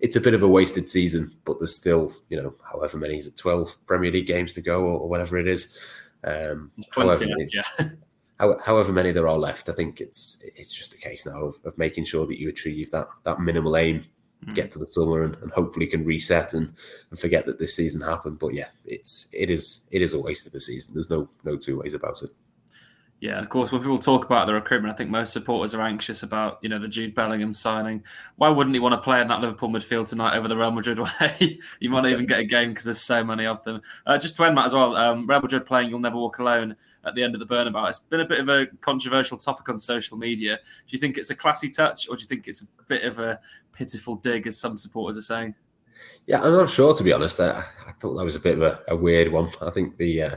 it's 0.00 0.16
a 0.16 0.20
bit 0.20 0.34
of 0.34 0.42
a 0.42 0.48
wasted 0.48 0.88
season, 0.88 1.32
but 1.44 1.58
there's 1.58 1.74
still 1.74 2.12
you 2.28 2.40
know 2.40 2.54
however 2.70 2.98
many 2.98 3.18
is 3.18 3.26
it 3.26 3.36
twelve 3.36 3.74
Premier 3.86 4.10
League 4.10 4.26
games 4.26 4.52
to 4.54 4.60
go 4.60 4.82
or, 4.82 4.98
or 5.00 5.08
whatever 5.08 5.38
it 5.38 5.48
is. 5.48 5.68
Um, 6.24 6.70
however, 6.90 7.26
many, 7.26 7.48
yeah. 7.52 7.88
however 8.64 8.92
many 8.92 9.12
there 9.12 9.28
are 9.28 9.38
left, 9.38 9.68
I 9.68 9.72
think 9.72 10.00
it's 10.00 10.42
it's 10.42 10.72
just 10.72 10.94
a 10.94 10.98
case 10.98 11.26
now 11.26 11.44
of, 11.44 11.58
of 11.64 11.76
making 11.78 12.04
sure 12.04 12.26
that 12.26 12.40
you 12.40 12.48
achieve 12.48 12.90
that 12.90 13.08
that 13.24 13.40
minimal 13.40 13.76
aim 13.76 14.04
mm. 14.44 14.54
get 14.54 14.70
to 14.72 14.78
the 14.78 14.86
summer 14.86 15.22
and, 15.22 15.36
and, 15.36 15.50
hopefully 15.52 15.86
can 15.86 16.04
reset 16.04 16.54
and, 16.54 16.72
and 17.10 17.18
forget 17.18 17.46
that 17.46 17.58
this 17.58 17.76
season 17.76 18.00
happened. 18.00 18.38
But 18.38 18.54
yeah, 18.54 18.68
it's 18.84 19.28
it 19.32 19.50
is 19.50 19.82
it 19.90 20.02
is 20.02 20.14
a 20.14 20.20
waste 20.20 20.46
of 20.46 20.54
a 20.54 20.60
season. 20.60 20.94
There's 20.94 21.10
no 21.10 21.28
no 21.44 21.56
two 21.56 21.78
ways 21.78 21.94
about 21.94 22.22
it. 22.22 22.30
Yeah, 23.20 23.40
of 23.40 23.48
course. 23.48 23.72
When 23.72 23.80
people 23.80 23.98
talk 23.98 24.26
about 24.26 24.46
the 24.46 24.52
recruitment, 24.52 24.92
I 24.92 24.96
think 24.96 25.08
most 25.08 25.32
supporters 25.32 25.74
are 25.74 25.80
anxious 25.80 26.22
about 26.22 26.58
you 26.60 26.68
know 26.68 26.78
the 26.78 26.88
Jude 26.88 27.14
Bellingham 27.14 27.54
signing. 27.54 28.02
Why 28.36 28.50
wouldn't 28.50 28.74
he 28.74 28.80
want 28.80 28.92
to 28.94 29.00
play 29.00 29.20
in 29.20 29.28
that 29.28 29.40
Liverpool 29.40 29.70
midfield 29.70 30.08
tonight 30.08 30.36
over 30.36 30.46
the 30.46 30.56
Real 30.56 30.70
Madrid 30.72 30.98
way? 31.20 31.58
you 31.80 31.88
might 31.88 32.02
not 32.02 32.10
even 32.10 32.26
get 32.26 32.40
a 32.40 32.44
game 32.44 32.70
because 32.70 32.84
there's 32.84 33.00
so 33.00 33.24
many 33.24 33.46
of 33.46 33.64
them. 33.64 33.80
Uh, 34.04 34.18
just 34.18 34.36
to 34.36 34.44
end, 34.44 34.54
Matt, 34.54 34.66
as 34.66 34.74
well. 34.74 34.94
Um, 34.96 35.26
Real 35.26 35.40
Madrid 35.40 35.64
playing 35.64 35.88
"You'll 35.88 36.00
Never 36.00 36.16
Walk 36.16 36.38
Alone" 36.38 36.76
at 37.06 37.14
the 37.14 37.22
end 37.22 37.34
of 37.34 37.40
the 37.40 37.46
Bernabeu. 37.46 37.88
It's 37.88 38.00
been 38.00 38.20
a 38.20 38.26
bit 38.26 38.40
of 38.40 38.48
a 38.48 38.66
controversial 38.82 39.38
topic 39.38 39.68
on 39.68 39.78
social 39.78 40.18
media. 40.18 40.56
Do 40.56 40.94
you 40.94 40.98
think 40.98 41.16
it's 41.16 41.30
a 41.30 41.36
classy 41.36 41.70
touch, 41.70 42.08
or 42.08 42.16
do 42.16 42.22
you 42.22 42.28
think 42.28 42.46
it's 42.46 42.62
a 42.62 42.66
bit 42.88 43.04
of 43.04 43.18
a 43.18 43.40
pitiful 43.72 44.16
dig, 44.16 44.46
as 44.46 44.58
some 44.58 44.76
supporters 44.76 45.16
are 45.16 45.22
saying? 45.22 45.54
Yeah, 46.26 46.42
I'm 46.42 46.52
not 46.52 46.70
sure 46.70 46.94
to 46.94 47.02
be 47.02 47.12
honest. 47.12 47.40
I, 47.40 47.64
I 47.86 47.92
thought 48.00 48.14
that 48.16 48.24
was 48.24 48.36
a 48.36 48.40
bit 48.40 48.58
of 48.58 48.62
a, 48.62 48.80
a 48.88 48.96
weird 48.96 49.32
one. 49.32 49.48
I 49.62 49.70
think 49.70 49.96
the 49.96 50.22
uh, 50.22 50.36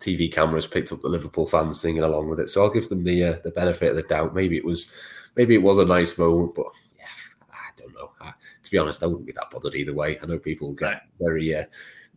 TV 0.00 0.32
cameras 0.32 0.66
picked 0.66 0.92
up 0.92 1.00
the 1.00 1.08
Liverpool 1.08 1.46
fans 1.46 1.80
singing 1.80 2.02
along 2.02 2.28
with 2.28 2.40
it, 2.40 2.48
so 2.48 2.62
I'll 2.62 2.70
give 2.70 2.88
them 2.88 3.04
the 3.04 3.24
uh, 3.24 3.36
the 3.44 3.50
benefit 3.50 3.90
of 3.90 3.96
the 3.96 4.02
doubt. 4.02 4.34
Maybe 4.34 4.56
it 4.56 4.64
was 4.64 4.90
maybe 5.36 5.54
it 5.54 5.62
was 5.62 5.78
a 5.78 5.84
nice 5.84 6.18
moment, 6.18 6.54
but 6.54 6.66
yeah, 6.98 7.04
I 7.52 7.70
don't 7.76 7.94
know. 7.94 8.10
I, 8.20 8.32
to 8.62 8.70
be 8.70 8.78
honest, 8.78 9.02
I 9.02 9.06
wouldn't 9.06 9.26
be 9.26 9.32
that 9.32 9.50
bothered 9.50 9.74
either 9.74 9.94
way. 9.94 10.18
I 10.20 10.26
know 10.26 10.38
people 10.38 10.72
get 10.72 11.02
very 11.20 11.54
uh, 11.54 11.64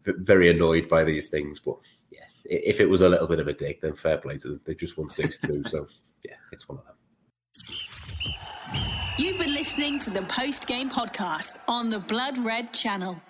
very 0.03 0.49
annoyed 0.49 0.88
by 0.88 1.03
these 1.03 1.30
things, 1.30 1.59
but 1.59 1.78
yeah, 2.11 2.25
if 2.45 2.80
it 2.80 2.89
was 2.89 3.01
a 3.01 3.09
little 3.09 3.28
bit 3.28 3.39
of 3.39 3.47
a 3.47 3.53
dig, 3.53 3.82
then 3.82 3.95
fair 3.95 4.17
play 4.17 4.38
to 4.38 4.47
them. 4.49 4.61
They 4.65 4.75
just 4.75 4.97
won 4.97 5.09
six 5.09 5.38
two, 5.38 5.63
so 5.67 5.88
yeah, 6.25 6.36
it's 6.51 6.67
one 6.67 6.80
of 6.80 6.86
them. 6.86 6.95
You've 9.17 9.39
been 9.39 9.53
listening 9.53 9.99
to 9.99 10.09
the 10.09 10.21
post 10.23 10.67
game 10.67 10.89
podcast 10.89 11.57
on 11.67 11.89
the 11.89 11.99
Blood 11.99 12.38
Red 12.38 12.73
channel. 12.73 13.21